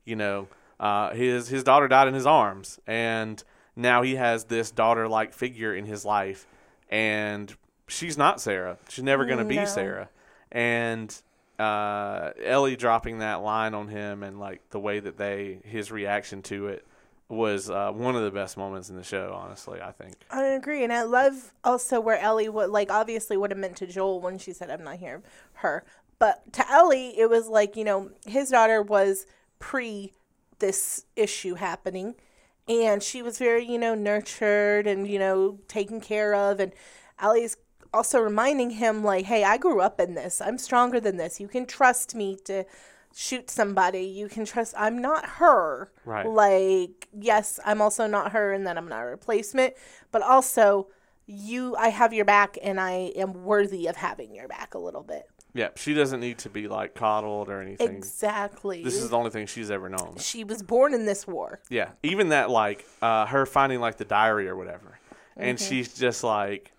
You 0.03 0.15
know, 0.15 0.47
uh, 0.79 1.11
his 1.11 1.47
his 1.49 1.63
daughter 1.63 1.87
died 1.87 2.07
in 2.09 2.13
his 2.13 2.25
arms, 2.25 2.79
and 2.87 3.41
now 3.77 4.01
he 4.01 4.15
has 4.15 4.45
this 4.45 4.71
daughter 4.71 5.07
like 5.07 5.33
figure 5.33 5.73
in 5.73 5.85
his 5.85 6.03
life, 6.03 6.47
and 6.89 7.55
she's 7.87 8.17
not 8.17 8.41
Sarah. 8.41 8.77
She's 8.89 9.03
never 9.03 9.25
going 9.25 9.39
to 9.39 9.45
be 9.45 9.65
Sarah, 9.65 10.09
and 10.51 11.15
uh, 11.59 12.31
Ellie 12.43 12.75
dropping 12.75 13.19
that 13.19 13.41
line 13.41 13.73
on 13.73 13.87
him 13.87 14.23
and 14.23 14.39
like 14.39 14.69
the 14.69 14.79
way 14.79 14.99
that 14.99 15.17
they 15.17 15.59
his 15.63 15.91
reaction 15.91 16.41
to 16.43 16.67
it 16.67 16.85
was 17.29 17.69
uh, 17.69 17.91
one 17.91 18.15
of 18.15 18.23
the 18.23 18.31
best 18.31 18.57
moments 18.57 18.89
in 18.89 18.95
the 18.95 19.03
show. 19.03 19.33
Honestly, 19.33 19.81
I 19.81 19.91
think. 19.91 20.15
I 20.31 20.43
agree, 20.43 20.83
and 20.83 20.93
I 20.93 21.03
love 21.03 21.53
also 21.63 21.99
where 21.99 22.17
Ellie 22.17 22.49
would 22.49 22.69
like 22.69 22.91
obviously 22.91 23.37
would 23.37 23.51
have 23.51 23.57
meant 23.57 23.77
to 23.77 23.87
Joel 23.87 24.21
when 24.21 24.37
she 24.37 24.53
said, 24.53 24.69
"I'm 24.69 24.83
not 24.83 24.97
here." 24.97 25.21
Her, 25.53 25.83
but 26.19 26.53
to 26.53 26.71
Ellie, 26.71 27.17
it 27.19 27.29
was 27.29 27.47
like 27.47 27.75
you 27.75 27.83
know 27.83 28.11
his 28.25 28.49
daughter 28.49 28.81
was 28.81 29.25
pre 29.59 30.13
this 30.59 31.05
issue 31.15 31.55
happening, 31.55 32.15
and 32.67 33.01
she 33.01 33.21
was 33.21 33.37
very 33.37 33.65
you 33.65 33.77
know 33.77 33.95
nurtured 33.95 34.87
and 34.87 35.07
you 35.07 35.19
know 35.19 35.59
taken 35.67 35.99
care 36.01 36.33
of, 36.33 36.59
and 36.59 36.73
Ellie's 37.19 37.57
also 37.93 38.19
reminding 38.19 38.71
him 38.71 39.03
like, 39.03 39.25
"Hey, 39.25 39.43
I 39.43 39.57
grew 39.57 39.81
up 39.81 39.99
in 39.99 40.13
this. 40.15 40.41
I'm 40.41 40.57
stronger 40.57 40.99
than 40.99 41.17
this. 41.17 41.39
You 41.39 41.47
can 41.47 41.65
trust 41.65 42.15
me 42.15 42.37
to." 42.45 42.65
shoot 43.15 43.49
somebody 43.49 44.01
you 44.01 44.27
can 44.27 44.45
trust 44.45 44.75
i'm 44.77 45.01
not 45.01 45.25
her 45.25 45.89
Right. 46.05 46.27
like 46.27 47.07
yes 47.19 47.59
i'm 47.65 47.81
also 47.81 48.05
not 48.05 48.33
her 48.33 48.53
and 48.53 48.67
then 48.67 48.77
i'm 48.77 48.87
not 48.87 49.01
a 49.01 49.05
replacement 49.07 49.73
but 50.11 50.21
also 50.21 50.89
you 51.25 51.75
i 51.77 51.87
have 51.89 52.13
your 52.13 52.25
back 52.25 52.59
and 52.61 52.79
i 52.79 52.91
am 53.15 53.43
worthy 53.43 53.87
of 53.87 53.95
having 53.95 54.35
your 54.35 54.47
back 54.47 54.75
a 54.75 54.77
little 54.77 55.01
bit 55.01 55.23
Yeah, 55.57 55.69
she 55.75 55.93
doesn't 55.95 56.19
need 56.19 56.37
to 56.39 56.49
be 56.49 56.67
like 56.67 56.93
coddled 56.93 57.49
or 57.49 57.59
anything. 57.61 57.87
exactly 57.97 58.83
This 58.83 58.95
is 58.95 59.09
the 59.09 59.17
only 59.17 59.31
thing 59.31 59.47
she's 59.47 59.71
ever 59.71 59.89
known. 59.89 60.15
she 60.19 60.43
was 60.43 60.61
born 60.61 60.93
in 60.93 61.05
this 61.05 61.25
war 61.25 61.59
Yeah, 61.69 61.89
even 62.03 62.29
that 62.29 62.49
like 62.51 62.85
uh, 63.01 63.25
her 63.25 63.45
finding 63.47 63.79
like 63.79 63.97
the 63.97 64.05
diary 64.05 64.47
or 64.47 64.55
whatever, 64.55 64.99
and 65.35 65.57
Mm-hmm. 65.57 65.67
she's 65.67 65.93
just 65.95 66.23
like, 66.23 66.71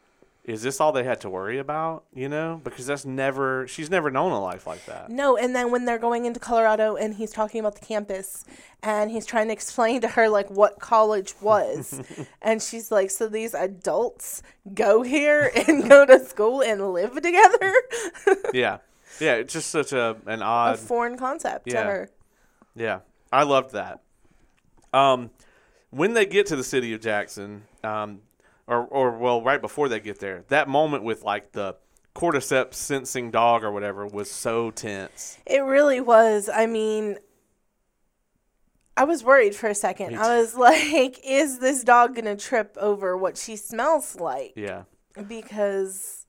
"Is 0.48 0.62
this 0.62 0.80
all 0.80 0.92
they 0.92 1.04
had 1.04 1.20
to 1.20 1.30
worry 1.30 1.58
about?" 1.58 2.04
You 2.14 2.28
know, 2.28 2.60
because 2.64 2.86
that's 2.86 3.04
never 3.04 3.66
she's 3.68 3.90
never 3.90 4.10
known 4.10 4.32
a 4.32 4.40
life 4.40 4.66
like 4.66 4.84
that. 4.86 5.10
no 5.10 5.36
and 5.36 5.54
then 5.54 5.70
when 5.70 5.84
they're 5.84 5.98
going 5.98 6.24
into 6.24 6.40
colorado 6.40 6.96
and 6.96 7.14
he's 7.14 7.30
talking 7.30 7.60
about 7.60 7.74
the 7.74 7.84
campus 7.84 8.44
and 8.82 9.10
he's 9.10 9.26
trying 9.26 9.48
to 9.48 9.52
explain 9.52 10.00
to 10.00 10.08
her 10.08 10.28
like 10.28 10.50
what 10.50 10.78
college 10.78 11.34
was 11.40 12.00
and 12.42 12.62
she's 12.62 12.90
like 12.90 13.10
so 13.10 13.28
these 13.28 13.54
adults 13.54 14.42
go 14.74 15.02
here 15.02 15.50
and 15.68 15.88
go 15.88 16.06
to 16.06 16.18
school 16.24 16.62
and 16.62 16.92
live 16.92 17.14
together 17.14 17.74
yeah, 18.54 18.78
yeah, 19.20 19.34
it's 19.34 19.52
just 19.52 19.70
such 19.70 19.92
a 19.92 20.16
an 20.26 20.42
odd 20.42 20.74
a 20.74 20.78
foreign 20.78 21.16
concept 21.16 21.66
yeah. 21.66 21.82
to 21.82 21.86
her 21.88 22.10
Yeah, 22.74 23.00
I 23.32 23.42
loved 23.42 23.72
that. 23.72 24.00
Um, 24.92 25.30
when 25.90 26.14
they 26.14 26.26
get 26.26 26.46
to 26.46 26.56
the 26.56 26.64
city 26.64 26.92
of 26.94 27.00
Jackson, 27.00 27.64
um, 27.82 28.20
or 28.68 28.84
or 28.84 29.18
well, 29.18 29.42
right 29.42 29.60
before 29.60 29.88
they 29.88 29.98
get 29.98 30.20
there, 30.20 30.44
that 30.48 30.68
moment 30.68 31.02
with 31.02 31.24
like 31.24 31.52
the 31.52 31.74
cordyceps 32.14 32.74
sensing 32.74 33.30
dog 33.30 33.64
or 33.64 33.72
whatever 33.72 34.06
was 34.06 34.30
so 34.30 34.70
tense. 34.70 35.38
It 35.46 35.60
really 35.60 36.00
was. 36.00 36.48
I 36.52 36.66
mean, 36.66 37.16
I 38.96 39.04
was 39.04 39.22
worried 39.24 39.54
for 39.54 39.68
a 39.68 39.74
second. 39.74 40.16
I 40.16 40.38
was 40.38 40.56
like, 40.56 41.20
is 41.24 41.60
this 41.60 41.84
dog 41.84 42.14
going 42.14 42.24
to 42.24 42.36
trip 42.36 42.76
over 42.80 43.16
what 43.16 43.36
she 43.36 43.56
smells 43.56 44.16
like? 44.16 44.52
Yeah, 44.56 44.82
Because 45.28 46.26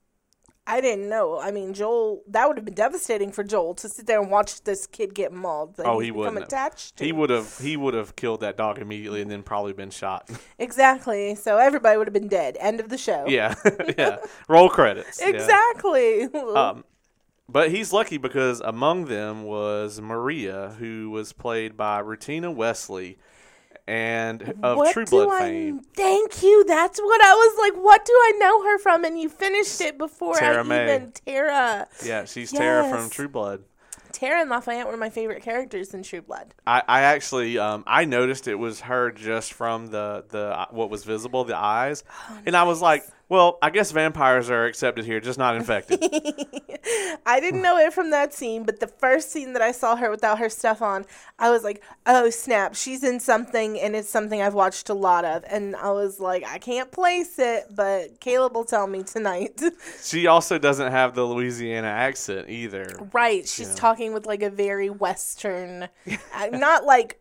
I 0.76 0.80
didn't 0.80 1.08
know. 1.08 1.40
I 1.40 1.50
mean, 1.50 1.74
Joel, 1.74 2.22
that 2.28 2.46
would 2.46 2.56
have 2.56 2.64
been 2.64 2.74
devastating 2.74 3.32
for 3.32 3.42
Joel 3.42 3.74
to 3.74 3.88
sit 3.88 4.06
there 4.06 4.20
and 4.20 4.30
watch 4.30 4.62
this 4.62 4.86
kid 4.86 5.14
get 5.14 5.32
mauled. 5.32 5.76
That 5.76 5.86
Oh, 5.86 5.98
he 5.98 6.10
wouldn't 6.10 6.36
have. 6.38 6.46
attached 6.46 6.96
to. 6.98 7.04
he 7.04 7.12
would 7.12 7.30
have 7.30 7.58
he 7.58 7.76
would 7.76 7.94
have 7.94 8.14
killed 8.16 8.40
that 8.40 8.56
dog 8.56 8.78
immediately 8.78 9.20
and 9.22 9.30
then 9.30 9.42
probably 9.42 9.72
been 9.72 9.90
shot. 9.90 10.28
Exactly. 10.58 11.34
So 11.34 11.56
everybody 11.58 11.96
would 11.98 12.06
have 12.06 12.14
been 12.14 12.28
dead. 12.28 12.56
End 12.60 12.80
of 12.80 12.88
the 12.88 12.98
show. 12.98 13.24
yeah, 13.28 13.54
yeah. 13.98 14.18
Roll 14.48 14.68
credits. 14.68 15.20
yeah. 15.20 15.28
Exactly. 15.28 16.24
Um, 16.54 16.84
but 17.48 17.70
he's 17.70 17.92
lucky 17.92 18.16
because 18.18 18.60
among 18.60 19.06
them 19.06 19.42
was 19.44 20.00
Maria, 20.00 20.76
who 20.78 21.10
was 21.10 21.32
played 21.32 21.76
by 21.76 22.00
Rutina 22.02 22.54
Wesley, 22.54 23.18
and 23.90 24.54
of 24.62 24.76
what 24.78 24.92
True 24.92 25.04
Blood 25.04 25.28
I- 25.30 25.38
fame. 25.40 25.80
Thank 25.94 26.42
you. 26.42 26.64
That's 26.64 27.00
what 27.00 27.20
I 27.24 27.32
was 27.34 27.58
like. 27.58 27.82
What 27.82 28.04
do 28.04 28.12
I 28.12 28.32
know 28.38 28.62
her 28.64 28.78
from? 28.78 29.04
And 29.04 29.18
you 29.18 29.28
finished 29.28 29.80
it 29.80 29.98
before 29.98 30.36
Tara 30.36 30.60
I 30.60 30.62
May. 30.62 30.84
even 30.94 31.12
Tara. 31.26 31.88
Yeah, 32.04 32.24
she's 32.24 32.52
Tara 32.52 32.88
from 32.88 33.10
True 33.10 33.28
Blood. 33.28 33.64
Tara 34.12 34.40
and 34.40 34.50
Lafayette 34.50 34.86
were 34.88 34.96
my 34.96 35.08
favorite 35.10 35.42
characters 35.42 35.94
in 35.94 36.02
True 36.02 36.20
Blood. 36.22 36.52
I, 36.66 36.82
I 36.88 37.00
actually 37.02 37.58
um, 37.58 37.84
I 37.86 38.04
noticed 38.04 38.48
it 38.48 38.56
was 38.56 38.80
her 38.82 39.10
just 39.10 39.52
from 39.52 39.88
the 39.88 40.24
the 40.28 40.46
uh, 40.60 40.66
what 40.70 40.90
was 40.90 41.04
visible 41.04 41.44
the 41.44 41.56
eyes, 41.56 42.04
Oh, 42.28 42.38
and 42.46 42.56
I 42.56 42.64
was 42.64 42.80
like, 42.82 43.04
well, 43.30 43.58
I 43.62 43.70
guess 43.70 43.92
vampires 43.92 44.50
are 44.50 44.66
accepted 44.66 45.06
here, 45.06 45.20
just 45.20 45.38
not 45.38 45.56
infected. 45.56 45.98
I 47.26 47.38
didn't 47.40 47.62
know 47.62 47.78
it 47.78 47.92
from 47.92 48.10
that 48.10 48.34
scene, 48.34 48.64
but 48.64 48.80
the 48.80 48.86
first 48.88 49.30
scene 49.30 49.52
that 49.52 49.62
I 49.62 49.70
saw 49.72 49.94
her 49.96 50.10
without 50.10 50.38
her 50.40 50.48
stuff 50.48 50.82
on, 50.82 51.06
I 51.38 51.48
was 51.50 51.62
like, 51.62 51.82
oh 52.06 52.28
snap, 52.30 52.74
she's 52.74 53.04
in 53.04 53.20
something, 53.20 53.78
and 53.78 53.94
it's 53.94 54.08
something 54.10 54.42
I've 54.42 54.54
watched 54.54 54.88
a 54.88 54.94
lot 54.94 55.24
of. 55.24 55.44
And 55.48 55.76
I 55.76 55.90
was 55.92 56.18
like, 56.20 56.44
I 56.44 56.58
can't 56.58 56.90
place 56.90 57.38
it, 57.38 57.66
but 57.74 58.18
Caleb 58.20 58.54
will 58.54 58.64
tell 58.64 58.86
me 58.86 59.02
tonight. 59.04 59.62
she 60.02 60.26
also 60.26 60.58
doesn't 60.58 60.90
have 60.90 61.14
the 61.14 61.24
Louisiana 61.24 61.86
accent 61.88 62.50
either. 62.50 62.88
right. 63.12 63.46
She's 63.48 63.68
Yeah. 63.68 63.74
talking 63.76 64.12
with 64.12 64.26
like 64.26 64.42
a 64.42 64.50
very 64.50 64.90
Western, 64.90 65.88
not 66.52 66.84
like, 66.84 67.20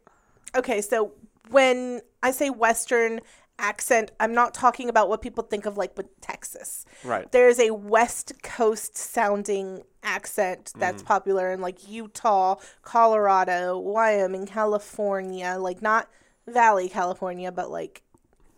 okay, 0.55 0.81
so 0.81 1.11
when 1.51 2.01
I 2.23 2.31
say 2.31 2.49
Western 2.49 3.21
accent, 3.59 4.11
I'm 4.19 4.33
not 4.33 4.53
talking 4.53 4.89
about 4.89 5.09
what 5.09 5.21
people 5.21 5.43
think 5.43 5.65
of 5.65 5.77
like 5.77 5.95
with 5.97 6.19
Texas. 6.21 6.85
Right. 7.03 7.31
There's 7.31 7.59
a 7.59 7.71
West 7.71 8.41
Coast 8.41 8.97
sounding 8.97 9.83
accent 10.01 10.73
that's 10.77 11.03
mm. 11.03 11.05
popular 11.05 11.51
in 11.51 11.61
like 11.61 11.87
Utah, 11.87 12.55
Colorado, 12.81 13.77
Wyoming, 13.77 14.45
California, 14.47 15.57
like 15.59 15.81
not 15.81 16.09
Valley, 16.47 16.89
California, 16.89 17.51
but 17.51 17.69
like 17.69 18.01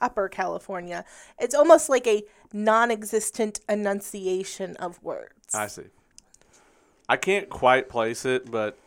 Upper 0.02 0.30
California. 0.30 1.06
It's 1.40 1.56
almost 1.56 1.90
like 1.90 2.08
a 2.08 2.24
non 2.54 2.92
existent 2.92 3.60
enunciation 3.70 4.76
of 4.78 5.02
words. 5.04 5.54
I 5.54 5.68
see. 5.68 5.88
I 7.08 7.18
can't 7.18 7.50
quite 7.50 7.90
place 7.90 8.26
it, 8.26 8.50
but 8.50 8.78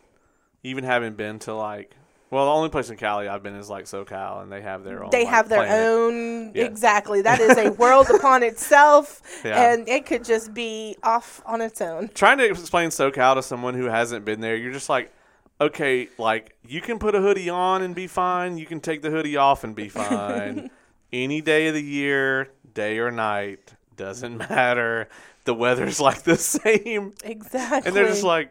even 0.62 0.84
having 0.84 1.14
been 1.14 1.39
to 1.41 1.55
like, 1.55 1.95
well, 2.31 2.47
the 2.47 2.51
only 2.53 2.68
place 2.68 2.91
in 2.91 2.97
Cali 2.97 3.29
I've 3.29 3.43
been 3.43 3.55
is 3.55 3.70
like 3.70 3.85
SoCal, 3.85 4.43
and 4.43 4.51
they 4.51 4.61
have 4.62 4.83
their 4.85 5.05
own. 5.05 5.11
they 5.11 5.25
like, 5.25 5.29
have 5.35 5.49
their 5.49 5.64
planet. 5.66 5.87
own 5.87 6.53
Yeah. 6.55 6.64
exactly 6.64 7.22
that 7.22 7.41
is 7.41 7.57
a 7.57 7.70
world 7.83 8.09
upon 8.11 8.43
itself 8.43 9.22
Yeah. 9.45 9.72
and 9.72 9.89
it 9.89 10.07
could 10.07 10.25
just 10.25 10.53
be 10.55 10.97
off 11.03 11.43
on 11.47 11.61
its 11.61 11.81
own 11.81 12.09
Trying 12.14 12.39
to 12.39 12.45
explain 12.51 12.89
SoCal 12.91 13.35
to 13.37 13.43
someone 13.43 13.75
who 13.75 13.85
hasn't 13.85 14.25
been 14.25 14.41
there, 14.41 14.57
you're 14.57 14.72
just 14.72 14.89
like, 14.89 15.12
okay, 15.61 16.09
like 16.18 16.57
you 16.66 16.81
can 16.81 16.99
put 16.99 17.14
a 17.14 17.20
hoodie 17.20 17.49
on 17.51 17.83
and 17.83 17.95
be 17.95 18.07
fine. 18.07 18.59
You 18.59 18.66
can 18.66 18.81
take 18.81 19.03
the 19.03 19.11
hoodie 19.11 19.37
off 19.37 19.62
and 19.64 19.75
be 19.75 19.89
fine. 19.89 20.70
Any 21.12 21.41
day 21.41 21.68
of 21.68 21.75
the 21.75 21.83
year, 21.83 22.51
day 22.72 22.99
or 22.99 23.11
night, 23.12 23.75
doesn't 23.97 24.37
matter. 24.39 25.09
The 25.45 25.55
weather's 25.55 26.01
like 26.01 26.22
the 26.22 26.37
same, 26.37 27.12
Exactly. 27.22 27.87
and 27.87 27.95
they're 27.95 28.09
just 28.09 28.25
like, 28.25 28.49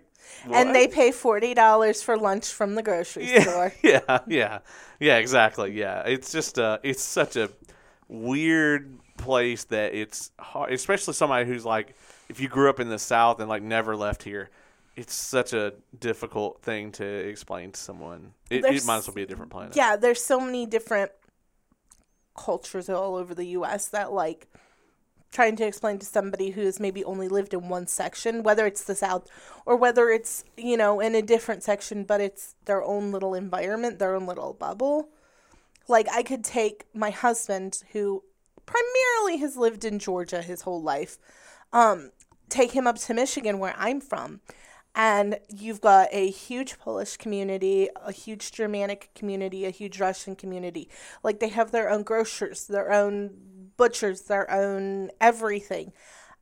and 0.51 0.75
they 0.75 0.87
pay 0.87 1.11
forty 1.11 1.53
dollars 1.53 2.01
for 2.01 2.17
lunch 2.17 2.47
from 2.47 2.75
the 2.75 2.83
grocery 2.83 3.31
yeah, 3.31 3.41
store. 3.41 3.73
yeah, 3.83 4.19
yeah, 4.27 4.59
yeah, 4.99 5.17
exactly. 5.17 5.71
Yeah, 5.73 6.01
it's 6.01 6.31
just 6.31 6.59
uh, 6.59 6.79
it's 6.83 7.01
such 7.01 7.35
a 7.35 7.49
weird 8.07 8.99
place 9.17 9.65
that 9.65 9.93
it's 9.93 10.31
hard, 10.39 10.73
especially 10.73 11.13
somebody 11.13 11.45
who's 11.45 11.65
like, 11.65 11.95
if 12.29 12.39
you 12.39 12.47
grew 12.47 12.69
up 12.69 12.79
in 12.79 12.89
the 12.89 12.99
South 12.99 13.39
and 13.39 13.49
like 13.49 13.63
never 13.63 13.95
left 13.95 14.23
here, 14.23 14.49
it's 14.95 15.13
such 15.13 15.53
a 15.53 15.73
difficult 15.99 16.61
thing 16.61 16.91
to 16.93 17.05
explain 17.05 17.71
to 17.71 17.79
someone. 17.79 18.33
It, 18.49 18.63
it 18.65 18.85
might 18.85 18.97
as 18.97 19.07
well 19.07 19.15
be 19.15 19.23
a 19.23 19.25
different 19.25 19.51
planet. 19.51 19.75
Yeah, 19.75 19.95
there's 19.95 20.23
so 20.23 20.39
many 20.39 20.65
different 20.65 21.11
cultures 22.35 22.89
all 22.89 23.15
over 23.15 23.33
the 23.33 23.45
U.S. 23.47 23.87
that 23.89 24.11
like 24.11 24.47
trying 25.33 25.55
to 25.55 25.65
explain 25.65 25.97
to 25.97 26.05
somebody 26.05 26.51
who 26.51 26.61
has 26.61 26.79
maybe 26.79 27.03
only 27.03 27.27
lived 27.27 27.53
in 27.53 27.67
one 27.67 27.87
section, 27.87 28.43
whether 28.43 28.67
it's 28.67 28.83
the 28.83 28.95
South 28.95 29.27
or 29.65 29.75
whether 29.75 30.09
it's 30.09 30.45
you 30.55 30.77
know 30.77 30.99
in 30.99 31.15
a 31.15 31.21
different 31.21 31.63
section, 31.63 32.03
but 32.03 32.21
it's 32.21 32.55
their 32.65 32.83
own 32.83 33.11
little 33.11 33.33
environment, 33.33 33.99
their 33.99 34.15
own 34.15 34.27
little 34.27 34.53
bubble. 34.53 35.09
Like 35.87 36.07
I 36.13 36.23
could 36.23 36.43
take 36.43 36.85
my 36.93 37.09
husband, 37.09 37.83
who 37.91 38.23
primarily 38.65 39.37
has 39.39 39.57
lived 39.57 39.83
in 39.83 39.99
Georgia 39.99 40.41
his 40.41 40.61
whole 40.61 40.81
life, 40.81 41.17
um, 41.73 42.11
take 42.47 42.71
him 42.71 42.87
up 42.87 42.99
to 42.99 43.13
Michigan, 43.13 43.59
where 43.59 43.75
I'm 43.77 43.99
from. 43.99 44.39
And 44.95 45.39
you've 45.49 45.81
got 45.81 46.07
a 46.11 46.29
huge 46.29 46.77
Polish 46.77 47.17
community, 47.17 47.89
a 47.95 48.11
huge 48.11 48.51
Germanic 48.51 49.09
community, 49.15 49.65
a 49.65 49.71
huge 49.71 49.99
Russian 49.99 50.35
community. 50.35 50.87
Like 51.23 51.39
they 51.39 51.47
have 51.47 51.71
their 51.71 51.89
own 51.89 52.03
grocers, 52.03 52.67
their 52.67 52.91
own 52.91 53.31
butchers, 53.77 54.21
their 54.23 54.49
own 54.51 55.11
everything. 55.21 55.93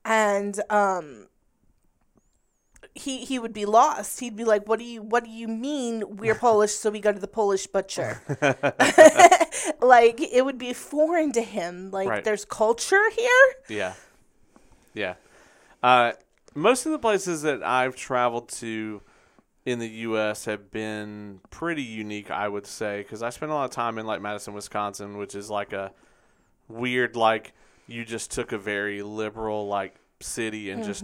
And 0.06 0.60
um 0.70 1.28
he 2.94 3.24
he 3.26 3.40
would 3.40 3.54
be 3.54 3.66
lost. 3.66 4.20
He'd 4.20 4.36
be 4.36 4.44
like, 4.44 4.68
"What 4.68 4.80
do 4.80 4.86
you 4.86 5.02
what 5.02 5.24
do 5.24 5.30
you 5.30 5.48
mean 5.48 6.18
we're 6.18 6.36
Polish 6.48 6.72
so 6.72 6.90
we 6.90 7.00
go 7.00 7.12
to 7.12 7.20
the 7.20 7.28
Polish 7.28 7.68
butcher?" 7.68 8.22
like 9.82 10.20
it 10.20 10.44
would 10.44 10.58
be 10.58 10.74
foreign 10.74 11.32
to 11.34 11.42
him. 11.42 11.92
Like 11.92 12.10
Right. 12.10 12.24
there's 12.24 12.46
culture 12.46 13.10
here. 13.12 13.56
Yeah. 13.70 13.94
Yeah. 14.94 15.16
Uh, 15.82 16.14
most 16.54 16.86
of 16.86 16.92
the 16.92 17.00
places 17.00 17.44
that 17.44 17.64
I've 17.64 17.96
traveled 17.96 18.50
to 18.50 19.02
in 19.66 19.80
the 19.80 19.88
U.S. 19.88 20.46
have 20.46 20.72
been 20.72 21.40
pretty 21.50 21.84
unique, 21.84 22.30
I 22.30 22.48
would 22.48 22.66
say, 22.68 23.02
because 23.04 23.24
I 23.24 23.30
spent 23.30 23.52
a 23.52 23.56
lot 23.56 23.66
of 23.66 23.72
time 23.72 23.98
in 23.98 24.06
like 24.06 24.22
Madison, 24.22 24.54
Wisconsin, 24.54 25.18
which 25.18 25.34
is 25.36 25.50
like 25.50 25.72
a 25.72 25.92
weird, 26.74 27.16
like 27.16 27.54
you 27.88 28.06
just 28.06 28.32
took 28.32 28.52
a 28.52 28.58
very 28.58 29.02
liberal 29.04 29.68
like 29.68 29.96
city 30.20 30.70
and 30.72 30.84
just 30.84 31.04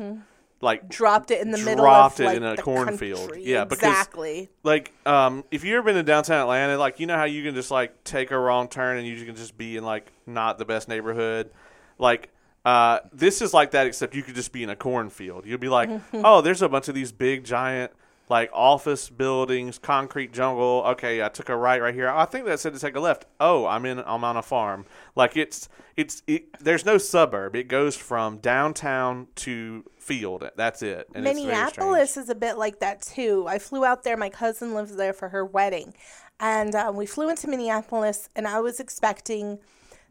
like 0.62 0.88
dropped 0.90 1.30
it 1.32 1.42
in 1.42 1.52
the 1.52 1.58
middle 1.60 1.84
Dropped 1.84 2.20
of 2.20 2.26
it 2.26 2.26
like, 2.28 2.38
in 2.38 2.44
a 2.44 2.56
the 2.56 2.62
cornfield. 2.62 3.20
country. 3.30 3.44
Yeah, 3.46 3.66
because- 3.66 3.80
exactly. 3.90 4.50
like 4.64 4.92
um 5.06 5.44
if 5.52 5.64
you've 5.64 5.76
ever 5.76 5.84
been 5.86 5.96
to 5.96 6.04
downtown 6.04 6.42
Atlanta, 6.42 6.78
like 6.78 7.00
you 7.00 7.06
know 7.08 7.16
how 7.16 7.26
you 7.26 7.44
can 7.44 7.54
just 7.56 7.70
like 7.72 8.04
take 8.04 8.32
a 8.32 8.40
wrong 8.40 8.68
turn 8.68 8.98
and 8.98 9.06
you 9.08 9.24
can 9.26 9.36
just 9.36 9.58
be 9.58 9.78
in 9.78 9.84
like 9.84 10.12
not 10.26 10.58
the 10.58 10.66
best 10.66 10.88
neighborhood. 10.88 11.52
Like 12.00 12.30
uh 12.66 13.00
this 13.14 13.42
is 13.42 13.54
like 13.54 13.72
that 13.72 13.86
except 13.88 14.16
you 14.16 14.24
could 14.24 14.36
just 14.36 14.52
be 14.52 14.64
in 14.64 14.70
a 14.70 14.76
cornfield. 14.76 15.46
You'll 15.46 15.58
be 15.60 15.70
like, 15.70 15.90
"Oh, 16.14 16.42
there's 16.42 16.62
a 16.62 16.70
bunch 16.70 16.88
of 16.88 16.96
these 16.96 17.12
big 17.12 17.44
giant 17.44 17.92
like 18.30 18.50
office 18.54 19.10
buildings, 19.10 19.80
concrete 19.80 20.34
jungle. 20.34 20.84
Okay, 20.88 21.24
I 21.24 21.30
took 21.30 21.50
a 21.50 21.56
right 21.56 21.82
right 21.82 21.94
here. 21.94 22.10
I 22.10 22.26
think 22.26 22.46
that 22.46 22.60
said 22.60 22.74
to 22.74 22.80
take 22.80 22.96
a 22.96 23.00
left. 23.00 23.26
Oh, 23.40 23.66
I'm 23.66 23.86
in 23.86 24.00
I'm 24.06 24.24
on 24.24 24.36
a 24.38 24.42
farm. 24.42 24.86
Like 25.16 25.38
it's 25.38 25.70
it's 25.96 26.24
it, 26.28 26.60
there's 26.60 26.86
no 26.86 26.98
suburb. 26.98 27.56
It 27.56 27.68
goes 27.68 27.96
from 27.96 28.38
downtown 28.40 29.28
to 29.36 29.86
field. 29.98 30.50
That's 30.56 30.82
it. 30.82 31.08
And. 31.16 31.24
Minneapolis 31.24 32.18
is 32.18 32.30
a 32.30 32.36
bit 32.36 32.58
like 32.58 32.80
that 32.80 33.02
too. 33.02 33.46
I 33.48 33.60
flew 33.60 33.86
out 33.86 34.04
there. 34.04 34.18
My 34.18 34.30
cousin 34.30 34.74
lives 34.74 34.96
there 34.96 35.14
for 35.14 35.30
her 35.30 35.46
wedding, 35.46 35.94
and 36.40 36.76
um, 36.76 36.96
we 36.96 37.06
flew 37.06 37.30
into 37.30 37.48
Minneapolis. 37.48 38.30
And 38.36 38.48
I 38.48 38.60
was 38.60 38.80
expecting. 38.80 39.60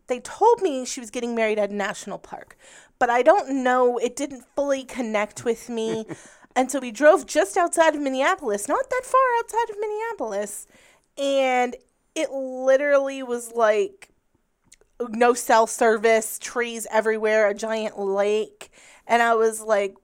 They 0.08 0.20
told 0.20 0.62
me 0.62 0.84
she 0.84 1.00
was 1.00 1.10
getting 1.10 1.34
married 1.34 1.58
at 1.58 1.70
a 1.70 1.74
national 1.74 2.18
park, 2.18 2.56
but 3.00 3.10
I 3.10 3.22
don't 3.22 3.64
know. 3.64 3.98
It 3.98 4.14
didn't 4.14 4.44
fully 4.54 4.84
connect 4.84 5.44
with 5.44 5.68
me. 5.68 6.06
and 6.56 6.70
so 6.70 6.80
we 6.80 6.90
drove 6.90 7.26
just 7.26 7.56
outside 7.56 7.94
of 7.94 8.00
Minneapolis, 8.00 8.66
not 8.66 8.88
that 8.90 9.02
far 9.04 9.20
outside 9.38 9.70
of 9.70 9.76
Minneapolis, 9.78 10.66
and 11.18 11.76
it 12.14 12.32
literally 12.32 13.22
was 13.22 13.52
like 13.52 14.08
no 15.10 15.34
cell 15.34 15.66
service, 15.66 16.38
trees 16.38 16.86
everywhere, 16.90 17.48
a 17.48 17.54
giant 17.54 17.98
lake. 17.98 18.70
And 19.06 19.22
I 19.22 19.34
was 19.34 19.60
like, 19.60 19.94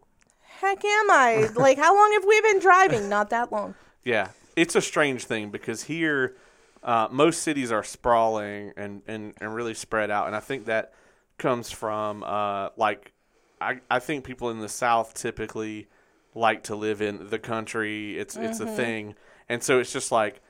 heck 0.60 0.84
am 0.84 1.10
I? 1.10 1.48
like, 1.56 1.78
how 1.78 1.96
long 1.96 2.12
have 2.12 2.24
we 2.24 2.40
been 2.42 2.60
driving? 2.60 3.08
Not 3.08 3.30
that 3.30 3.50
long. 3.50 3.74
Yeah, 4.04 4.28
it's 4.54 4.76
a 4.76 4.82
strange 4.82 5.24
thing 5.24 5.50
because 5.50 5.84
here, 5.84 6.36
uh, 6.82 7.08
most 7.10 7.42
cities 7.42 7.72
are 7.72 7.82
sprawling 7.82 8.72
and, 8.76 9.02
and, 9.06 9.34
and 9.40 9.54
really 9.54 9.74
spread 9.74 10.10
out, 10.10 10.26
and 10.26 10.36
I 10.36 10.40
think 10.40 10.66
that 10.66 10.92
comes 11.38 11.70
from 11.70 12.22
uh, 12.22 12.68
like 12.76 13.12
I 13.60 13.80
I 13.90 13.98
think 13.98 14.24
people 14.24 14.50
in 14.50 14.60
the 14.60 14.68
South 14.68 15.14
typically 15.14 15.88
like 16.34 16.64
to 16.64 16.76
live 16.76 17.02
in 17.02 17.28
the 17.30 17.38
country. 17.38 18.18
It's 18.18 18.36
it's 18.36 18.60
a 18.60 18.64
mm-hmm. 18.64 18.76
thing, 18.76 19.14
and 19.48 19.62
so 19.62 19.78
it's 19.78 19.92
just 19.92 20.12
like 20.12 20.40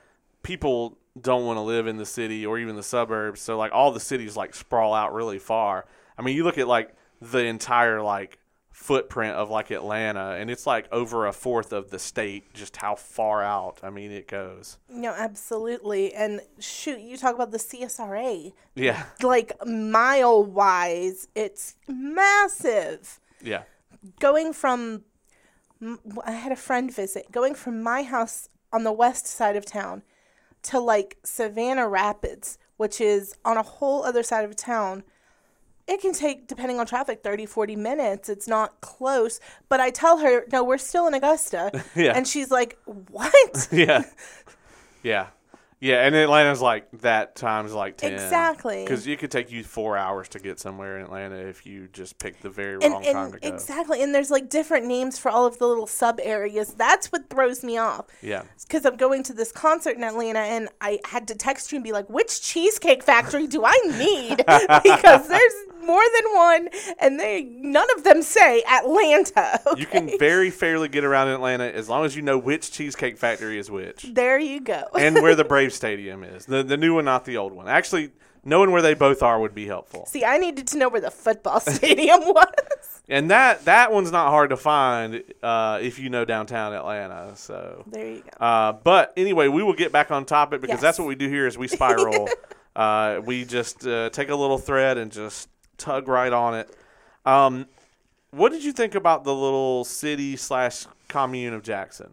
people 0.41 0.97
don't 1.19 1.45
want 1.45 1.57
to 1.57 1.61
live 1.61 1.87
in 1.87 1.97
the 1.97 2.05
city 2.05 2.45
or 2.45 2.57
even 2.57 2.75
the 2.75 2.83
suburbs. 2.83 3.41
So 3.41 3.57
like 3.57 3.71
all 3.71 3.91
the 3.91 3.99
cities 3.99 4.35
like 4.35 4.55
sprawl 4.55 4.93
out 4.93 5.13
really 5.13 5.39
far. 5.39 5.85
I 6.17 6.21
mean, 6.21 6.35
you 6.35 6.43
look 6.43 6.57
at 6.57 6.67
like 6.67 6.95
the 7.21 7.45
entire 7.45 8.01
like 8.01 8.39
footprint 8.73 9.35
of 9.35 9.49
like 9.49 9.71
Atlanta, 9.71 10.31
and 10.31 10.49
it's 10.49 10.67
like 10.67 10.91
over 10.91 11.27
a 11.27 11.31
fourth 11.31 11.71
of 11.71 11.89
the 11.89 11.99
state. 11.99 12.53
Just 12.53 12.75
how 12.77 12.95
far 12.95 13.41
out? 13.41 13.79
I 13.83 13.89
mean, 13.89 14.11
it 14.11 14.27
goes. 14.27 14.77
No, 14.89 15.11
absolutely. 15.11 16.13
And 16.13 16.41
shoot, 16.59 16.99
you 16.99 17.15
talk 17.15 17.35
about 17.35 17.51
the 17.51 17.59
CSRA. 17.59 18.51
Yeah, 18.75 19.05
Like, 19.21 19.53
mile 19.65 20.43
wise, 20.43 21.27
it's 21.35 21.75
massive. 21.87 23.19
yeah, 23.41 23.63
Going 24.19 24.51
from, 24.51 25.03
I 26.25 26.31
had 26.31 26.51
a 26.51 26.55
friend 26.55 26.93
visit, 26.93 27.31
going 27.31 27.55
from 27.55 27.81
my 27.81 28.03
house 28.03 28.49
on 28.71 28.83
the 28.83 28.91
west 28.91 29.27
side 29.27 29.55
of 29.55 29.65
town 29.65 30.03
to 30.63 30.79
like 30.79 31.17
Savannah 31.23 31.87
Rapids, 31.87 32.57
which 32.77 32.99
is 32.99 33.35
on 33.45 33.57
a 33.57 33.63
whole 33.63 34.03
other 34.03 34.23
side 34.23 34.45
of 34.45 34.55
town. 34.55 35.03
It 35.85 35.99
can 35.99 36.13
take, 36.13 36.47
depending 36.47 36.79
on 36.79 36.85
traffic, 36.85 37.21
30, 37.23 37.45
40 37.45 37.75
minutes. 37.75 38.29
It's 38.29 38.47
not 38.47 38.79
close. 38.79 39.41
But 39.67 39.81
I 39.81 39.89
tell 39.89 40.19
her, 40.19 40.45
no, 40.51 40.63
we're 40.63 40.77
still 40.77 41.07
in 41.07 41.13
Augusta. 41.13 41.83
Yeah. 41.95 42.13
And 42.15 42.27
she's 42.27 42.49
like, 42.49 42.77
what? 42.85 43.67
yeah, 43.71 44.03
yeah, 45.03 45.27
yeah. 45.83 46.05
And 46.05 46.15
Atlanta's 46.15 46.61
like 46.61 46.89
that 47.01 47.35
times 47.35 47.73
like 47.73 47.97
ten. 47.97 48.13
Exactly. 48.13 48.83
Because 48.83 49.05
it 49.05 49.19
could 49.19 49.31
take 49.31 49.51
you 49.51 49.63
four 49.63 49.97
hours 49.97 50.29
to 50.29 50.39
get 50.39 50.59
somewhere 50.59 50.97
in 50.97 51.03
Atlanta 51.03 51.35
if 51.35 51.65
you 51.65 51.87
just 51.91 52.17
pick 52.19 52.41
the 52.41 52.49
very 52.49 52.75
and, 52.81 52.93
wrong 52.93 53.03
time 53.03 53.15
and 53.15 53.33
to 53.33 53.39
go. 53.39 53.47
exactly. 53.47 54.01
And 54.01 54.15
there's 54.15 54.31
like 54.31 54.49
different 54.49 54.85
names 54.85 55.19
for 55.19 55.29
all 55.29 55.45
of 55.45 55.59
the 55.59 55.67
little 55.67 55.87
sub 55.87 56.19
areas. 56.23 56.73
That's 56.73 57.11
what 57.11 57.29
throws 57.29 57.63
me 57.63 57.77
off. 57.77 58.05
Yeah. 58.21 58.43
because 58.61 58.85
I'm 58.85 58.95
going 58.95 59.23
to 59.23 59.33
this 59.33 59.51
concert 59.51 59.97
in 59.97 60.03
Atlanta 60.03 60.39
and 60.39 60.69
I 60.79 60.99
had 61.05 61.27
to 61.27 61.35
text 61.35 61.71
you 61.71 61.77
and 61.77 61.83
be 61.83 61.91
like, 61.91 62.09
which 62.09 62.41
cheesecake 62.41 63.03
factory 63.03 63.47
do 63.47 63.63
I 63.65 63.77
need? 63.97 64.37
because 64.83 65.27
there's 65.27 65.53
more 65.85 66.03
than 66.15 66.33
one 66.33 66.69
and 66.99 67.19
they 67.19 67.43
none 67.43 67.87
of 67.97 68.03
them 68.03 68.21
say 68.21 68.63
Atlanta. 68.71 69.59
You 69.83 69.85
can 69.87 70.17
very 70.19 70.49
fairly 70.49 70.87
get 70.87 71.03
around 71.03 71.29
Atlanta 71.29 71.65
as 71.65 71.89
long 71.89 72.05
as 72.05 72.15
you 72.15 72.21
know 72.21 72.37
which 72.37 72.71
Cheesecake 72.71 73.17
Factory 73.17 73.57
is 73.57 73.69
which 73.69 74.03
There 74.03 74.39
you 74.39 74.61
go. 74.61 74.83
and 74.97 75.15
where 75.21 75.35
the 75.35 75.43
Brave 75.43 75.72
Stadium 75.73 76.23
is. 76.23 76.45
The 76.45 76.63
the 76.63 76.77
new 76.77 76.95
one, 76.95 77.05
not 77.05 77.25
the 77.25 77.37
old 77.37 77.51
one. 77.53 77.67
Actually, 77.67 78.11
knowing 78.45 78.71
where 78.71 78.81
they 78.81 78.93
both 78.93 79.21
are 79.23 79.39
would 79.39 79.53
be 79.55 79.65
helpful. 79.67 80.05
See, 80.05 80.23
I 80.23 80.37
needed 80.37 80.67
to 80.67 80.77
know 80.77 80.89
where 80.89 81.01
the 81.01 81.11
football 81.11 81.59
stadium 81.77 82.21
was. 82.21 83.01
And 83.09 83.29
that 83.31 83.65
that 83.65 83.91
one's 83.91 84.11
not 84.11 84.29
hard 84.29 84.49
to 84.51 84.57
find 84.57 85.23
uh, 85.43 85.79
if 85.81 85.99
you 85.99 86.09
know 86.09 86.23
downtown 86.25 86.73
Atlanta. 86.73 87.35
So, 87.35 87.83
There 87.87 88.07
you 88.07 88.23
go. 88.23 88.45
uh, 88.45 88.71
but 88.73 89.13
anyway, 89.17 89.49
we 89.49 89.61
will 89.63 89.73
get 89.73 89.91
back 89.91 90.09
on 90.11 90.25
topic 90.25 90.61
because 90.61 90.75
Yes. 90.75 90.81
that's 90.81 90.99
what 90.99 91.07
we 91.07 91.15
do 91.15 91.27
here 91.27 91.45
is 91.47 91.57
we 91.57 91.67
spiral. 91.79 92.29
uh, 92.75 93.19
we 93.25 93.43
just 93.45 93.85
uh, 93.85 94.09
take 94.11 94.29
a 94.29 94.35
little 94.35 94.57
thread 94.57 94.97
and 94.97 95.11
just 95.11 95.49
tug 95.77 96.07
right 96.07 96.31
on 96.31 96.55
it. 96.55 96.73
Um, 97.25 97.65
what 98.31 98.51
did 98.51 98.63
you 98.63 98.71
think 98.71 98.95
about 98.95 99.23
the 99.25 99.33
little 99.35 99.83
city 99.83 100.35
slash 100.37 100.85
commune 101.07 101.53
of 101.53 101.61
Jackson? 101.61 102.09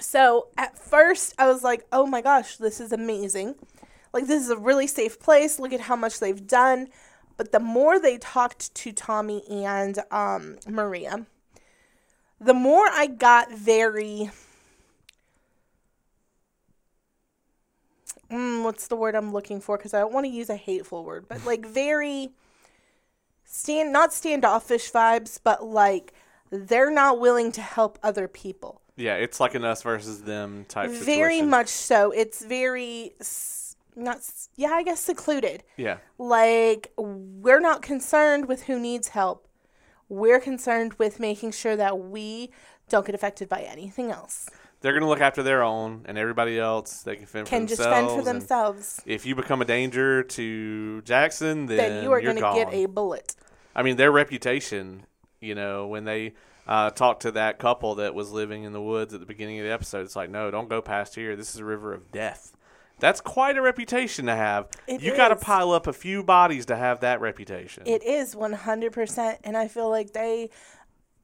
So 0.00 0.48
at 0.56 0.78
first, 0.78 1.34
I 1.38 1.46
was 1.46 1.62
like, 1.62 1.86
oh 1.92 2.06
my 2.06 2.20
gosh, 2.20 2.56
this 2.56 2.80
is 2.80 2.92
amazing. 2.92 3.54
Like, 4.12 4.26
this 4.26 4.42
is 4.42 4.50
a 4.50 4.56
really 4.56 4.86
safe 4.86 5.18
place. 5.18 5.58
Look 5.58 5.72
at 5.72 5.80
how 5.80 5.96
much 5.96 6.20
they've 6.20 6.46
done. 6.46 6.88
But 7.36 7.52
the 7.52 7.60
more 7.60 7.98
they 7.98 8.18
talked 8.18 8.74
to 8.74 8.92
Tommy 8.92 9.42
and 9.48 9.98
um, 10.10 10.58
Maria, 10.68 11.26
the 12.40 12.54
more 12.54 12.86
I 12.90 13.06
got 13.06 13.52
very. 13.52 14.30
Mm, 18.30 18.64
what's 18.64 18.86
the 18.86 18.96
word 18.96 19.14
I'm 19.14 19.32
looking 19.32 19.60
for? 19.60 19.76
Because 19.76 19.94
I 19.94 20.00
don't 20.00 20.12
want 20.12 20.26
to 20.26 20.32
use 20.32 20.50
a 20.50 20.56
hateful 20.56 21.04
word, 21.04 21.26
but 21.28 21.44
like 21.44 21.66
very 21.66 22.30
stand 23.44 23.92
not 23.92 24.12
standoffish 24.12 24.90
vibes, 24.90 25.38
but 25.42 25.64
like 25.64 26.12
they're 26.50 26.90
not 26.90 27.20
willing 27.20 27.52
to 27.52 27.62
help 27.62 27.98
other 28.02 28.28
people. 28.28 28.81
Yeah, 28.96 29.14
it's 29.14 29.40
like 29.40 29.54
an 29.54 29.64
us 29.64 29.82
versus 29.82 30.22
them 30.22 30.66
type 30.68 30.90
situation. 30.90 31.06
Very 31.06 31.42
much 31.42 31.68
so. 31.68 32.10
It's 32.10 32.44
very 32.44 33.12
not 33.96 34.20
yeah, 34.56 34.70
I 34.70 34.82
guess 34.82 35.00
secluded. 35.00 35.62
Yeah. 35.76 35.98
Like 36.18 36.92
we're 36.96 37.60
not 37.60 37.82
concerned 37.82 38.46
with 38.46 38.64
who 38.64 38.78
needs 38.78 39.08
help. 39.08 39.48
We're 40.08 40.40
concerned 40.40 40.94
with 40.94 41.18
making 41.18 41.52
sure 41.52 41.76
that 41.76 41.98
we 41.98 42.50
don't 42.88 43.06
get 43.06 43.14
affected 43.14 43.48
by 43.48 43.62
anything 43.62 44.10
else. 44.10 44.48
They're 44.82 44.92
going 44.92 45.02
to 45.02 45.08
look 45.08 45.20
after 45.20 45.44
their 45.44 45.62
own, 45.62 46.04
and 46.06 46.18
everybody 46.18 46.58
else, 46.58 47.02
they 47.02 47.14
can 47.14 47.24
fend 47.24 47.46
Can 47.46 47.62
for 47.62 47.68
just 47.68 47.82
fend 47.82 48.08
for 48.08 48.18
and 48.18 48.26
themselves. 48.26 49.00
If 49.06 49.24
you 49.24 49.36
become 49.36 49.62
a 49.62 49.64
danger 49.64 50.24
to 50.24 51.00
Jackson, 51.02 51.66
then, 51.66 51.76
Then 51.76 52.04
you 52.04 52.12
are 52.12 52.20
to 52.20 52.34
gone. 52.34 52.56
get 52.56 52.74
a 52.74 52.86
bullet. 52.86 53.36
I 53.76 53.82
mean, 53.84 53.96
their 53.96 54.10
reputation, 54.10 55.06
you 55.40 55.54
know, 55.54 55.86
when 55.86 56.04
they 56.04 56.34
uh, 56.66 56.90
talked 56.90 57.22
to 57.22 57.32
that 57.32 57.58
couple 57.58 57.96
that 57.96 58.14
was 58.14 58.30
living 58.30 58.64
in 58.64 58.72
the 58.72 58.82
woods 58.82 59.14
at 59.14 59.20
the 59.20 59.26
beginning 59.26 59.58
of 59.58 59.64
the 59.64 59.72
episode, 59.72 60.02
it's 60.02 60.16
like, 60.16 60.30
no, 60.30 60.50
don't 60.50 60.68
go 60.68 60.80
past 60.80 61.14
here. 61.14 61.34
This 61.36 61.54
is 61.54 61.60
a 61.60 61.64
river 61.64 61.92
of 61.92 62.12
death. 62.12 62.56
That's 63.00 63.20
quite 63.20 63.56
a 63.56 63.62
reputation 63.62 64.26
to 64.26 64.36
have. 64.36 64.68
It 64.86 65.02
you 65.02 65.16
got 65.16 65.28
to 65.28 65.36
pile 65.36 65.72
up 65.72 65.88
a 65.88 65.92
few 65.92 66.22
bodies 66.22 66.66
to 66.66 66.76
have 66.76 67.00
that 67.00 67.20
reputation. 67.20 67.82
It 67.84 68.04
is 68.04 68.36
100% 68.36 69.38
and 69.42 69.56
I 69.56 69.66
feel 69.66 69.90
like 69.90 70.12
they 70.12 70.50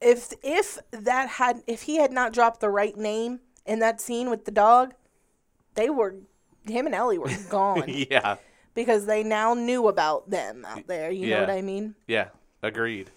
if 0.01 0.33
if 0.43 0.79
that 0.91 1.29
had 1.29 1.63
if 1.67 1.83
he 1.83 1.97
had 1.97 2.13
not 2.13 2.33
dropped 2.33 2.61
the 2.61 2.69
right 2.69 2.97
name 2.97 3.41
in 3.67 3.79
that 3.81 4.01
scene 4.01 4.31
with 4.31 4.45
the 4.45 4.51
dog, 4.51 4.95
they 5.75 5.91
were 5.91 6.17
him 6.67 6.87
and 6.87 6.95
Ellie 6.95 7.19
were 7.19 7.31
gone 7.51 7.85
yeah, 7.87 8.37
because 8.75 9.07
they 9.07 9.23
now 9.23 9.55
knew 9.55 9.89
about 9.89 10.31
them 10.31 10.65
out 10.65 10.87
there, 10.87 11.11
you 11.11 11.31
know 11.31 11.41
what 11.41 11.51
I 11.51 11.63
mean? 11.63 11.95
yeah, 12.07 12.29
agreed. 12.63 13.11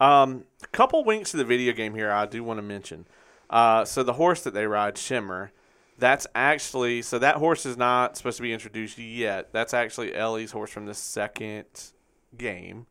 Um, 0.00 0.44
a 0.62 0.66
couple 0.68 1.04
winks 1.04 1.32
to 1.32 1.36
the 1.36 1.44
video 1.44 1.72
game 1.72 1.94
here 1.94 2.10
I 2.10 2.26
do 2.26 2.44
want 2.44 2.58
to 2.58 2.62
mention. 2.62 3.06
Uh, 3.50 3.84
so 3.84 4.02
the 4.02 4.12
horse 4.14 4.42
that 4.42 4.54
they 4.54 4.66
ride, 4.66 4.96
Shimmer, 4.98 5.52
that's 5.98 6.26
actually 6.34 7.02
so 7.02 7.18
that 7.18 7.36
horse 7.36 7.66
is 7.66 7.76
not 7.76 8.16
supposed 8.16 8.36
to 8.36 8.42
be 8.42 8.52
introduced 8.52 8.98
yet. 8.98 9.52
That's 9.52 9.74
actually 9.74 10.14
Ellie's 10.14 10.52
horse 10.52 10.70
from 10.70 10.86
the 10.86 10.94
second 10.94 11.64
game. 12.36 12.86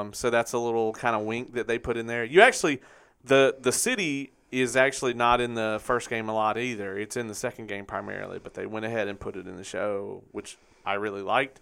Um, 0.00 0.12
so 0.12 0.30
that's 0.30 0.52
a 0.52 0.58
little 0.58 0.92
kind 0.92 1.16
of 1.16 1.22
wink 1.22 1.54
that 1.54 1.66
they 1.66 1.78
put 1.78 1.96
in 1.96 2.06
there. 2.06 2.24
You 2.24 2.40
actually, 2.42 2.80
the 3.24 3.56
the 3.60 3.72
city 3.72 4.32
is 4.50 4.76
actually 4.76 5.14
not 5.14 5.40
in 5.40 5.54
the 5.54 5.80
first 5.82 6.10
game 6.10 6.28
a 6.28 6.34
lot 6.34 6.58
either. 6.58 6.98
It's 6.98 7.16
in 7.16 7.28
the 7.28 7.34
second 7.34 7.68
game 7.68 7.86
primarily, 7.86 8.38
but 8.38 8.52
they 8.52 8.66
went 8.66 8.84
ahead 8.84 9.08
and 9.08 9.18
put 9.18 9.36
it 9.36 9.46
in 9.46 9.56
the 9.56 9.64
show, 9.64 10.22
which 10.32 10.58
I 10.84 10.94
really 10.94 11.22
liked. 11.22 11.60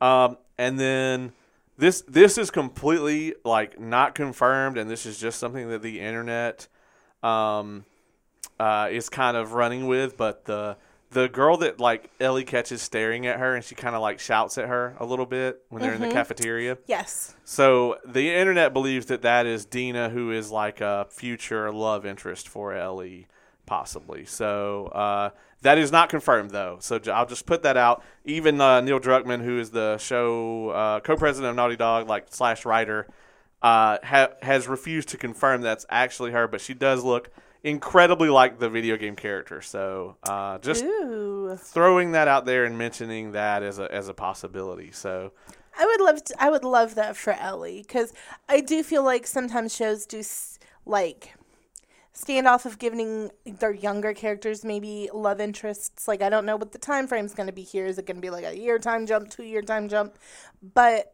Um, 0.00 0.36
and 0.58 0.78
then 0.80 1.32
this 1.78 2.02
this 2.02 2.38
is 2.38 2.50
completely 2.50 3.34
like 3.44 3.78
not 3.78 4.14
confirmed, 4.14 4.78
and 4.78 4.90
this 4.90 5.06
is 5.06 5.18
just 5.18 5.38
something 5.38 5.68
that 5.70 5.82
the 5.82 6.00
internet 6.00 6.68
um, 7.22 7.84
uh, 8.58 8.88
is 8.90 9.08
kind 9.08 9.36
of 9.36 9.52
running 9.52 9.86
with. 9.86 10.16
But 10.16 10.44
the 10.46 10.76
the 11.10 11.28
girl 11.28 11.56
that 11.58 11.78
like 11.78 12.10
Ellie 12.20 12.44
catches 12.44 12.82
staring 12.82 13.26
at 13.26 13.38
her, 13.38 13.54
and 13.54 13.64
she 13.64 13.74
kind 13.74 13.94
of 13.94 14.02
like 14.02 14.18
shouts 14.18 14.58
at 14.58 14.68
her 14.68 14.96
a 14.98 15.06
little 15.06 15.26
bit 15.26 15.62
when 15.68 15.82
they're 15.82 15.94
in 15.94 16.00
the 16.00 16.10
cafeteria. 16.10 16.78
yes. 16.86 17.34
So 17.44 17.98
the 18.04 18.34
internet 18.34 18.72
believes 18.72 19.06
that 19.06 19.22
that 19.22 19.46
is 19.46 19.64
Dina, 19.64 20.08
who 20.08 20.30
is 20.32 20.50
like 20.50 20.80
a 20.80 21.06
future 21.10 21.70
love 21.72 22.04
interest 22.04 22.48
for 22.48 22.72
Ellie, 22.74 23.28
possibly. 23.66 24.24
So 24.24 24.86
uh, 24.86 25.30
that 25.62 25.78
is 25.78 25.92
not 25.92 26.08
confirmed, 26.08 26.50
though. 26.50 26.78
So 26.80 26.98
j- 26.98 27.10
I'll 27.10 27.26
just 27.26 27.46
put 27.46 27.62
that 27.64 27.76
out. 27.76 28.02
Even 28.24 28.60
uh, 28.60 28.80
Neil 28.80 29.00
Druckmann, 29.00 29.42
who 29.42 29.58
is 29.58 29.70
the 29.70 29.98
show 29.98 30.70
uh, 30.70 31.00
co-president 31.00 31.50
of 31.50 31.56
Naughty 31.56 31.76
Dog, 31.76 32.08
like 32.08 32.26
slash 32.30 32.64
writer, 32.64 33.06
uh, 33.62 33.98
ha- 34.02 34.30
has 34.42 34.68
refused 34.68 35.08
to 35.10 35.16
confirm 35.16 35.60
that's 35.60 35.84
actually 35.90 36.30
her. 36.32 36.46
But 36.48 36.60
she 36.60 36.74
does 36.74 37.04
look 37.04 37.30
incredibly 37.64 38.28
like 38.28 38.58
the 38.60 38.68
video 38.68 38.96
game 38.96 39.16
character. 39.16 39.60
So 39.60 40.16
uh, 40.22 40.58
just 40.58 40.84
Ooh. 40.84 41.56
throwing 41.60 42.12
that 42.12 42.28
out 42.28 42.46
there 42.46 42.64
and 42.64 42.78
mentioning 42.78 43.32
that 43.32 43.62
as 43.62 43.78
a 43.78 43.92
as 43.92 44.08
a 44.08 44.14
possibility. 44.14 44.90
So. 44.92 45.32
I 45.78 45.84
would 45.84 46.00
love 46.00 46.24
to, 46.24 46.34
I 46.42 46.48
would 46.48 46.64
love 46.64 46.94
that 46.94 47.18
for 47.18 47.34
Ellie 47.34 47.84
cuz 47.84 48.14
I 48.48 48.60
do 48.60 48.82
feel 48.82 49.02
like 49.02 49.26
sometimes 49.26 49.76
shows 49.76 50.06
do 50.06 50.20
s- 50.20 50.58
like 50.86 51.34
stand 52.16 52.48
off 52.48 52.64
of 52.64 52.78
giving 52.78 53.30
their 53.44 53.74
younger 53.74 54.14
characters 54.14 54.64
maybe 54.64 55.10
love 55.12 55.38
interests. 55.38 56.08
Like 56.08 56.22
I 56.22 56.30
don't 56.30 56.46
know 56.46 56.56
what 56.56 56.72
the 56.72 56.78
time 56.78 57.06
frame's 57.06 57.34
going 57.34 57.46
to 57.46 57.52
be 57.52 57.62
here. 57.62 57.84
Is 57.84 57.98
it 57.98 58.06
going 58.06 58.16
to 58.16 58.22
be 58.22 58.30
like 58.30 58.46
a 58.46 58.56
year 58.58 58.78
time 58.78 59.06
jump, 59.06 59.28
2 59.28 59.42
year 59.42 59.60
time 59.60 59.86
jump? 59.86 60.16
But 60.74 61.12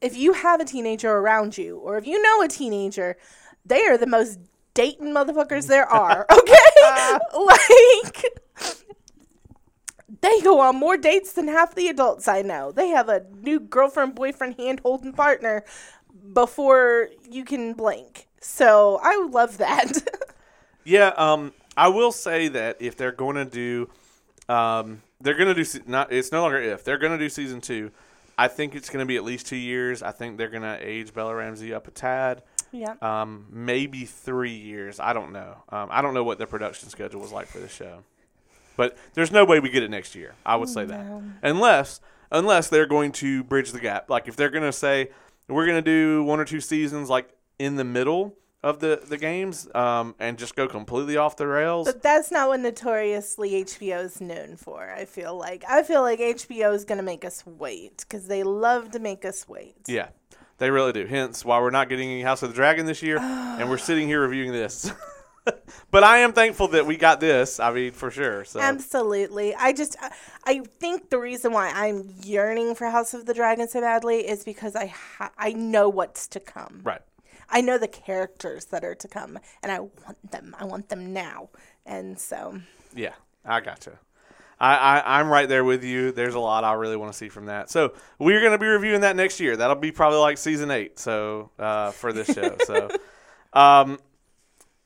if 0.00 0.16
you 0.16 0.32
have 0.32 0.60
a 0.60 0.64
teenager 0.64 1.12
around 1.12 1.56
you 1.56 1.78
or 1.78 1.98
if 1.98 2.06
you 2.06 2.20
know 2.20 2.42
a 2.42 2.48
teenager, 2.48 3.16
they 3.64 3.86
are 3.86 3.96
the 3.96 4.08
most 4.08 4.40
dating 4.74 5.14
motherfuckers 5.14 5.68
there 5.68 5.86
are, 5.92 6.26
okay? 6.30 6.54
Uh. 6.84 7.18
like 7.44 8.24
they 10.20 10.40
go 10.40 10.60
on 10.60 10.76
more 10.76 10.96
dates 10.96 11.32
than 11.32 11.48
half 11.48 11.74
the 11.74 11.88
adults 11.88 12.26
I 12.26 12.42
know. 12.42 12.72
They 12.72 12.88
have 12.88 13.08
a 13.08 13.24
new 13.42 13.60
girlfriend, 13.60 14.14
boyfriend, 14.14 14.56
hand 14.56 14.80
holding 14.80 15.12
partner 15.12 15.64
before 16.32 17.10
you 17.28 17.44
can 17.44 17.74
blink. 17.74 18.27
So 18.40 19.00
I 19.02 19.26
love 19.30 19.58
that. 19.58 19.92
Yeah, 20.84 21.08
um, 21.18 21.52
I 21.76 21.88
will 21.88 22.12
say 22.12 22.48
that 22.48 22.80
if 22.80 22.96
they're 22.96 23.12
going 23.12 23.36
to 23.36 23.44
do, 23.44 23.90
um, 24.48 25.02
they're 25.20 25.34
going 25.34 25.54
to 25.54 25.62
do 25.62 25.80
not. 25.86 26.10
It's 26.10 26.32
no 26.32 26.40
longer 26.40 26.58
if 26.58 26.82
they're 26.82 26.96
going 26.96 27.12
to 27.12 27.18
do 27.18 27.28
season 27.28 27.60
two. 27.60 27.90
I 28.38 28.48
think 28.48 28.74
it's 28.74 28.88
going 28.88 29.02
to 29.02 29.06
be 29.06 29.16
at 29.16 29.24
least 29.24 29.46
two 29.46 29.56
years. 29.56 30.02
I 30.02 30.12
think 30.12 30.38
they're 30.38 30.48
going 30.48 30.62
to 30.62 30.78
age 30.80 31.12
Bella 31.12 31.34
Ramsey 31.34 31.74
up 31.74 31.88
a 31.88 31.90
tad, 31.90 32.42
yeah. 32.72 32.94
um, 33.02 33.48
maybe 33.50 34.06
three 34.06 34.54
years. 34.54 34.98
I 34.98 35.12
don't 35.12 35.32
know. 35.32 35.56
Um, 35.68 35.88
I 35.90 36.00
don't 36.00 36.14
know 36.14 36.24
what 36.24 36.38
their 36.38 36.46
production 36.46 36.88
schedule 36.88 37.20
was 37.20 37.32
like 37.32 37.48
for 37.48 37.58
the 37.58 37.68
show, 37.68 37.98
but 38.78 38.96
there's 39.12 39.30
no 39.30 39.44
way 39.44 39.60
we 39.60 39.68
get 39.68 39.82
it 39.82 39.90
next 39.90 40.14
year. 40.14 40.36
I 40.46 40.56
would 40.56 40.70
say 40.70 40.86
that 40.86 41.22
unless 41.42 42.00
unless 42.32 42.68
they're 42.70 42.86
going 42.86 43.12
to 43.12 43.44
bridge 43.44 43.72
the 43.72 43.80
gap. 43.80 44.08
Like 44.08 44.26
if 44.26 44.36
they're 44.36 44.50
going 44.50 44.64
to 44.64 44.72
say 44.72 45.10
we're 45.48 45.66
going 45.66 45.82
to 45.82 45.82
do 45.82 46.24
one 46.24 46.40
or 46.40 46.44
two 46.44 46.60
seasons 46.60 47.10
like 47.10 47.28
in 47.58 47.76
the 47.76 47.84
middle 47.84 48.34
of 48.62 48.80
the 48.80 49.00
the 49.08 49.16
games 49.16 49.68
um, 49.74 50.14
and 50.18 50.36
just 50.38 50.56
go 50.56 50.66
completely 50.66 51.16
off 51.16 51.36
the 51.36 51.46
rails. 51.46 51.86
But 51.86 52.02
that's 52.02 52.30
not 52.30 52.48
what 52.48 52.60
notoriously 52.60 53.64
HBO 53.64 54.04
is 54.04 54.20
known 54.20 54.56
for. 54.56 54.90
I 54.90 55.04
feel 55.04 55.36
like 55.36 55.64
I 55.68 55.82
feel 55.82 56.02
like 56.02 56.18
HBO 56.18 56.74
is 56.74 56.84
going 56.84 56.98
to 56.98 57.04
make 57.04 57.24
us 57.24 57.44
wait 57.46 57.98
because 57.98 58.26
they 58.26 58.42
love 58.42 58.90
to 58.92 58.98
make 58.98 59.24
us 59.24 59.48
wait. 59.48 59.76
Yeah, 59.86 60.08
they 60.58 60.70
really 60.70 60.92
do. 60.92 61.06
Hence 61.06 61.44
why 61.44 61.60
we're 61.60 61.70
not 61.70 61.88
getting 61.88 62.10
any 62.10 62.22
House 62.22 62.42
of 62.42 62.50
the 62.50 62.54
Dragon 62.56 62.86
this 62.86 63.02
year, 63.02 63.18
and 63.18 63.68
we're 63.70 63.78
sitting 63.78 64.08
here 64.08 64.20
reviewing 64.20 64.52
this. 64.52 64.90
but 65.90 66.04
I 66.04 66.18
am 66.18 66.32
thankful 66.32 66.68
that 66.68 66.84
we 66.84 66.96
got 66.96 67.20
this. 67.20 67.60
I 67.60 67.72
mean, 67.72 67.92
for 67.92 68.10
sure. 68.10 68.44
So 68.44 68.60
Absolutely. 68.60 69.54
I 69.54 69.72
just 69.72 69.96
I- 70.44 70.62
think 70.80 71.10
the 71.10 71.18
reason 71.18 71.52
why 71.52 71.70
I'm 71.70 72.12
yearning 72.24 72.74
for 72.74 72.86
House 72.90 73.14
of 73.14 73.24
the 73.26 73.34
Dragon 73.34 73.68
so 73.68 73.80
badly 73.80 74.28
is 74.28 74.44
because 74.44 74.74
I 74.74 74.86
ha- 74.86 75.30
I 75.38 75.52
know 75.52 75.88
what's 75.88 76.26
to 76.28 76.40
come. 76.40 76.80
right. 76.82 77.00
I 77.50 77.60
know 77.60 77.78
the 77.78 77.88
characters 77.88 78.66
that 78.66 78.84
are 78.84 78.94
to 78.94 79.08
come, 79.08 79.38
and 79.62 79.72
I 79.72 79.80
want 79.80 80.30
them. 80.30 80.54
I 80.58 80.64
want 80.64 80.88
them 80.88 81.12
now. 81.12 81.48
And 81.86 82.18
so, 82.18 82.60
Yeah, 82.94 83.14
I 83.44 83.60
gotcha. 83.60 83.98
I, 84.60 84.74
I 84.76 85.20
I'm 85.20 85.28
right 85.28 85.48
there 85.48 85.64
with 85.64 85.84
you. 85.84 86.10
There's 86.12 86.34
a 86.34 86.40
lot 86.40 86.64
I 86.64 86.72
really 86.72 86.96
want 86.96 87.12
to 87.12 87.16
see 87.16 87.28
from 87.28 87.46
that. 87.46 87.70
So 87.70 87.94
we're 88.18 88.42
gonna 88.42 88.58
be 88.58 88.66
reviewing 88.66 89.02
that 89.02 89.16
next 89.16 89.40
year. 89.40 89.56
That'll 89.56 89.76
be 89.76 89.92
probably 89.92 90.18
like 90.18 90.36
season 90.36 90.70
eight. 90.70 90.98
So 90.98 91.50
uh, 91.58 91.92
for 91.92 92.12
this 92.12 92.26
show. 92.26 92.56
so 92.64 92.88
um, 93.52 93.98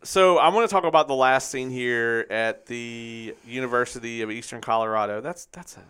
so 0.05 0.39
I 0.39 0.49
want 0.49 0.69
to 0.69 0.73
talk 0.73 0.85
about 0.85 1.09
the 1.09 1.15
last 1.15 1.51
scene 1.51 1.71
here 1.71 2.27
at 2.31 2.67
the 2.67 3.35
University 3.47 4.23
of 4.23 4.31
Eastern 4.31 4.61
Colorado. 4.61 5.21
That's 5.21 5.47
that's 5.47 5.77
a 5.77 5.85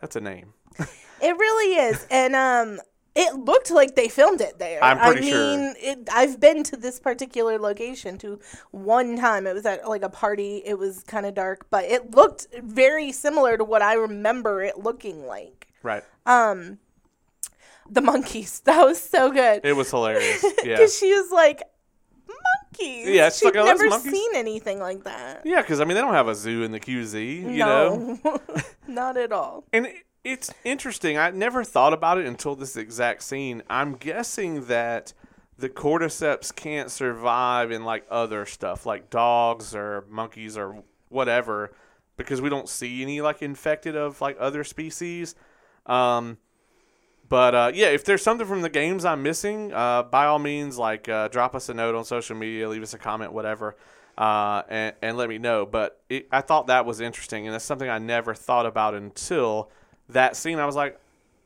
that's 0.00 0.16
a 0.16 0.20
name. 0.20 0.52
it 0.78 1.36
really 1.36 1.76
is. 1.76 2.06
And 2.10 2.36
um, 2.36 2.80
it 3.14 3.34
looked 3.34 3.70
like 3.70 3.96
they 3.96 4.08
filmed 4.08 4.40
it 4.40 4.58
there. 4.58 4.82
I'm 4.82 4.98
pretty 4.98 5.28
I 5.28 5.30
sure. 5.30 5.56
mean, 5.56 5.74
it, 5.78 6.08
I've 6.12 6.38
been 6.38 6.62
to 6.64 6.76
this 6.76 7.00
particular 7.00 7.58
location 7.58 8.18
to 8.18 8.38
one 8.70 9.16
time. 9.16 9.46
It 9.46 9.54
was 9.54 9.66
at 9.66 9.88
like 9.88 10.02
a 10.02 10.08
party. 10.08 10.62
It 10.64 10.78
was 10.78 11.02
kind 11.02 11.26
of 11.26 11.34
dark, 11.34 11.66
but 11.70 11.84
it 11.84 12.14
looked 12.14 12.46
very 12.62 13.10
similar 13.12 13.56
to 13.56 13.64
what 13.64 13.82
I 13.82 13.94
remember 13.94 14.62
it 14.62 14.78
looking 14.78 15.26
like. 15.26 15.68
Right. 15.82 16.04
Um, 16.26 16.78
the 17.90 18.00
monkeys. 18.00 18.60
That 18.64 18.84
was 18.84 19.00
so 19.00 19.30
good. 19.32 19.62
It 19.64 19.72
was 19.74 19.90
hilarious. 19.90 20.44
Yeah. 20.64 20.76
Because 20.76 20.96
she 20.96 21.12
was 21.12 21.32
like, 21.32 21.62
monkeys. 22.28 23.08
Yeah, 23.08 23.30
She'd 23.30 23.46
like, 23.46 23.56
oh, 23.56 23.64
never 23.64 23.88
monkeys. 23.88 24.12
seen 24.12 24.30
anything 24.34 24.78
like 24.78 25.04
that. 25.04 25.42
Yeah, 25.44 25.60
because 25.62 25.80
I 25.80 25.84
mean 25.84 25.94
they 25.96 26.00
don't 26.00 26.14
have 26.14 26.28
a 26.28 26.34
zoo 26.34 26.62
in 26.62 26.70
the 26.72 26.80
QZ, 26.80 27.14
you 27.42 27.58
know. 27.58 28.18
no, 28.24 28.38
not 28.86 29.16
at 29.16 29.32
all. 29.32 29.64
And 29.72 29.86
it, 29.86 29.96
it's 30.24 30.52
interesting. 30.64 31.18
I 31.18 31.30
never 31.30 31.64
thought 31.64 31.92
about 31.92 32.18
it 32.18 32.26
until 32.26 32.56
this 32.56 32.76
exact 32.76 33.22
scene. 33.22 33.62
I'm 33.68 33.94
guessing 33.94 34.66
that 34.66 35.12
the 35.58 35.68
cordyceps 35.68 36.54
can't 36.54 36.90
survive 36.90 37.70
in 37.70 37.84
like 37.84 38.06
other 38.10 38.46
stuff, 38.46 38.86
like 38.86 39.10
dogs 39.10 39.74
or 39.74 40.04
monkeys 40.08 40.56
or 40.56 40.82
whatever, 41.08 41.72
because 42.16 42.40
we 42.40 42.48
don't 42.48 42.68
see 42.68 43.02
any 43.02 43.20
like 43.20 43.42
infected 43.42 43.96
of 43.96 44.20
like 44.20 44.36
other 44.38 44.64
species. 44.64 45.34
Um, 45.86 46.38
But 47.28 47.54
uh, 47.54 47.70
yeah, 47.72 47.90
if 47.90 48.04
there's 48.04 48.22
something 48.22 48.46
from 48.46 48.62
the 48.62 48.68
games 48.68 49.04
I'm 49.04 49.22
missing, 49.22 49.72
uh, 49.72 50.02
by 50.02 50.26
all 50.26 50.40
means, 50.40 50.76
like 50.78 51.08
uh, 51.08 51.28
drop 51.28 51.54
us 51.54 51.68
a 51.68 51.74
note 51.74 51.94
on 51.94 52.04
social 52.04 52.36
media, 52.36 52.68
leave 52.68 52.82
us 52.82 52.92
a 52.92 52.98
comment, 52.98 53.32
whatever, 53.32 53.76
uh, 54.18 54.62
and, 54.68 54.94
and 55.00 55.16
let 55.16 55.28
me 55.28 55.38
know. 55.38 55.64
But 55.64 56.02
it, 56.08 56.26
I 56.32 56.40
thought 56.40 56.66
that 56.66 56.84
was 56.84 57.00
interesting, 57.00 57.46
and 57.46 57.54
it's 57.54 57.64
something 57.64 57.88
I 57.88 57.98
never 57.98 58.34
thought 58.34 58.66
about 58.66 58.94
until 58.94 59.70
that 60.14 60.36
scene. 60.36 60.58
I 60.58 60.66
was 60.66 60.76
like, 60.76 60.98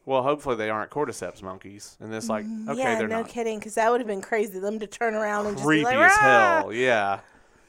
well, 0.07 0.23
hopefully 0.23 0.57
they 0.57 0.69
aren't 0.71 0.91
cordyceps 0.91 1.43
monkeys, 1.43 1.97
and 2.01 2.13
it's 2.15 2.29
like, 2.29 2.45
okay, 2.45 2.51
Mm, 2.75 2.77
yeah, 2.79 2.99
they're 2.99 3.09
no 3.09 3.21
not. 3.23 3.29
kidding, 3.29 3.59
because 3.59 3.75
that 3.77 3.91
would 3.91 4.01
have 4.01 4.07
been 4.09 4.21
crazy. 4.21 4.59
Them 4.59 4.79
to 4.81 4.87
turn 4.87 5.15
around 5.15 5.47
and 5.47 5.57
just 5.57 5.65
Creepy 5.67 5.85
like, 5.85 5.95
as 5.97 6.11
"Rah!" 6.13 6.61
hell, 6.61 6.73
yeah, 6.73 7.21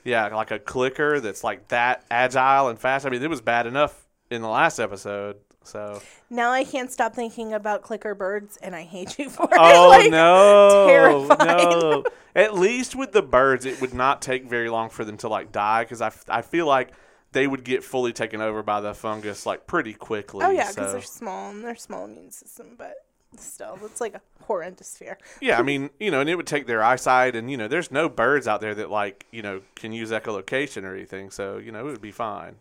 yeah, 0.03 0.27
like 0.35 0.51
a 0.51 0.59
clicker 0.59 1.19
that's 1.19 1.43
like 1.43 1.67
that 1.69 2.03
agile 2.11 2.67
and 2.67 2.77
fast. 2.77 3.05
I 3.05 3.09
mean, 3.09 3.23
it 3.23 3.29
was 3.29 3.41
bad 3.41 3.67
enough 3.67 4.05
in 4.29 4.41
the 4.41 4.49
last 4.49 4.79
episode. 4.79 5.37
So, 5.63 5.99
Now 6.29 6.51
I 6.51 6.63
can't 6.63 6.91
stop 6.91 7.15
thinking 7.15 7.51
about 7.53 7.81
clicker 7.81 8.13
birds, 8.13 8.55
and 8.57 8.75
I 8.75 8.83
hate 8.83 9.17
you 9.17 9.29
for 9.31 9.47
oh 9.51 9.93
it. 9.93 9.97
Like, 10.03 10.11
no, 10.11 10.85
terrifying. 10.87 11.79
no. 11.79 12.03
At 12.35 12.53
least 12.53 12.95
with 12.95 13.13
the 13.13 13.23
birds, 13.23 13.65
it 13.65 13.79
would 13.81 13.93
not 13.93 14.21
take 14.21 14.45
very 14.45 14.69
long 14.69 14.89
for 14.91 15.03
them 15.05 15.17
to 15.17 15.27
like 15.29 15.51
die 15.51 15.83
because 15.83 16.01
I, 16.01 16.07
f- 16.07 16.25
I 16.29 16.41
feel 16.43 16.67
like 16.67 16.91
they 17.35 17.47
would 17.47 17.65
get 17.65 17.83
fully 17.83 18.13
taken 18.13 18.39
over 18.39 18.63
by 18.63 18.79
the 18.79 18.93
fungus 18.93 19.45
like 19.45 19.67
pretty 19.67 19.93
quickly. 19.93 20.45
Oh 20.45 20.51
yeah, 20.51 20.69
because 20.69 20.87
so. 20.87 20.91
they're 20.93 21.01
small 21.01 21.51
and 21.51 21.61
they're 21.61 21.75
small 21.75 22.05
immune 22.05 22.31
system, 22.31 22.75
but 22.77 22.93
still, 23.37 23.77
it's 23.83 23.99
like 23.99 24.15
a 24.15 24.21
horrendous 24.45 24.97
fear. 24.97 25.17
Yeah, 25.41 25.59
I 25.59 25.61
mean, 25.61 25.89
you 25.99 26.11
know, 26.11 26.21
and 26.21 26.29
it 26.29 26.35
would 26.35 26.47
take 26.47 26.65
their 26.65 26.81
eyesight, 26.81 27.35
and 27.35 27.51
you 27.51 27.57
know, 27.57 27.67
there's 27.67 27.91
no 27.91 28.07
birds 28.07 28.47
out 28.47 28.61
there 28.61 28.73
that 28.75 28.89
like, 28.89 29.25
you 29.31 29.41
know, 29.41 29.61
can 29.75 29.91
use 29.91 30.11
echolocation 30.11 30.83
or 30.83 30.95
anything, 30.95 31.29
so 31.29 31.57
you 31.57 31.73
know, 31.73 31.81
it 31.81 31.91
would 31.91 32.01
be 32.01 32.11
fine. 32.11 32.55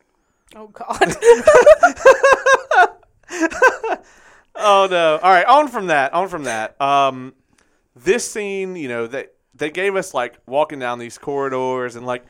Oh 0.57 0.67
god. 0.67 1.17
Oh 4.57 4.87
no! 4.89 5.19
All 5.19 5.33
right, 5.33 5.47
on 5.47 5.69
from 5.69 5.89
that. 5.89 6.15
On 6.15 6.29
from 6.29 6.45
that. 6.45 6.81
Um, 6.81 7.35
this 7.97 8.31
scene, 8.31 8.77
you 8.77 8.89
know, 8.89 9.09
they 9.09 9.27
they 9.53 9.69
gave 9.69 9.97
us 9.97 10.15
like 10.15 10.39
walking 10.47 10.79
down 10.79 11.01
these 11.01 11.19
corridors, 11.19 11.97
and 11.97 12.07
like, 12.07 12.25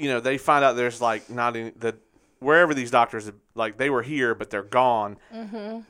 you 0.00 0.08
know, 0.08 0.20
they 0.20 0.38
find 0.38 0.64
out 0.64 0.76
there's 0.76 1.00
like 1.00 1.28
not 1.30 1.56
any 1.56 1.70
the 1.70 1.96
wherever 2.40 2.72
these 2.74 2.90
doctors 2.90 3.30
like 3.54 3.76
they 3.76 3.90
were 3.90 4.02
here, 4.02 4.34
but 4.34 4.50
they're 4.50 4.62
gone. 4.62 5.18
Mm-hmm. 5.34 5.80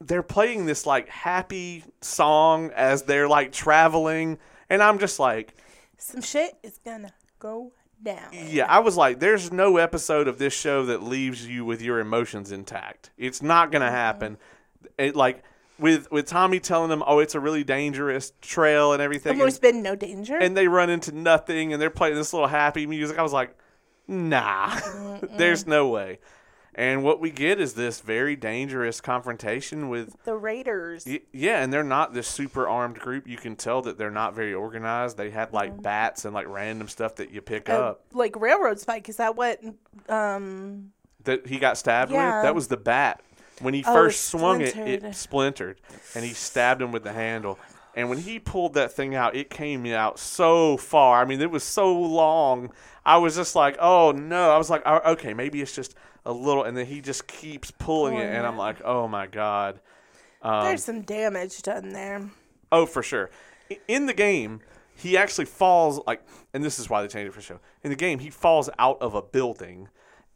They're 0.00 0.22
playing 0.22 0.66
this 0.66 0.84
like 0.86 1.08
happy 1.08 1.84
song 2.00 2.70
as 2.74 3.02
they're 3.02 3.28
like 3.28 3.52
traveling, 3.52 4.38
and 4.68 4.82
I'm 4.82 4.98
just 4.98 5.18
like, 5.20 5.54
Some 5.98 6.22
shit 6.22 6.56
is 6.62 6.78
gonna 6.84 7.12
go 7.38 7.72
down. 8.02 8.30
Yeah, 8.32 8.66
I 8.68 8.80
was 8.80 8.96
like, 8.96 9.20
there's 9.20 9.52
no 9.52 9.76
episode 9.76 10.26
of 10.26 10.38
this 10.38 10.52
show 10.52 10.84
that 10.86 11.02
leaves 11.04 11.46
you 11.46 11.64
with 11.64 11.80
your 11.80 12.00
emotions 12.00 12.50
intact. 12.50 13.10
It's 13.16 13.42
not 13.42 13.70
gonna 13.70 13.84
Mm-hmm. 13.86 13.94
happen. 13.94 14.38
It 14.98 15.14
like 15.14 15.44
with 15.78 16.10
with 16.10 16.26
Tommy 16.26 16.60
telling 16.60 16.90
them, 16.90 17.02
oh, 17.06 17.18
it's 17.18 17.34
a 17.34 17.40
really 17.40 17.64
dangerous 17.64 18.32
trail 18.40 18.92
and 18.92 19.02
everything, 19.02 19.38
There's 19.38 19.54
and, 19.54 19.62
been 19.62 19.82
no 19.82 19.94
danger. 19.96 20.36
and 20.36 20.56
they 20.56 20.68
run 20.68 20.90
into 20.90 21.12
nothing, 21.12 21.72
and 21.72 21.80
they're 21.82 21.90
playing 21.90 22.14
this 22.14 22.32
little 22.32 22.48
happy 22.48 22.86
music. 22.86 23.18
I 23.18 23.22
was 23.22 23.32
like, 23.32 23.56
nah, 24.06 24.78
there's 25.36 25.66
no 25.66 25.88
way. 25.88 26.18
And 26.74 27.04
what 27.04 27.20
we 27.20 27.30
get 27.30 27.60
is 27.60 27.74
this 27.74 28.00
very 28.00 28.34
dangerous 28.34 29.02
confrontation 29.02 29.90
with 29.90 30.16
the 30.24 30.34
Raiders. 30.34 31.04
Y- 31.06 31.20
Yeah, 31.30 31.62
and 31.62 31.70
they're 31.70 31.84
not 31.84 32.14
this 32.14 32.26
super 32.26 32.66
armed 32.66 32.98
group. 32.98 33.28
You 33.28 33.36
can 33.36 33.56
tell 33.56 33.82
that 33.82 33.98
they're 33.98 34.10
not 34.10 34.34
very 34.34 34.54
organized. 34.54 35.18
They 35.18 35.28
had 35.28 35.52
like 35.52 35.82
bats 35.82 36.24
and 36.24 36.32
like 36.32 36.48
random 36.48 36.88
stuff 36.88 37.16
that 37.16 37.30
you 37.30 37.42
pick 37.42 37.68
Uh, 37.68 37.72
up. 37.74 38.04
like 38.14 38.36
railroad 38.40 38.80
spike. 38.80 39.10
Is 39.10 39.16
that 39.16 39.36
what? 39.36 39.60
Um. 40.08 40.92
that 41.24 41.46
he 41.46 41.58
got 41.58 41.76
stabbed 41.76 42.10
Yeah. 42.10 42.36
with. 42.38 42.44
That 42.44 42.54
was 42.54 42.68
the 42.68 42.76
bat. 42.78 43.20
When 43.62 43.74
he 43.74 43.84
Oh, 43.86 43.92
first 43.94 44.18
it 44.18 44.38
swung 44.38 44.60
it, 44.60 44.76
it 44.76 45.14
splintered, 45.14 45.80
and 46.14 46.24
he 46.24 46.34
stabbed 46.34 46.82
him 46.82 46.92
with 46.92 47.04
the 47.04 47.12
handle. 47.12 47.58
And 47.94 48.08
when 48.08 48.18
he 48.18 48.38
pulled 48.38 48.74
that 48.74 48.92
thing 48.92 49.14
out, 49.14 49.36
it 49.36 49.50
came 49.50 49.86
out 49.86 50.18
so 50.18 50.76
far. 50.76 51.20
I 51.22 51.24
mean, 51.24 51.40
it 51.40 51.50
was 51.50 51.62
so 51.62 51.92
long. 51.92 52.72
I 53.04 53.18
was 53.18 53.36
just 53.36 53.54
like, 53.54 53.76
"Oh 53.80 54.12
no!" 54.12 54.50
I 54.50 54.58
was 54.58 54.70
like, 54.70 54.82
"Oh, 54.86 55.12
"Okay, 55.12 55.34
maybe 55.34 55.60
it's 55.60 55.74
just 55.74 55.94
a 56.24 56.32
little." 56.32 56.64
And 56.64 56.76
then 56.76 56.86
he 56.86 57.00
just 57.00 57.26
keeps 57.26 57.70
pulling 57.70 58.14
it, 58.14 58.18
Pulling 58.18 58.34
and 58.34 58.46
I'm 58.46 58.56
like, 58.56 58.82
"Oh 58.84 59.08
my 59.08 59.26
god!" 59.26 59.80
Um, 60.42 60.64
There's 60.64 60.84
some 60.84 61.02
damage 61.02 61.62
done 61.62 61.90
there. 61.92 62.30
Oh, 62.70 62.86
for 62.86 63.02
sure. 63.02 63.30
In 63.86 64.06
the 64.06 64.14
game, 64.14 64.60
he 64.94 65.16
actually 65.16 65.44
falls 65.44 66.00
like, 66.06 66.22
and 66.52 66.64
this 66.64 66.78
is 66.78 66.88
why 66.88 67.02
they 67.02 67.08
changed 67.08 67.28
it 67.28 67.34
for 67.34 67.40
show. 67.40 67.60
In 67.82 67.90
the 67.90 67.96
game, 67.96 68.18
he 68.18 68.30
falls 68.30 68.68
out 68.78 69.00
of 69.00 69.14
a 69.14 69.22
building 69.22 69.88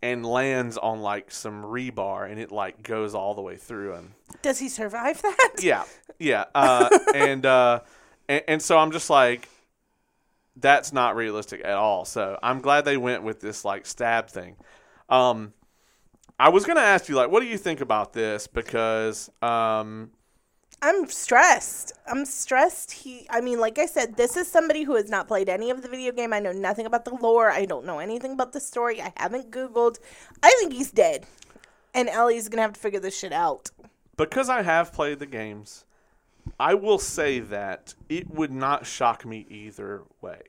and 0.03 0.25
lands 0.25 0.77
on 0.77 1.01
like 1.01 1.31
some 1.31 1.63
rebar, 1.63 2.31
and 2.31 2.41
it 2.41 2.53
like 2.53 2.83
goes 2.83 3.15
all 3.15 3.35
the 3.35 3.43
way 3.43 3.57
through 3.57 3.95
him. 3.95 4.15
Does 4.43 4.59
he 4.59 4.69
survive 4.69 5.23
that? 5.23 5.55
Yeah, 5.61 5.85
yeah. 6.19 6.45
Uh, 6.55 6.89
and, 7.15 7.45
uh, 7.47 7.81
and 8.29 8.43
and 8.47 8.63
so 8.63 8.79
I'm 8.79 8.93
just 8.93 9.11
like, 9.11 9.49
that's 10.57 10.93
not 10.93 11.17
realistic 11.17 11.63
at 11.65 11.75
all. 11.75 12.05
So 12.05 12.39
I'm 12.43 12.61
glad 12.61 12.85
they 12.85 12.97
went 12.97 13.23
with 13.23 13.41
this 13.41 13.65
like 13.65 13.87
stab 13.87 14.29
thing. 14.29 14.57
Um, 15.09 15.53
I 16.39 16.51
was 16.51 16.67
gonna 16.67 16.81
ask 16.81 17.09
you 17.09 17.15
like, 17.15 17.31
what 17.31 17.41
do 17.41 17.47
you 17.47 17.59
think 17.59 17.81
about 17.81 18.13
this? 18.13 18.47
Because 18.47 19.31
um, 19.41 20.11
I'm 20.83 21.09
stressed. 21.09 21.93
I'm 22.07 22.25
stressed. 22.25 22.93
He, 22.93 23.27
I 23.31 23.41
mean, 23.41 23.59
like 23.59 23.79
I 23.79 23.87
said, 23.87 24.17
this 24.17 24.37
is 24.37 24.47
somebody 24.47 24.83
who 24.83 24.95
has 24.97 25.09
not 25.09 25.27
played 25.27 25.49
any 25.49 25.71
of 25.71 25.83
the 25.83 25.89
video 25.89 26.13
game. 26.13 26.33
I 26.33 26.39
know 26.39 26.53
nothing 26.53 26.87
about 26.87 27.05
the 27.05 27.15
lore. 27.15 27.51
I 27.51 27.65
don't 27.65 27.87
know 27.87 27.99
anything 27.99 28.33
about 28.33 28.53
the 28.53 28.61
story. 28.61 29.01
I 29.01 29.13
haven't 29.17 29.51
Googled. 29.51 29.99
I 30.43 30.55
think 30.59 30.73
he's 30.73 30.91
dead. 30.91 31.27
And 31.95 32.09
Ellie's 32.09 32.49
going 32.49 32.59
to 32.59 32.63
have 32.63 32.75
to 32.75 32.81
figure 32.81 33.01
this 33.01 33.19
shit 33.19 33.33
out. 33.33 33.71
because 34.17 34.49
I 34.49 34.63
have 34.63 34.93
played 34.93 35.19
the 35.19 35.27
games, 35.27 35.85
I 36.61 36.75
will 36.75 36.99
say 36.99 37.41
that 37.41 37.95
it 38.09 38.31
would 38.31 38.53
not 38.53 38.87
shock 38.87 39.25
me 39.25 39.47
either 39.49 40.03
way. 40.21 40.43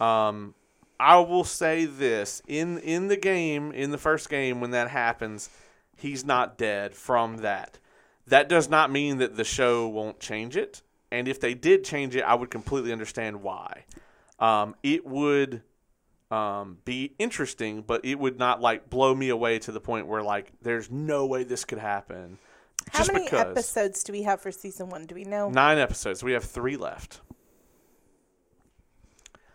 Um, 0.00 0.54
I 1.00 1.18
will 1.18 1.44
say 1.44 1.84
this 1.84 2.42
in 2.46 2.78
in 2.78 3.08
the 3.08 3.16
game, 3.16 3.72
in 3.72 3.90
the 3.90 3.98
first 3.98 4.30
game, 4.30 4.60
when 4.60 4.70
that 4.70 4.88
happens, 4.88 5.50
he's 5.96 6.24
not 6.24 6.56
dead 6.56 6.94
from 6.94 7.38
that. 7.38 7.78
That 8.26 8.48
does 8.48 8.68
not 8.68 8.90
mean 8.90 9.18
that 9.18 9.36
the 9.36 9.44
show 9.44 9.86
won't 9.88 10.20
change 10.20 10.56
it. 10.56 10.82
And 11.12 11.28
if 11.28 11.40
they 11.40 11.54
did 11.54 11.84
change 11.84 12.16
it, 12.16 12.22
I 12.22 12.34
would 12.34 12.50
completely 12.50 12.92
understand 12.92 13.42
why. 13.42 13.84
Um, 14.38 14.74
it 14.82 15.06
would 15.06 15.62
um, 16.30 16.78
be 16.84 17.14
interesting, 17.18 17.82
but 17.82 18.04
it 18.04 18.16
would 18.16 18.38
not 18.38 18.60
like 18.60 18.90
blow 18.90 19.14
me 19.14 19.28
away 19.28 19.58
to 19.60 19.72
the 19.72 19.80
point 19.80 20.06
where 20.06 20.22
like 20.22 20.52
there's 20.62 20.90
no 20.90 21.26
way 21.26 21.44
this 21.44 21.64
could 21.64 21.78
happen. 21.78 22.38
How 22.90 23.04
many 23.12 23.24
because 23.24 23.40
episodes 23.40 24.04
do 24.04 24.12
we 24.12 24.22
have 24.22 24.40
for 24.40 24.50
season 24.50 24.88
one? 24.88 25.06
Do 25.06 25.14
we 25.14 25.24
know? 25.24 25.48
nine 25.50 25.78
episodes, 25.78 26.22
we 26.22 26.32
have 26.32 26.44
three 26.44 26.76
left, 26.76 27.20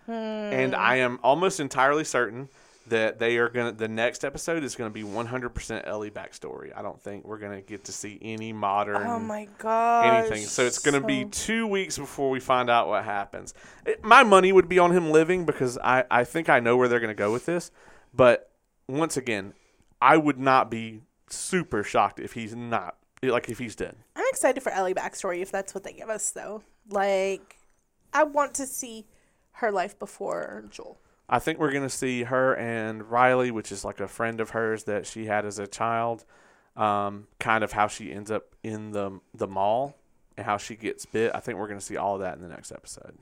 and 0.08 0.76
I 0.76 0.98
am 0.98 1.20
almost 1.24 1.60
entirely 1.60 2.04
certain 2.04 2.50
that 2.88 3.20
they 3.20 3.38
are 3.38 3.48
gonna. 3.50 3.72
The 3.72 3.88
next 3.88 4.26
episode 4.26 4.64
is 4.64 4.76
gonna 4.76 4.90
be 4.90 5.04
100% 5.04 5.88
Ellie 5.88 6.12
backstory. 6.12 6.72
I 6.76 6.82
don't 6.82 7.00
think 7.02 7.26
we're 7.26 7.38
gonna 7.38 7.62
get 7.62 7.84
to 7.86 7.92
see 7.92 8.18
any 8.22 8.52
modern 8.54 8.98
Oh 9.08 9.20
my 9.20 9.48
god. 9.60 10.06
anything. 10.06 10.46
So 10.46 10.66
it's 10.66 10.80
going 10.80 11.00
to 11.00 11.06
be 11.06 11.26
two 11.26 11.68
weeks 11.68 11.98
before 11.98 12.30
we 12.30 12.40
find 12.40 12.70
out 12.70 12.88
what 12.88 13.04
happens. 13.06 13.54
It, 13.86 14.04
my 14.04 14.24
money 14.24 14.52
would 14.52 14.68
be 14.68 14.80
on 14.80 14.92
him 14.92 15.12
living 15.12 15.46
because 15.46 15.78
I, 15.78 16.04
I 16.10 16.24
think 16.24 16.50
I 16.50 16.60
know 16.60 16.76
where 16.78 16.88
they're 16.88 17.00
going 17.00 17.10
to 17.10 17.14
go 17.16 17.32
with 17.32 17.46
this. 17.46 17.72
But 18.14 18.50
once 18.88 19.16
again, 19.16 19.54
I 20.02 20.18
would 20.18 20.40
not 20.40 20.70
be 20.72 21.02
super 21.30 21.84
shocked 21.84 22.20
if 22.20 22.34
he's 22.34 22.56
not 22.56 22.98
like 23.24 23.48
if 23.50 23.60
he's 23.60 23.76
dead. 23.76 23.96
I'm 24.16 24.26
excited 24.30 24.62
for 24.64 24.72
Ellie 24.72 24.94
backstory 24.96 25.42
if 25.42 25.52
that's 25.52 25.74
what 25.76 25.84
they 25.84 25.94
give 25.94 26.10
us, 26.10 26.32
though. 26.32 26.64
Like, 26.90 27.58
I 28.12 28.24
want 28.24 28.54
to 28.56 28.66
see 28.66 29.06
her 29.54 29.72
life 29.72 29.98
before 30.00 30.66
Joel. 30.72 30.98
I 31.32 31.40
think 31.40 31.58
we're 31.58 31.72
going 31.72 31.84
to 31.84 31.90
see 31.90 32.24
her 32.24 32.54
and 32.56 33.10
Riley, 33.10 33.50
which 33.50 33.72
is 33.72 33.86
like 33.86 34.00
a 34.02 34.08
friend 34.08 34.42
of 34.42 34.52
hers 34.52 34.84
that 34.84 35.08
she 35.08 35.26
had 35.26 35.46
as 35.46 35.58
a 35.58 35.66
child. 35.66 36.26
Um, 36.76 37.28
kind 37.40 37.64
of 37.64 37.72
how 37.72 37.88
she 37.88 38.14
ends 38.14 38.32
up 38.32 38.56
in 38.64 38.92
the 38.92 39.20
the 39.34 39.48
mall 39.48 39.98
and 40.38 40.46
how 40.46 40.58
she 40.58 40.76
gets 40.76 41.06
bit. 41.06 41.32
I 41.34 41.40
think 41.40 41.58
we're 41.58 41.68
going 41.68 41.80
to 41.80 41.86
see 41.86 41.98
all 41.98 42.16
of 42.16 42.22
that 42.22 42.36
in 42.36 42.42
the 42.42 42.48
next 42.48 42.72
episode. 42.72 43.18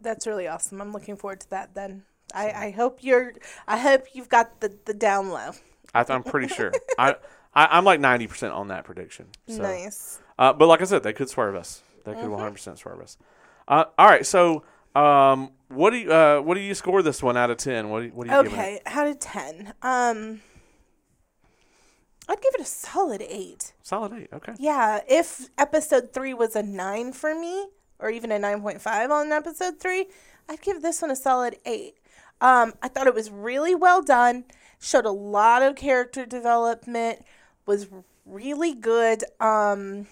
That's 0.00 0.26
really 0.26 0.46
awesome. 0.46 0.80
I'm 0.80 0.92
looking 0.92 1.16
forward 1.16 1.40
to 1.40 1.50
that. 1.50 1.74
Then 1.74 2.04
I, 2.32 2.50
I 2.50 2.70
hope 2.70 2.98
you're. 3.02 3.34
I 3.66 3.78
hope 3.78 4.06
you've 4.12 4.28
got 4.28 4.60
the 4.60 4.76
the 4.84 4.94
down 4.94 5.30
low. 5.30 5.52
I, 5.94 6.04
I'm 6.08 6.22
pretty 6.22 6.48
sure. 6.48 6.72
I, 6.98 7.16
I 7.54 7.66
I'm 7.78 7.84
like 7.84 7.98
ninety 7.98 8.26
percent 8.28 8.52
on 8.52 8.68
that 8.68 8.84
prediction. 8.84 9.26
So. 9.48 9.62
Nice. 9.62 10.20
Uh, 10.38 10.52
but 10.52 10.66
like 10.68 10.80
I 10.80 10.84
said, 10.84 11.02
they 11.02 11.12
could 11.12 11.28
swerve 11.28 11.56
us. 11.56 11.82
They 12.04 12.14
could 12.14 12.28
one 12.28 12.38
hundred 12.38 12.52
percent 12.52 12.78
swerve 12.78 13.00
us. 13.00 13.16
Uh, 13.66 13.84
all 13.98 14.06
right, 14.06 14.24
so 14.24 14.62
um, 14.94 15.50
what 15.68 15.90
do 15.90 15.96
you 15.96 16.12
uh, 16.12 16.40
what 16.40 16.54
do 16.54 16.60
you 16.60 16.74
score 16.74 17.02
this 17.02 17.22
one 17.22 17.36
out 17.36 17.50
of 17.50 17.56
ten? 17.58 17.90
What 17.90 18.00
do 18.00 18.06
you, 18.06 18.12
what 18.12 18.26
do 18.26 18.34
you 18.34 18.42
give 18.42 18.52
it? 18.52 18.56
Okay, 18.56 18.80
out 18.86 19.06
of 19.06 19.18
ten, 19.18 19.74
um, 19.82 20.40
I'd 22.28 22.40
give 22.40 22.54
it 22.54 22.60
a 22.60 22.64
solid 22.64 23.22
eight. 23.22 23.72
Solid 23.82 24.12
eight. 24.12 24.28
Okay. 24.32 24.54
Yeah, 24.58 25.00
if 25.08 25.48
episode 25.56 26.12
three 26.12 26.34
was 26.34 26.56
a 26.56 26.62
nine 26.62 27.12
for 27.12 27.34
me, 27.34 27.68
or 27.98 28.10
even 28.10 28.32
a 28.32 28.38
nine 28.38 28.60
point 28.60 28.80
five 28.80 29.10
on 29.10 29.32
episode 29.32 29.80
three, 29.80 30.06
I'd 30.48 30.60
give 30.60 30.82
this 30.82 31.02
one 31.02 31.10
a 31.10 31.16
solid 31.16 31.56
eight. 31.64 31.94
Um, 32.40 32.74
I 32.82 32.88
thought 32.88 33.06
it 33.06 33.14
was 33.14 33.30
really 33.30 33.74
well 33.74 34.02
done. 34.02 34.44
Showed 34.80 35.06
a 35.06 35.10
lot 35.10 35.62
of 35.62 35.74
character 35.74 36.24
development. 36.24 37.24
Was 37.66 37.88
really 38.24 38.74
good. 38.74 39.24
Um, 39.40 40.06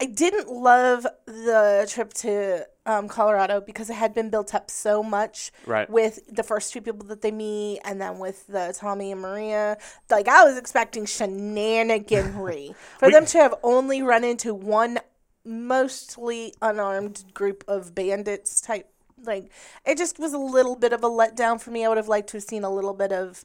I 0.00 0.06
didn't 0.06 0.48
love 0.48 1.06
the 1.26 1.86
trip 1.90 2.14
to 2.14 2.66
um, 2.86 3.06
Colorado 3.06 3.60
because 3.60 3.90
it 3.90 3.94
had 3.94 4.14
been 4.14 4.30
built 4.30 4.54
up 4.54 4.70
so 4.70 5.02
much 5.02 5.52
Right. 5.66 5.88
with 5.90 6.20
the 6.34 6.42
first 6.42 6.72
two 6.72 6.80
people 6.80 7.06
that 7.08 7.20
they 7.20 7.30
meet 7.30 7.80
and 7.84 8.00
then 8.00 8.18
with 8.18 8.46
the 8.46 8.74
Tommy 8.76 9.12
and 9.12 9.20
Maria. 9.20 9.76
Like, 10.08 10.26
I 10.26 10.44
was 10.44 10.56
expecting 10.56 11.04
shenaniganry 11.04 12.74
for 12.98 13.06
We- 13.08 13.12
them 13.12 13.26
to 13.26 13.38
have 13.38 13.54
only 13.62 14.00
run 14.02 14.24
into 14.24 14.54
one 14.54 15.00
mostly 15.44 16.54
unarmed 16.62 17.24
group 17.34 17.64
of 17.68 17.94
bandits 17.94 18.60
type. 18.60 18.88
Like, 19.22 19.50
it 19.84 19.98
just 19.98 20.18
was 20.18 20.32
a 20.32 20.38
little 20.38 20.76
bit 20.76 20.92
of 20.94 21.04
a 21.04 21.08
letdown 21.08 21.60
for 21.60 21.70
me. 21.70 21.84
I 21.84 21.88
would 21.88 21.98
have 21.98 22.08
liked 22.08 22.30
to 22.30 22.38
have 22.38 22.44
seen 22.44 22.64
a 22.64 22.70
little 22.72 22.94
bit 22.94 23.12
of 23.12 23.44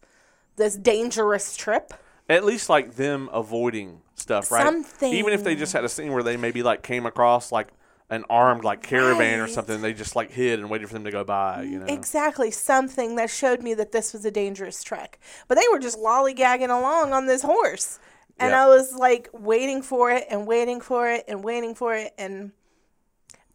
this 0.55 0.75
dangerous 0.77 1.55
trip. 1.57 1.93
At 2.27 2.43
least 2.43 2.69
like 2.69 2.95
them 2.95 3.29
avoiding 3.31 4.01
stuff, 4.15 4.51
right? 4.51 4.63
Something. 4.63 5.13
Even 5.13 5.33
if 5.33 5.43
they 5.43 5.55
just 5.55 5.73
had 5.73 5.83
a 5.83 5.89
scene 5.89 6.11
where 6.11 6.23
they 6.23 6.37
maybe 6.37 6.63
like 6.63 6.81
came 6.81 7.05
across 7.05 7.51
like 7.51 7.67
an 8.09 8.23
armed 8.29 8.63
like 8.63 8.83
caravan 8.83 9.39
or 9.39 9.47
something, 9.47 9.81
they 9.81 9.93
just 9.93 10.15
like 10.15 10.31
hid 10.31 10.59
and 10.59 10.69
waited 10.69 10.87
for 10.87 10.93
them 10.93 11.03
to 11.05 11.11
go 11.11 11.23
by. 11.23 11.63
You 11.63 11.79
know. 11.79 11.85
Exactly, 11.85 12.49
something 12.51 13.15
that 13.15 13.29
showed 13.29 13.61
me 13.61 13.73
that 13.75 13.91
this 13.91 14.13
was 14.13 14.25
a 14.25 14.31
dangerous 14.31 14.83
trek. 14.83 15.19
But 15.47 15.55
they 15.55 15.65
were 15.71 15.79
just 15.79 15.99
lollygagging 15.99 16.69
along 16.69 17.13
on 17.13 17.27
this 17.27 17.43
horse. 17.43 17.99
And 18.39 18.51
Yeah. 18.51 18.65
I 18.65 18.67
was 18.67 18.93
like 18.93 19.29
waiting 19.31 19.81
for 19.81 20.11
it 20.11 20.25
and 20.29 20.45
waiting 20.47 20.81
for 20.81 21.09
it 21.09 21.23
and 21.27 21.43
waiting 21.43 21.73
for 21.73 21.95
it. 21.95 22.13
And, 22.17 22.51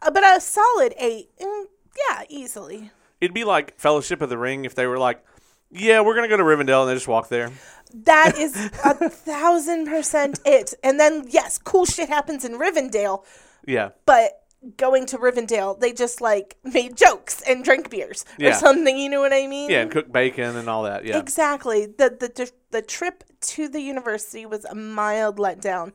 uh, 0.00 0.10
but 0.10 0.24
a 0.24 0.40
solid 0.40 0.94
eight. 0.98 1.30
Mm, 1.38 1.64
yeah, 2.08 2.22
easily. 2.28 2.90
It'd 3.20 3.34
be 3.34 3.44
like 3.44 3.78
Fellowship 3.78 4.22
of 4.22 4.30
the 4.30 4.38
Ring 4.38 4.64
if 4.64 4.74
they 4.74 4.86
were 4.86 4.98
like, 4.98 5.22
"Yeah, 5.70 6.00
we're 6.00 6.14
gonna 6.14 6.28
go 6.28 6.36
to 6.36 6.42
Rivendell," 6.42 6.82
and 6.82 6.90
they 6.90 6.94
just 6.94 7.08
walk 7.08 7.28
there. 7.28 7.50
That 7.92 8.36
is 8.38 8.54
a 8.84 8.94
thousand 9.10 9.86
percent 9.86 10.40
it. 10.44 10.74
And 10.84 10.98
then, 11.00 11.24
yes, 11.28 11.58
cool 11.58 11.84
shit 11.86 12.08
happens 12.08 12.44
in 12.44 12.52
Rivendell. 12.58 13.24
Yeah. 13.66 13.90
But 14.06 14.36
going 14.76 15.06
to 15.06 15.18
Rivendell, 15.18 15.80
they 15.80 15.92
just 15.92 16.20
like 16.20 16.56
made 16.62 16.96
jokes 16.96 17.42
and 17.48 17.64
drank 17.64 17.88
beers 17.90 18.24
or 18.38 18.44
Yeah. 18.44 18.52
something. 18.56 18.96
You 18.96 19.08
know 19.08 19.20
what 19.20 19.32
I 19.32 19.46
mean? 19.46 19.70
Yeah, 19.70 19.80
and 19.82 19.90
cook 19.90 20.12
bacon 20.12 20.56
and 20.56 20.68
all 20.68 20.82
that. 20.84 21.04
Yeah. 21.04 21.18
Exactly. 21.18 21.86
The, 21.86 22.10
the 22.10 22.28
the 22.34 22.52
the 22.70 22.82
trip 22.82 23.24
to 23.40 23.68
the 23.68 23.80
university 23.80 24.46
was 24.46 24.64
a 24.66 24.74
mild 24.74 25.38
letdown, 25.38 25.92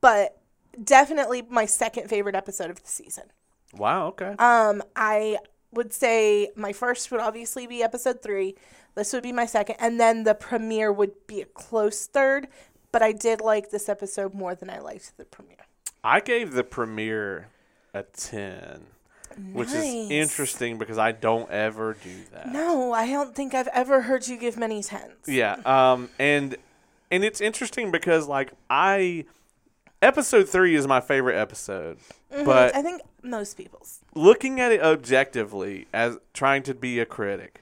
but 0.00 0.38
definitely 0.82 1.42
my 1.48 1.66
second 1.66 2.08
favorite 2.08 2.34
episode 2.34 2.70
of 2.70 2.82
the 2.82 2.88
season. 2.88 3.24
Wow. 3.74 4.08
Okay. 4.08 4.34
Um, 4.38 4.82
I 4.96 5.38
would 5.72 5.92
say 5.92 6.50
my 6.56 6.72
first 6.72 7.10
would 7.10 7.20
obviously 7.20 7.66
be 7.66 7.82
episode 7.82 8.22
three. 8.22 8.56
This 8.96 9.12
would 9.12 9.22
be 9.22 9.32
my 9.32 9.46
second, 9.46 9.76
and 9.78 10.00
then 10.00 10.24
the 10.24 10.34
premiere 10.34 10.90
would 10.90 11.26
be 11.26 11.42
a 11.42 11.44
close 11.44 12.06
third. 12.06 12.48
But 12.92 13.02
I 13.02 13.12
did 13.12 13.40
like 13.40 13.70
this 13.70 13.88
episode 13.88 14.32
more 14.32 14.54
than 14.54 14.70
I 14.70 14.78
liked 14.78 15.16
the 15.18 15.24
premiere. 15.26 15.66
I 16.02 16.20
gave 16.20 16.52
the 16.52 16.64
premiere 16.64 17.48
a 17.92 18.04
ten, 18.04 18.86
which 19.52 19.68
is 19.68 20.10
interesting 20.10 20.78
because 20.78 20.96
I 20.96 21.12
don't 21.12 21.50
ever 21.50 21.94
do 22.02 22.14
that. 22.32 22.50
No, 22.50 22.92
I 22.92 23.06
don't 23.06 23.34
think 23.34 23.54
I've 23.54 23.68
ever 23.68 24.00
heard 24.02 24.26
you 24.26 24.38
give 24.38 24.56
many 24.56 24.82
tens. 24.82 25.28
Yeah. 25.28 25.56
Um. 25.66 26.08
And 26.18 26.56
and 27.10 27.22
it's 27.22 27.40
interesting 27.40 27.90
because 27.90 28.26
like 28.28 28.52
I, 28.70 29.26
episode 30.00 30.48
three 30.48 30.74
is 30.74 30.86
my 30.86 31.00
favorite 31.00 31.36
episode, 31.36 31.98
but 32.30 32.74
I 32.74 32.82
think 32.82 33.02
most 33.22 33.56
people's. 33.58 34.00
looking 34.14 34.58
at 34.58 34.72
it 34.72 34.80
objectively 34.80 35.86
as 35.92 36.16
trying 36.32 36.62
to 36.62 36.74
be 36.74 36.98
a 36.98 37.04
critic, 37.04 37.60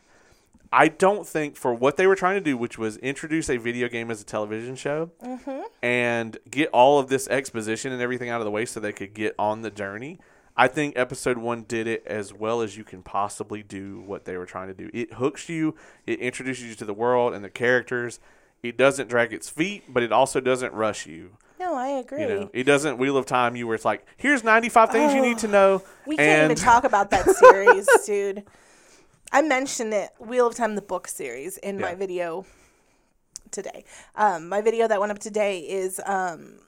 I 0.75 0.89
don't 0.89 1.25
think 1.25 1.57
for 1.57 1.72
what 1.72 1.97
they 1.97 2.09
were 2.09 2.16
trying 2.16 2.35
to 2.35 2.41
do, 2.41 2.57
which 2.57 2.77
was 2.77 2.97
introduce 2.97 3.49
a 3.49 3.59
video 3.59 3.89
game 3.89 4.11
as 4.11 4.20
a 4.20 4.25
television 4.25 4.75
show 4.75 5.12
mm-hmm. 5.22 5.61
and 5.83 6.37
get 6.51 6.68
all 6.70 6.99
of 6.99 7.09
this 7.09 7.29
exposition 7.29 7.93
and 7.93 8.03
everything 8.03 8.29
out 8.29 8.41
of 8.41 8.45
the 8.45 8.51
way 8.51 8.64
so 8.64 8.81
they 8.81 8.93
could 8.93 9.14
get 9.14 9.37
on 9.39 9.62
the 9.62 9.70
journey. 9.70 10.18
I 10.57 10.66
think 10.66 10.99
episode 10.99 11.39
one 11.39 11.62
did 11.62 11.87
it 11.87 12.03
as 12.07 12.35
well 12.35 12.61
as 12.61 12.77
you 12.77 12.83
can 12.83 13.03
possibly 13.03 13.62
do 13.62 14.01
what 14.01 14.25
they 14.25 14.37
were 14.37 14.47
trying 14.47 14.66
to 14.66 14.75
do. 14.75 14.91
It 14.93 15.12
hooks 15.14 15.49
you, 15.49 15.77
it 16.09 16.18
introduces 16.18 16.64
you 16.64 16.75
to 16.75 16.85
the 16.85 16.93
world 16.93 17.35
and 17.35 17.45
the 17.45 17.51
characters. 17.51 18.18
It 18.64 18.77
doesn't 18.77 19.09
drag 19.09 19.33
its 19.33 19.49
feet, 19.49 19.85
but 19.89 20.03
it 20.03 20.11
also 20.11 20.41
doesn't 20.41 20.72
rush 20.72 21.07
you. 21.07 21.37
No, 21.61 21.77
I 21.77 21.89
agree. 21.89 22.22
You 22.22 22.29
know, 22.29 22.51
it 22.53 22.64
doesn't 22.64 22.99
Wheel 22.99 23.16
of 23.16 23.27
Time 23.27 23.55
you 23.55 23.68
where 23.68 23.77
it's 23.77 23.85
like, 23.85 24.05
here's 24.16 24.43
95 24.43 24.91
things 24.91 25.14
you 25.14 25.22
need 25.22 25.39
to 25.39 25.47
oh, 25.47 25.51
know. 25.51 25.83
We 26.05 26.16
can't 26.16 26.29
and 26.29 26.53
even 26.53 26.64
talk 26.64 26.83
about 26.83 27.11
that 27.11 27.31
series, 27.31 27.87
dude. 28.07 28.45
I 29.35 29.43
mentioned 29.43 29.93
it, 29.93 30.11
Wheel 30.20 30.47
of 30.47 30.55
Time, 30.55 30.76
the 30.76 30.80
book 30.80 31.09
series, 31.09 31.59
in 31.59 31.80
my 31.80 31.97
video 31.97 32.47
today. 33.51 33.85
Um, 34.14 34.49
my 34.49 34.61
video 34.61 34.87
that 34.87 35.01
went 35.01 35.11
up 35.11 35.18
today 35.18 35.59
is 35.59 36.01
um, 36.07 36.61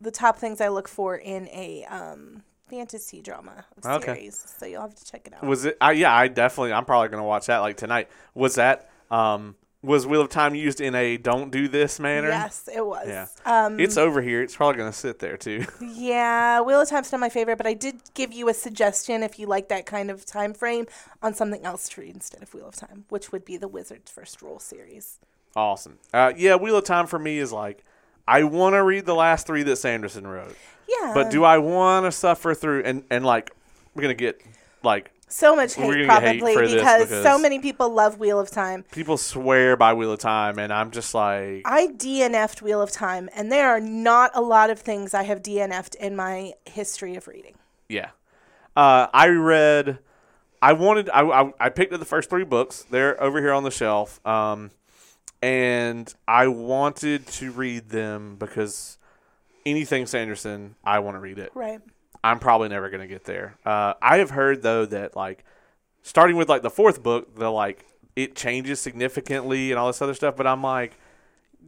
the 0.00 0.10
top 0.10 0.38
things 0.38 0.62
I 0.62 0.68
look 0.68 0.88
for 0.88 1.16
in 1.16 1.48
a 1.48 1.84
um, 1.90 2.44
fantasy 2.70 3.20
drama 3.20 3.66
Okay. 3.84 4.06
series. 4.06 4.42
So 4.58 4.64
you'll 4.64 4.80
have 4.80 4.94
to 4.94 5.04
check 5.04 5.26
it 5.26 5.34
out. 5.34 5.42
Was 5.44 5.66
it? 5.66 5.76
I 5.82 5.92
yeah, 5.92 6.14
I 6.16 6.28
definitely. 6.28 6.72
I'm 6.72 6.86
probably 6.86 7.10
gonna 7.10 7.24
watch 7.24 7.44
that 7.48 7.58
like 7.58 7.76
tonight. 7.76 8.08
Was 8.34 8.54
that? 8.54 8.88
Um, 9.10 9.54
was 9.82 10.06
Wheel 10.06 10.20
of 10.20 10.28
Time 10.28 10.54
used 10.54 10.80
in 10.80 10.94
a 10.94 11.16
"Don't 11.16 11.50
do 11.50 11.66
this" 11.68 11.98
manner? 11.98 12.28
Yes, 12.28 12.68
it 12.72 12.86
was. 12.86 13.06
Yeah. 13.06 13.26
Um, 13.44 13.80
It's 13.80 13.96
over 13.96 14.22
here. 14.22 14.40
It's 14.42 14.54
probably 14.54 14.78
gonna 14.78 14.92
sit 14.92 15.18
there 15.18 15.36
too. 15.36 15.64
Yeah, 15.80 16.60
Wheel 16.60 16.80
of 16.80 16.88
Time's 16.88 17.10
not 17.12 17.20
my 17.20 17.28
favorite, 17.28 17.56
but 17.58 17.66
I 17.66 17.74
did 17.74 17.96
give 18.14 18.32
you 18.32 18.48
a 18.48 18.54
suggestion 18.54 19.22
if 19.22 19.38
you 19.38 19.46
like 19.46 19.68
that 19.68 19.86
kind 19.86 20.10
of 20.10 20.24
time 20.24 20.54
frame 20.54 20.86
on 21.22 21.34
something 21.34 21.64
else 21.64 21.88
to 21.90 22.00
read 22.00 22.14
instead 22.14 22.42
of 22.42 22.52
Wheel 22.54 22.66
of 22.68 22.76
Time, 22.76 23.04
which 23.08 23.32
would 23.32 23.44
be 23.44 23.56
the 23.56 23.68
Wizard's 23.68 24.10
First 24.10 24.40
Rule 24.42 24.58
series. 24.58 25.18
awesome. 25.56 25.98
Uh, 26.14 26.32
yeah, 26.36 26.54
Wheel 26.54 26.76
of 26.76 26.84
Time 26.84 27.06
for 27.06 27.18
me 27.18 27.38
is 27.38 27.52
like, 27.52 27.84
I 28.26 28.44
want 28.44 28.74
to 28.74 28.82
read 28.82 29.04
the 29.04 29.14
last 29.14 29.46
three 29.46 29.62
that 29.64 29.76
Sanderson 29.76 30.26
wrote, 30.26 30.56
Yeah, 30.88 31.12
but 31.14 31.30
do 31.30 31.42
I 31.44 31.58
want 31.58 32.06
to 32.06 32.12
suffer 32.12 32.54
through 32.54 32.82
and 32.84 33.02
and 33.10 33.24
like 33.26 33.50
we're 33.94 34.02
gonna 34.02 34.14
get 34.14 34.40
like 34.84 35.10
so 35.32 35.56
much 35.56 35.76
We're 35.76 35.84
hate 35.98 36.06
gonna 36.06 36.20
get 36.20 36.22
hate 36.22 36.38
probably 36.40 36.54
for 36.54 36.60
this 36.68 36.74
because, 36.74 37.08
so 37.08 37.16
because- 37.22 37.42
many 37.42 37.58
people 37.58 37.88
love 37.90 38.18
Wheel 38.18 38.38
of 38.38 38.50
Time. 38.50 38.84
people 38.92 39.16
swear 39.16 39.76
by 39.76 39.92
Wheel 39.94 40.12
of 40.12 40.18
Time, 40.18 40.58
and 40.58 40.72
I'm 40.72 40.90
just 40.90 41.14
like, 41.14 41.62
I 41.64 41.88
DNF'd 41.88 42.62
Wheel 42.62 42.80
of 42.82 42.90
Time, 42.90 43.28
and 43.34 43.50
there 43.50 43.68
are 43.70 43.80
not 43.80 44.30
a 44.34 44.40
lot 44.40 44.70
of 44.70 44.78
things 44.78 45.14
I 45.14 45.22
have 45.24 45.42
DNF'd 45.42 45.94
in 45.96 46.14
my 46.16 46.52
history 46.66 47.16
of 47.16 47.26
reading. 47.28 47.54
Yeah. 47.88 48.10
Uh, 48.76 49.06
I 49.12 49.28
read. 49.28 49.98
I 50.62 50.72
wanted. 50.74 51.10
I, 51.10 51.22
I 51.22 51.52
I 51.60 51.68
picked 51.70 51.92
up 51.92 51.98
the 52.00 52.06
first 52.06 52.30
three 52.30 52.44
books. 52.44 52.86
They're 52.90 53.20
over 53.22 53.40
here 53.40 53.52
on 53.52 53.64
the 53.64 53.70
shelf. 53.70 54.24
Um, 54.26 54.70
and 55.42 56.12
I 56.28 56.46
wanted 56.46 57.26
to 57.26 57.50
read 57.50 57.88
them 57.88 58.36
because 58.38 58.96
anything 59.66 60.06
Sanderson, 60.06 60.76
I 60.84 61.00
want 61.00 61.16
to 61.16 61.20
read 61.20 61.38
it. 61.38 61.50
Right. 61.54 61.80
I'm 62.24 62.38
probably 62.38 62.68
never 62.68 62.88
gonna 62.90 63.06
get 63.06 63.24
there. 63.24 63.56
Uh, 63.64 63.94
I 64.00 64.18
have 64.18 64.30
heard 64.30 64.62
though 64.62 64.86
that 64.86 65.16
like 65.16 65.44
starting 66.02 66.36
with 66.36 66.48
like 66.48 66.62
the 66.62 66.70
fourth 66.70 67.02
book, 67.02 67.36
the 67.36 67.50
like 67.50 67.86
it 68.16 68.36
changes 68.36 68.80
significantly 68.80 69.70
and 69.70 69.78
all 69.78 69.86
this 69.86 70.02
other 70.02 70.14
stuff. 70.14 70.36
But 70.36 70.46
I'm 70.46 70.62
like, 70.62 70.96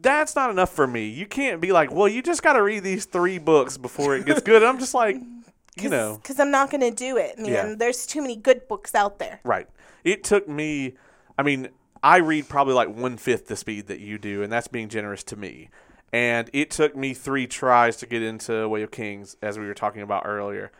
that's 0.01 0.37
not 0.37 0.51
enough 0.51 0.71
for 0.71 0.87
me. 0.87 1.09
You 1.09 1.27
can't 1.27 1.61
be 1.61 1.73
like, 1.73 1.93
well, 1.93 2.09
you 2.09 2.23
just 2.23 2.43
got 2.43 2.53
to 2.55 2.63
read 2.63 2.83
these 2.83 3.05
three 3.07 3.39
books 3.39 3.79
before 3.79 4.15
it 4.17 4.27
gets 4.27 4.43
good. 4.43 4.63
I'm 4.63 4.79
just 4.79 4.93
like, 4.95 5.17
you 5.81 5.89
know, 5.89 6.19
Because 6.23 6.39
I'm 6.39 6.51
not 6.51 6.71
going 6.71 6.83
to 6.83 6.91
do 6.91 7.17
it, 7.17 7.39
man. 7.39 7.47
Yeah. 7.51 7.75
There's 7.77 8.07
too 8.07 8.21
many 8.21 8.37
good 8.37 8.69
books 8.69 8.95
out 8.95 9.19
there. 9.19 9.41
right. 9.45 9.67
It 10.05 10.23
took 10.23 10.47
me. 10.47 10.95
I 11.39 11.43
mean, 11.43 11.71
I 12.03 12.19
read 12.19 12.47
probably 12.49 12.75
like 12.75 12.91
one 12.95 13.17
fifth 13.17 13.47
the 13.47 13.57
speed 13.57 13.87
that 13.87 14.01
you 14.01 14.19
do, 14.19 14.43
and 14.43 14.53
that's 14.53 14.69
being 14.69 14.91
generous 14.91 15.25
to 15.25 15.37
me. 15.37 15.71
And 16.15 16.49
it 16.53 16.71
took 16.71 16.95
me 16.95 17.13
three 17.13 17.49
tries 17.49 17.97
to 17.97 18.07
get 18.07 18.23
into 18.23 18.69
Way 18.69 18.83
of 18.83 18.93
Kings, 18.93 19.37
as 19.43 19.59
we 19.59 19.67
were 19.67 19.75
talking 19.75 20.01
about 20.03 20.23
earlier. 20.27 20.71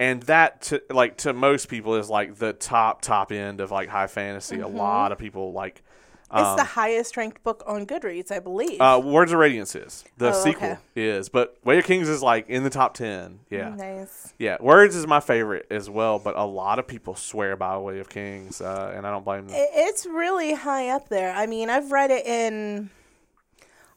And 0.00 0.22
that, 0.22 0.62
to, 0.62 0.80
like 0.88 1.18
to 1.18 1.34
most 1.34 1.68
people, 1.68 1.96
is 1.96 2.08
like 2.08 2.36
the 2.36 2.54
top 2.54 3.02
top 3.02 3.30
end 3.30 3.60
of 3.60 3.70
like 3.70 3.90
high 3.90 4.06
fantasy. 4.06 4.60
A 4.60 4.66
lot 4.68 5.12
of 5.12 5.18
people 5.18 5.52
like. 5.52 5.82
It's 6.30 6.40
Um, 6.42 6.56
the 6.58 6.64
highest 6.64 7.16
ranked 7.16 7.42
book 7.42 7.62
on 7.66 7.86
Goodreads, 7.86 8.30
I 8.30 8.38
believe. 8.38 8.80
uh, 8.80 9.00
Words 9.02 9.32
of 9.32 9.38
Radiance 9.38 9.74
is 9.74 10.04
the 10.18 10.28
Oh, 10.28 10.32
sequel 10.44 10.72
okay. 10.72 10.78
is, 10.94 11.28
but 11.30 11.56
Way 11.64 11.78
of 11.78 11.84
Kings 11.86 12.06
is 12.08 12.22
like 12.22 12.48
in 12.50 12.64
the 12.64 12.70
top 12.70 12.92
ten. 12.94 13.40
Yeah, 13.50 13.70
Nice. 13.74 14.34
yeah. 14.38 14.58
Words 14.60 14.94
is 14.94 15.06
my 15.06 15.20
favorite 15.20 15.66
as 15.70 15.88
well, 15.90 16.18
but 16.18 16.36
a 16.36 16.44
lot 16.44 16.78
of 16.78 16.86
people 16.86 17.14
swear 17.14 17.56
by 17.56 17.76
Way 17.78 17.98
of 17.98 18.08
Kings, 18.10 18.60
uh, 18.60 18.92
and 18.94 19.06
I 19.06 19.10
don't 19.10 19.24
blame 19.24 19.48
them. 19.48 19.56
It's 19.58 20.04
really 20.06 20.52
high 20.52 20.88
up 20.90 21.08
there. 21.08 21.32
I 21.34 21.46
mean, 21.46 21.70
I've 21.70 21.90
read 21.92 22.10
it 22.10 22.26
in. 22.26 22.90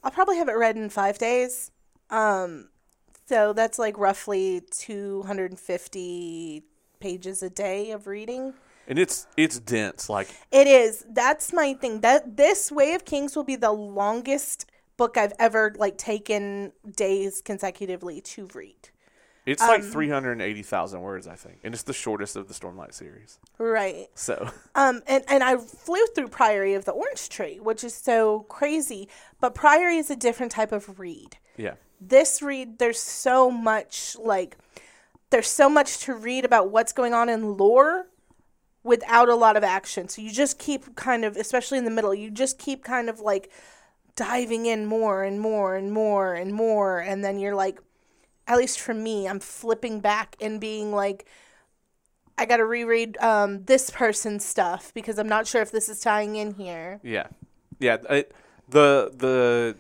I'll 0.04 0.12
probably 0.12 0.38
have 0.38 0.50
it 0.50 0.58
read 0.58 0.78
in 0.78 0.90
five 0.90 1.18
days. 1.18 1.72
Um, 2.10 2.70
so 3.28 3.54
that's 3.54 3.80
like 3.80 3.98
roughly 3.98 4.62
250 4.72 6.64
pages 7.00 7.44
a 7.44 7.50
day 7.50 7.92
of 7.92 8.08
reading. 8.08 8.54
and 8.88 9.00
it's 9.00 9.28
it's 9.38 9.60
dense. 9.60 10.10
Like 10.10 10.28
It 10.52 10.68
is. 10.68 11.06
That's 11.10 11.54
my 11.54 11.74
thing. 11.74 12.02
That 12.02 12.38
this 12.38 12.72
Way 12.72 12.94
of 12.94 13.06
Kings 13.06 13.36
will 13.36 13.44
be 13.44 13.56
the 13.56 13.72
longest 13.72 14.66
book 14.98 15.18
I've 15.18 15.34
ever 15.40 15.74
like 15.78 15.98
taken 15.98 16.74
days 16.96 17.42
consecutively 17.42 18.22
to 18.22 18.48
read. 18.54 18.90
It's 19.46 19.62
like 19.62 19.84
380,000 19.84 21.02
words, 21.02 21.28
I 21.28 21.36
think. 21.36 21.60
And 21.64 21.74
it's 21.74 21.84
the 21.84 21.94
shortest 21.94 22.36
of 22.36 22.48
the 22.48 22.54
Stormlight 22.54 22.94
series. 22.94 23.40
Right. 23.58 24.08
So, 24.14 24.50
Um, 24.76 25.02
and, 25.08 25.24
and 25.28 25.44
I 25.44 25.58
flew 25.58 26.06
through 26.14 26.28
Priory 26.28 26.76
of 26.76 26.86
the 26.86 26.92
Orange 26.92 27.28
Tree, 27.30 27.60
which 27.60 27.84
is 27.84 27.94
so 27.96 28.42
crazy. 28.42 29.10
But 29.40 29.56
Priory 29.56 29.98
is 29.98 30.10
a 30.12 30.16
different 30.16 30.52
type 30.52 30.72
of 30.72 31.00
read. 31.00 31.38
yeah. 31.58 31.74
This 32.04 32.42
read, 32.42 32.80
there's 32.80 33.00
so 33.00 33.52
much, 33.52 34.16
like, 34.20 34.58
there's 35.30 35.48
so 35.48 35.70
much 35.70 36.00
to 36.00 36.14
read 36.16 36.46
about 36.46 36.72
what's 36.72 36.94
going 36.94 37.14
on 37.14 37.30
in 37.30 37.58
lore 37.58 38.08
without 38.84 39.30
a 39.30 39.36
lot 39.36 39.56
of 39.56 39.64
action. 39.64 40.08
So 40.10 40.22
you 40.24 40.32
just 40.32 40.58
keep 40.58 40.96
kind 40.96 41.24
of, 41.24 41.36
especially 41.38 41.78
in 41.78 41.86
the 41.86 41.92
middle, 41.92 42.14
you 42.16 42.32
just 42.32 42.58
keep 42.58 42.84
kind 42.84 43.08
of 43.08 43.20
like 43.20 43.52
diving 44.16 44.66
in 44.66 44.88
more 44.88 45.24
and 45.24 45.40
more 45.40 45.76
and 45.76 45.92
more 45.92 46.34
and 46.34 46.52
more. 46.54 47.00
And 47.00 47.24
then 47.24 47.38
you're 47.40 47.54
like, 47.56 47.80
at 48.48 48.58
least 48.58 48.80
for 48.80 48.94
me, 48.94 49.28
I'm 49.28 49.40
flipping 49.40 50.00
back 50.00 50.36
and 50.42 50.60
being 50.60 50.92
like, 50.94 51.26
I 52.38 52.46
got 52.46 52.58
to 52.58 52.66
reread 52.66 53.18
um, 53.18 53.64
this 53.66 53.90
person's 53.90 54.44
stuff 54.46 54.92
because 54.94 55.20
I'm 55.20 55.30
not 55.30 55.48
sure 55.48 55.62
if 55.62 55.72
this 55.72 55.90
is 55.90 56.00
tying 56.00 56.36
in 56.36 56.54
here. 56.56 57.00
Yeah. 57.04 57.28
Yeah. 57.80 57.98
It, 58.10 58.34
the, 58.70 59.12
the, 59.16 59.76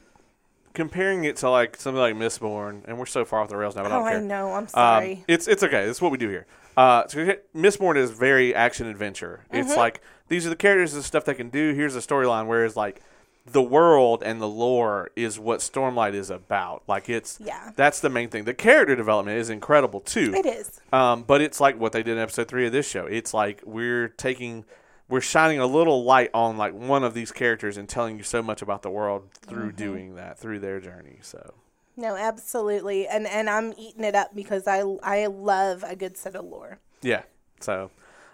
comparing 0.73 1.23
it 1.23 1.35
to 1.37 1.49
like 1.49 1.75
something 1.75 1.99
like 1.99 2.15
Mistborn, 2.15 2.83
and 2.87 2.97
we're 2.97 3.05
so 3.05 3.25
far 3.25 3.41
off 3.41 3.49
the 3.49 3.57
rails 3.57 3.75
now, 3.75 3.83
but 3.83 3.91
I 3.91 3.95
Oh, 3.95 4.09
don't 4.09 4.23
I 4.23 4.25
know. 4.25 4.51
I'm 4.53 4.63
Um, 4.63 4.67
sorry. 4.67 5.25
it's 5.27 5.47
it's 5.47 5.63
okay. 5.63 5.83
It's 5.83 6.01
what 6.01 6.11
we 6.11 6.17
do 6.17 6.29
here. 6.29 6.45
Uh, 6.77 7.05
so 7.07 7.33
Mistborn 7.55 7.97
is 7.97 8.11
very 8.11 8.55
action 8.55 8.87
adventure. 8.87 9.41
Mm-hmm. 9.51 9.57
It's 9.57 9.75
like 9.75 10.01
these 10.29 10.45
are 10.45 10.49
the 10.49 10.55
characters 10.55 10.93
and 10.93 11.03
stuff 11.03 11.25
they 11.25 11.33
can 11.33 11.49
do. 11.49 11.73
Here's 11.73 11.93
the 11.93 11.99
storyline. 11.99 12.47
Whereas 12.47 12.77
like 12.77 13.01
the 13.45 13.61
world 13.61 14.21
and 14.23 14.39
the 14.41 14.47
lore 14.47 15.09
is 15.15 15.39
what 15.39 15.59
Stormlight 15.61 16.13
is 16.13 16.29
about. 16.29 16.83
Like 16.87 17.09
it's 17.09 17.39
Yeah. 17.39 17.71
that's 17.75 17.99
the 17.99 18.09
main 18.09 18.29
thing. 18.29 18.43
The 18.43 18.53
character 18.53 18.95
development 18.95 19.39
is 19.39 19.49
incredible 19.49 19.99
too. 19.99 20.33
it 20.35 20.45
is. 20.45 20.79
Um, 20.93 21.23
but 21.23 21.41
it's 21.41 21.59
like 21.59 21.79
what 21.79 21.91
they 21.91 22.03
did 22.03 22.13
in 22.13 22.19
episode 22.19 22.47
three 22.47 22.65
of 22.67 22.71
this 22.71 22.87
show. 22.87 23.05
It's 23.07 23.33
like 23.33 23.61
we're 23.65 24.09
taking, 24.09 24.65
we're 25.09 25.21
shining 25.21 25.59
a 25.59 25.65
little 25.65 26.03
light 26.03 26.29
on 26.33 26.57
like 26.57 26.73
one 26.73 27.03
of 27.03 27.13
these 27.13 27.31
characters 27.31 27.77
and 27.77 27.89
telling 27.89 28.17
you 28.17 28.23
so 28.23 28.43
much 28.43 28.61
about 28.61 28.83
the 28.83 28.91
world 28.91 29.29
through 29.33 29.69
Mm-hmm. 29.69 29.75
doing 29.77 30.15
that 30.15 30.37
through 30.37 30.59
their 30.59 30.79
journey. 30.79 31.17
So 31.21 31.55
No, 31.97 32.15
absolutely. 32.15 33.07
And 33.07 33.25
and 33.27 33.49
I'm 33.49 33.73
eating 33.77 34.03
it 34.03 34.13
up 34.15 34.35
because 34.35 34.67
I 34.67 34.81
I 35.03 35.25
love 35.25 35.83
a 35.85 35.95
good 35.95 36.15
set 36.15 36.35
of 36.35 36.45
lore. 36.45 36.79
yeah, 37.01 37.23
so 37.59 37.89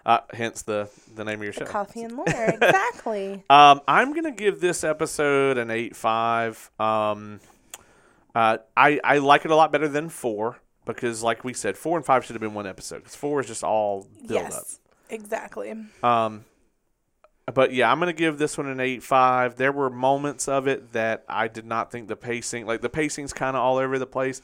uh, 0.08 0.20
hence 0.32 0.62
the 0.62 0.88
the 1.14 1.22
name 1.22 1.38
of 1.38 1.44
your 1.44 1.52
show. 1.52 1.66
Coffee 1.66 2.02
and 2.02 2.16
lore. 2.16 2.24
exactly. 2.26 3.44
Um, 3.50 3.82
I'm 3.86 4.14
gonna 4.14 4.32
give 4.32 4.58
this 4.60 4.82
episode 4.82 5.58
an 5.58 5.70
eight 5.70 5.94
five. 5.94 6.70
Um, 6.80 7.40
uh, 8.34 8.58
I 8.76 8.98
I 9.04 9.18
like 9.18 9.44
it 9.44 9.50
a 9.50 9.54
lot 9.54 9.70
better 9.70 9.86
than 9.86 10.08
four 10.08 10.58
because, 10.86 11.22
like 11.22 11.44
we 11.44 11.52
said, 11.52 11.76
four 11.76 11.98
and 11.98 12.06
five 12.06 12.24
should 12.24 12.34
have 12.34 12.40
been 12.40 12.54
one 12.54 12.66
episode 12.66 12.98
because 12.98 13.14
four 13.14 13.40
is 13.40 13.46
just 13.46 13.62
all 13.62 14.06
build 14.26 14.46
up. 14.46 14.50
yes. 14.52 14.80
Exactly. 15.10 15.74
Um, 16.02 16.44
but 17.52 17.72
yeah, 17.72 17.90
I'm 17.92 17.98
gonna 17.98 18.12
give 18.14 18.38
this 18.38 18.56
one 18.56 18.66
an 18.66 18.80
eight 18.80 19.02
five. 19.02 19.56
There 19.56 19.72
were 19.72 19.90
moments 19.90 20.48
of 20.48 20.66
it 20.66 20.92
that 20.92 21.24
I 21.28 21.48
did 21.48 21.66
not 21.66 21.90
think 21.92 22.08
the 22.08 22.16
pacing, 22.16 22.64
like 22.64 22.80
the 22.80 22.88
pacing's 22.90 23.34
kind 23.34 23.56
of 23.56 23.62
all 23.62 23.76
over 23.76 23.98
the 23.98 24.06
place, 24.06 24.40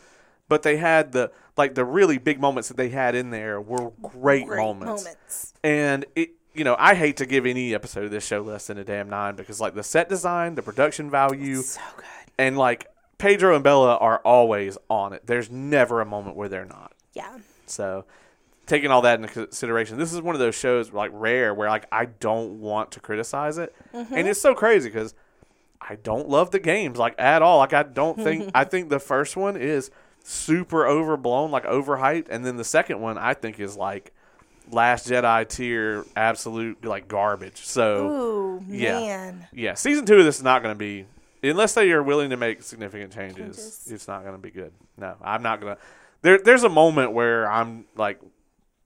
but 0.49 0.63
they 0.63 0.77
had 0.77 1.13
the 1.13 1.31
like 1.57 1.75
the 1.75 1.85
really 1.85 2.19
big 2.19 2.41
moments 2.41 2.69
that 2.69 2.77
they 2.77 2.89
had 2.89 3.15
in 3.15 3.31
there 3.31 3.61
were 3.61 3.93
great, 4.03 4.47
Great 4.47 4.59
moments. 4.59 5.05
moments. 5.05 5.55
And 5.63 6.05
it, 6.17 6.31
you 6.55 6.65
know, 6.65 6.77
I 6.79 6.95
hate 6.95 7.17
to 7.19 7.27
give 7.27 7.47
any 7.47 7.75
episode 7.75 8.05
of 8.05 8.11
this 8.11 8.27
show 8.27 8.41
less 8.41 8.67
than 8.67 8.79
a 8.79 8.85
damn 8.85 9.09
nine 9.09 9.37
because 9.37 9.61
like 9.61 9.75
the 9.75 9.83
set 9.83 10.09
design, 10.09 10.55
the 10.55 10.63
production 10.63 11.11
value, 11.11 11.63
So 11.63 11.81
good. 11.97 12.05
and 12.39 12.57
like 12.59 12.87
Pedro 13.19 13.55
and 13.55 13.63
Bella 13.65 13.97
are 13.97 14.19
always 14.19 14.77
on 14.91 15.13
it. 15.13 15.27
There's 15.27 15.51
never 15.51 16.01
a 16.01 16.05
moment 16.07 16.37
where 16.37 16.49
they're 16.49 16.65
not. 16.65 16.93
Yeah. 17.15 17.39
So, 17.67 18.05
taking 18.67 18.91
all 18.91 19.03
that 19.03 19.21
into 19.21 19.33
consideration, 19.33 19.99
this 19.99 20.13
is 20.13 20.21
one 20.21 20.35
of 20.35 20.39
those 20.41 20.55
shows 20.55 20.93
like 20.93 21.11
rare 21.15 21.55
where 21.55 21.69
like 21.69 21.87
I 21.93 22.07
don't 22.07 22.61
want 22.61 22.91
to 22.93 23.01
criticize 23.01 23.59
it, 23.59 23.75
mm-hmm. 23.95 24.15
and 24.15 24.29
it's 24.29 24.41
so 24.41 24.55
crazy 24.55 24.89
because 24.89 25.15
I 25.81 25.97
don't 25.97 26.29
love 26.29 26.51
the 26.51 26.59
games 26.59 26.99
like 26.99 27.15
at 27.19 27.41
all. 27.43 27.59
Like 27.59 27.73
I 27.73 27.85
don't 27.85 28.19
think 28.19 28.51
I 28.55 28.65
think 28.65 28.89
the 28.91 28.99
first 28.99 29.37
one 29.37 29.57
is 29.57 29.91
super 30.25 30.87
overblown, 30.87 31.51
like 31.53 31.65
overhyped, 31.65 32.27
and 32.31 32.45
then 32.45 32.57
the 32.57 32.65
second 32.65 33.01
one 33.01 33.17
I 33.17 33.35
think 33.35 33.61
is 33.61 33.77
like 33.77 34.13
Last 34.71 35.09
Jedi 35.09 35.47
tier, 35.47 36.05
absolute 36.17 36.85
like 36.85 37.07
garbage. 37.07 37.59
So 37.59 38.09
Ooh, 38.09 38.65
yeah. 38.67 38.99
man. 39.01 39.47
yeah, 39.53 39.75
season 39.75 40.07
two 40.07 40.17
of 40.19 40.25
this 40.25 40.39
is 40.39 40.43
not 40.43 40.63
going 40.63 40.75
to 40.75 40.79
be 40.79 41.07
unless 41.43 41.75
they 41.75 41.93
are 41.93 42.03
willing 42.03 42.31
to 42.31 42.37
make 42.37 42.63
significant 42.63 43.13
changes. 43.13 43.57
Changes. 43.57 43.89
It's 43.91 44.09
not 44.09 44.23
going 44.23 44.35
to 44.35 44.41
be 44.41 44.51
good. 44.51 44.73
No, 44.97 45.15
I'm 45.23 45.43
not 45.43 45.61
going 45.61 45.77
to. 45.77 45.83
There, 46.23 46.39
there's 46.39 46.65
a 46.65 46.71
moment 46.71 47.13
where 47.13 47.51
I'm 47.51 47.85
like, 47.95 48.19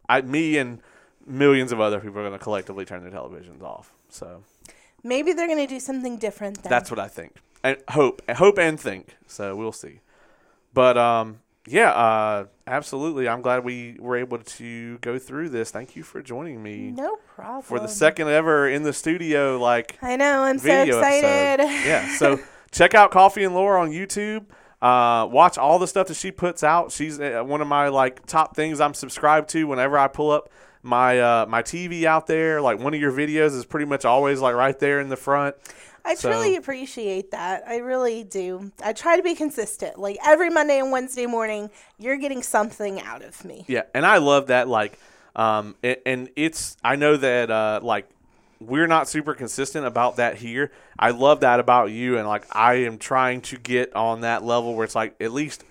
I, 0.09 0.23
me 0.23 0.59
and 0.59 0.81
millions 1.25 1.71
of 1.71 1.81
other 1.81 2.01
people 2.01 2.19
are 2.19 2.23
going 2.29 2.33
to 2.33 2.43
collectively 2.43 2.85
turn 2.85 3.03
their 3.03 3.13
televisions 3.13 3.63
off. 3.63 3.93
So 4.09 4.43
Maybe 5.05 5.33
they're 5.33 5.47
gonna 5.47 5.67
do 5.67 5.79
something 5.81 6.17
different 6.17 6.63
then. 6.63 6.71
that's 6.71 6.91
what 6.91 6.99
I 6.99 7.09
think. 7.09 7.37
And 7.63 7.77
hope, 7.91 8.23
hope, 8.31 8.59
and 8.59 8.79
think. 8.81 9.17
So 9.27 9.55
we'll 9.55 9.73
see. 9.73 10.01
But 10.73 10.97
um, 10.99 11.41
yeah, 11.67 11.91
uh, 11.91 12.47
absolutely. 12.67 13.29
I'm 13.29 13.43
glad 13.43 13.65
we 13.65 13.97
were 13.99 14.17
able 14.17 14.39
to 14.39 14.99
go 14.99 15.19
through 15.19 15.51
this. 15.51 15.71
Thank 15.71 15.97
you 15.97 16.03
for 16.03 16.23
joining 16.23 16.63
me 16.63 16.93
no 16.93 17.17
problem. 17.35 17.63
for 17.63 17.79
the 17.79 17.89
second 17.89 18.29
ever 18.29 18.69
in 18.69 18.83
the 18.83 18.93
studio. 18.93 19.59
Like 19.59 19.99
I 20.03 20.17
know. 20.17 20.43
I'm 20.43 20.59
so 20.59 20.83
excited. 20.83 21.61
episode. 21.61 21.89
Yeah. 21.89 22.15
So 22.19 22.41
check 22.71 22.95
out 22.95 23.11
Coffee 23.11 23.45
and 23.45 23.55
Lore 23.55 23.77
on 23.77 23.91
YouTube. 23.91 24.47
Uh, 24.81 25.27
watch 25.27 25.59
all 25.59 25.79
the 25.79 25.89
stuff 25.89 26.07
that 26.09 26.17
she 26.17 26.31
puts 26.31 26.63
out. 26.63 26.93
She's 26.93 27.19
uh, 27.21 27.43
one 27.45 27.61
of 27.61 27.67
my 27.67 27.89
like 27.89 28.25
top 28.27 28.55
things 28.57 28.81
I'm 28.81 28.95
subscribed 28.95 29.49
to. 29.51 29.65
Whenever 29.67 29.99
I 29.99 30.09
pull 30.09 30.31
up 30.31 30.51
my 30.83 31.19
uh, 31.21 31.47
my 31.49 31.63
TV 31.63 32.05
out 32.05 32.27
there, 32.27 32.61
like 32.61 32.79
one 32.79 32.95
of 32.95 33.01
your 33.01 33.13
videos 33.13 33.55
is 33.57 33.65
pretty 33.65 33.87
much 33.87 34.05
always 34.05 34.41
like 34.41 34.55
right 34.55 34.79
there 34.79 35.01
in 35.01 35.09
the 35.09 35.17
front. 35.17 35.57
I 36.05 36.15
So- 36.15 36.31
truly 36.31 36.57
appreciate 36.57 37.31
that. 37.33 37.65
I 37.67 37.79
really 37.79 38.25
do. 38.25 38.73
I 38.83 38.93
try 38.93 39.17
to 39.17 39.23
be 39.23 39.35
consistent. 39.35 39.99
Like 39.99 40.17
every 40.27 40.51
Monday 40.51 40.79
and 40.79 40.91
Wednesday 40.91 41.27
morning, 41.27 41.71
you're 41.99 42.17
getting 42.17 42.43
something 42.43 43.01
out 43.03 43.23
of 43.23 43.45
me. 43.45 43.65
Yeah, 43.69 43.83
and 43.95 44.07
I 44.07 44.19
love 44.19 44.47
that. 44.47 44.69
Like, 44.69 44.99
um, 45.37 45.77
a- 45.85 46.07
and 46.09 46.31
it's 46.37 46.77
I 46.83 46.97
know 46.97 47.17
that 47.17 47.51
uh, 47.51 47.81
like 47.83 48.09
we're 48.61 48.87
not 48.89 49.07
super 49.09 49.35
consistent 49.35 49.87
about 49.87 50.17
that 50.17 50.37
here. 50.37 50.73
I 50.99 51.11
love 51.11 51.41
that 51.41 51.61
about 51.61 51.91
you, 51.91 52.19
and 52.19 52.27
like 52.27 52.45
I 52.55 52.75
am 52.87 52.99
trying 52.99 53.41
to 53.43 53.57
get 53.59 53.95
on 53.95 54.23
that 54.23 54.43
level 54.43 54.75
where 54.75 54.85
it's 54.85 54.95
like 54.97 55.15
at 55.21 55.33
least 55.33 55.63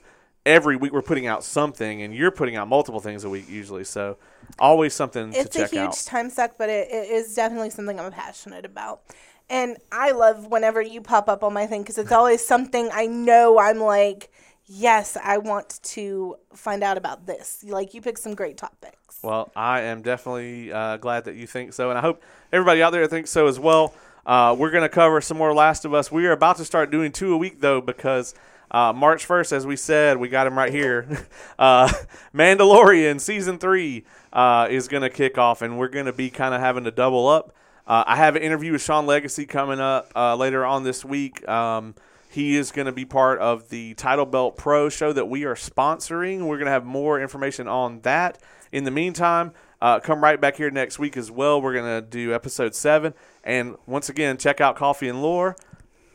every 0.45 0.77
week 0.77 0.93
we're 0.93 1.01
putting 1.01 1.27
out 1.27 1.43
something, 1.43 2.01
and 2.01 2.13
you're 2.15 2.31
putting 2.31 2.55
out 2.55 2.67
multiple 2.67 2.99
things 3.01 3.23
a 3.23 3.29
week 3.29 3.49
usually. 3.49 3.83
So 3.83 4.17
always 4.59 4.93
something 4.93 5.33
It's 5.33 5.55
a 5.57 5.67
huge 5.67 5.79
out. 5.79 6.03
time 6.05 6.29
suck, 6.29 6.51
but 6.57 6.69
it, 6.69 6.87
it 6.89 7.09
is 7.11 7.33
definitely 7.35 7.71
something 7.71 7.99
I'm 7.99 8.11
passionate 8.11 8.63
about. 8.65 9.01
And 9.49 9.77
I 9.91 10.11
love 10.11 10.47
whenever 10.47 10.81
you 10.81 11.01
pop 11.01 11.29
up 11.29 11.43
on 11.43 11.53
my 11.53 11.67
thing 11.67 11.81
because 11.81 11.97
it's 11.97 12.11
always 12.11 12.45
something 12.45 12.89
I 12.91 13.07
know 13.07 13.59
I'm 13.59 13.79
like, 13.79 14.29
yes, 14.65 15.17
I 15.21 15.37
want 15.37 15.79
to 15.83 16.35
find 16.53 16.83
out 16.83 16.97
about 16.97 17.25
this. 17.25 17.63
Like 17.65 17.93
you 17.93 18.01
pick 18.01 18.17
some 18.17 18.35
great 18.35 18.57
topics. 18.57 19.19
Well, 19.23 19.51
I 19.55 19.81
am 19.81 20.01
definitely 20.01 20.71
uh, 20.71 20.97
glad 20.97 21.25
that 21.25 21.35
you 21.35 21.47
think 21.47 21.73
so, 21.73 21.89
and 21.89 21.97
I 21.97 22.01
hope 22.01 22.21
everybody 22.51 22.83
out 22.83 22.91
there 22.91 23.07
thinks 23.07 23.29
so 23.29 23.47
as 23.47 23.59
well. 23.59 23.93
Uh, 24.25 24.55
we're 24.57 24.71
going 24.71 24.83
to 24.83 24.89
cover 24.89 25.21
some 25.21 25.37
more 25.37 25.53
Last 25.53 25.85
of 25.85 25.93
Us. 25.93 26.11
We 26.11 26.27
are 26.27 26.33
about 26.33 26.57
to 26.57 26.65
start 26.65 26.91
doing 26.91 27.13
two 27.13 27.33
a 27.33 27.37
week 27.37 27.61
though, 27.61 27.79
because 27.79 28.35
uh, 28.69 28.91
March 28.93 29.25
first, 29.25 29.53
as 29.53 29.65
we 29.65 29.77
said, 29.77 30.17
we 30.17 30.27
got 30.27 30.45
him 30.45 30.57
right 30.57 30.71
here. 30.71 31.25
uh, 31.59 31.91
Mandalorian 32.35 33.21
season 33.21 33.57
three 33.57 34.03
uh, 34.33 34.67
is 34.69 34.89
going 34.89 35.03
to 35.03 35.09
kick 35.09 35.37
off, 35.37 35.61
and 35.61 35.77
we're 35.77 35.87
going 35.87 36.05
to 36.05 36.13
be 36.13 36.29
kind 36.29 36.53
of 36.53 36.59
having 36.59 36.83
to 36.83 36.91
double 36.91 37.27
up. 37.27 37.55
Uh, 37.87 38.03
I 38.05 38.17
have 38.17 38.35
an 38.35 38.41
interview 38.41 38.73
with 38.73 38.81
Sean 38.81 39.05
Legacy 39.05 39.45
coming 39.45 39.79
up 39.79 40.11
uh, 40.13 40.35
later 40.35 40.65
on 40.65 40.83
this 40.83 41.05
week. 41.05 41.47
Um, 41.47 41.95
he 42.29 42.57
is 42.57 42.71
going 42.71 42.87
to 42.87 42.91
be 42.91 43.05
part 43.05 43.39
of 43.39 43.69
the 43.69 43.93
Title 43.93 44.25
Belt 44.25 44.57
Pro 44.57 44.89
show 44.89 45.13
that 45.13 45.29
we 45.29 45.45
are 45.45 45.55
sponsoring. 45.55 46.45
We're 46.45 46.57
going 46.57 46.65
to 46.65 46.71
have 46.71 46.85
more 46.85 47.19
information 47.19 47.69
on 47.69 48.01
that. 48.01 48.39
In 48.73 48.83
the 48.83 48.91
meantime, 48.91 49.53
uh, 49.81 50.01
come 50.01 50.21
right 50.21 50.39
back 50.39 50.57
here 50.57 50.69
next 50.69 50.99
week 50.99 51.15
as 51.15 51.31
well. 51.31 51.61
We're 51.61 51.73
going 51.73 52.03
to 52.03 52.05
do 52.05 52.33
episode 52.33 52.75
seven. 52.75 53.13
And 53.45 53.77
once 53.85 54.09
again, 54.09 54.37
check 54.37 54.59
out 54.59 54.75
Coffee 54.75 55.07
and 55.07 55.21
Lore. 55.21 55.55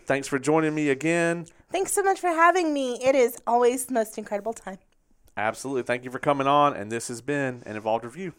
Thanks 0.05 0.29
for 0.29 0.39
joining 0.39 0.75
me 0.75 0.91
again. 0.91 1.47
Thanks 1.71 1.95
so 1.95 2.03
much 2.03 2.21
for 2.21 2.29
having 2.29 2.75
me. 2.75 3.03
It 3.03 3.15
is 3.15 3.39
always 3.47 3.87
the 3.87 3.95
most 3.95 4.19
incredible 4.19 4.53
time. 4.53 4.79
Absolutely. 5.39 5.85
Thank 5.85 6.05
you 6.05 6.11
for 6.11 6.19
coming 6.19 6.47
on. 6.47 6.77
And 6.77 6.93
this 6.93 7.09
has 7.09 7.23
been 7.23 7.63
an 7.65 7.77
Evolved 7.77 8.05
Review. 8.05 8.35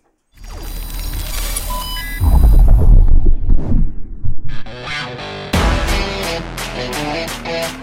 You. 7.46 7.83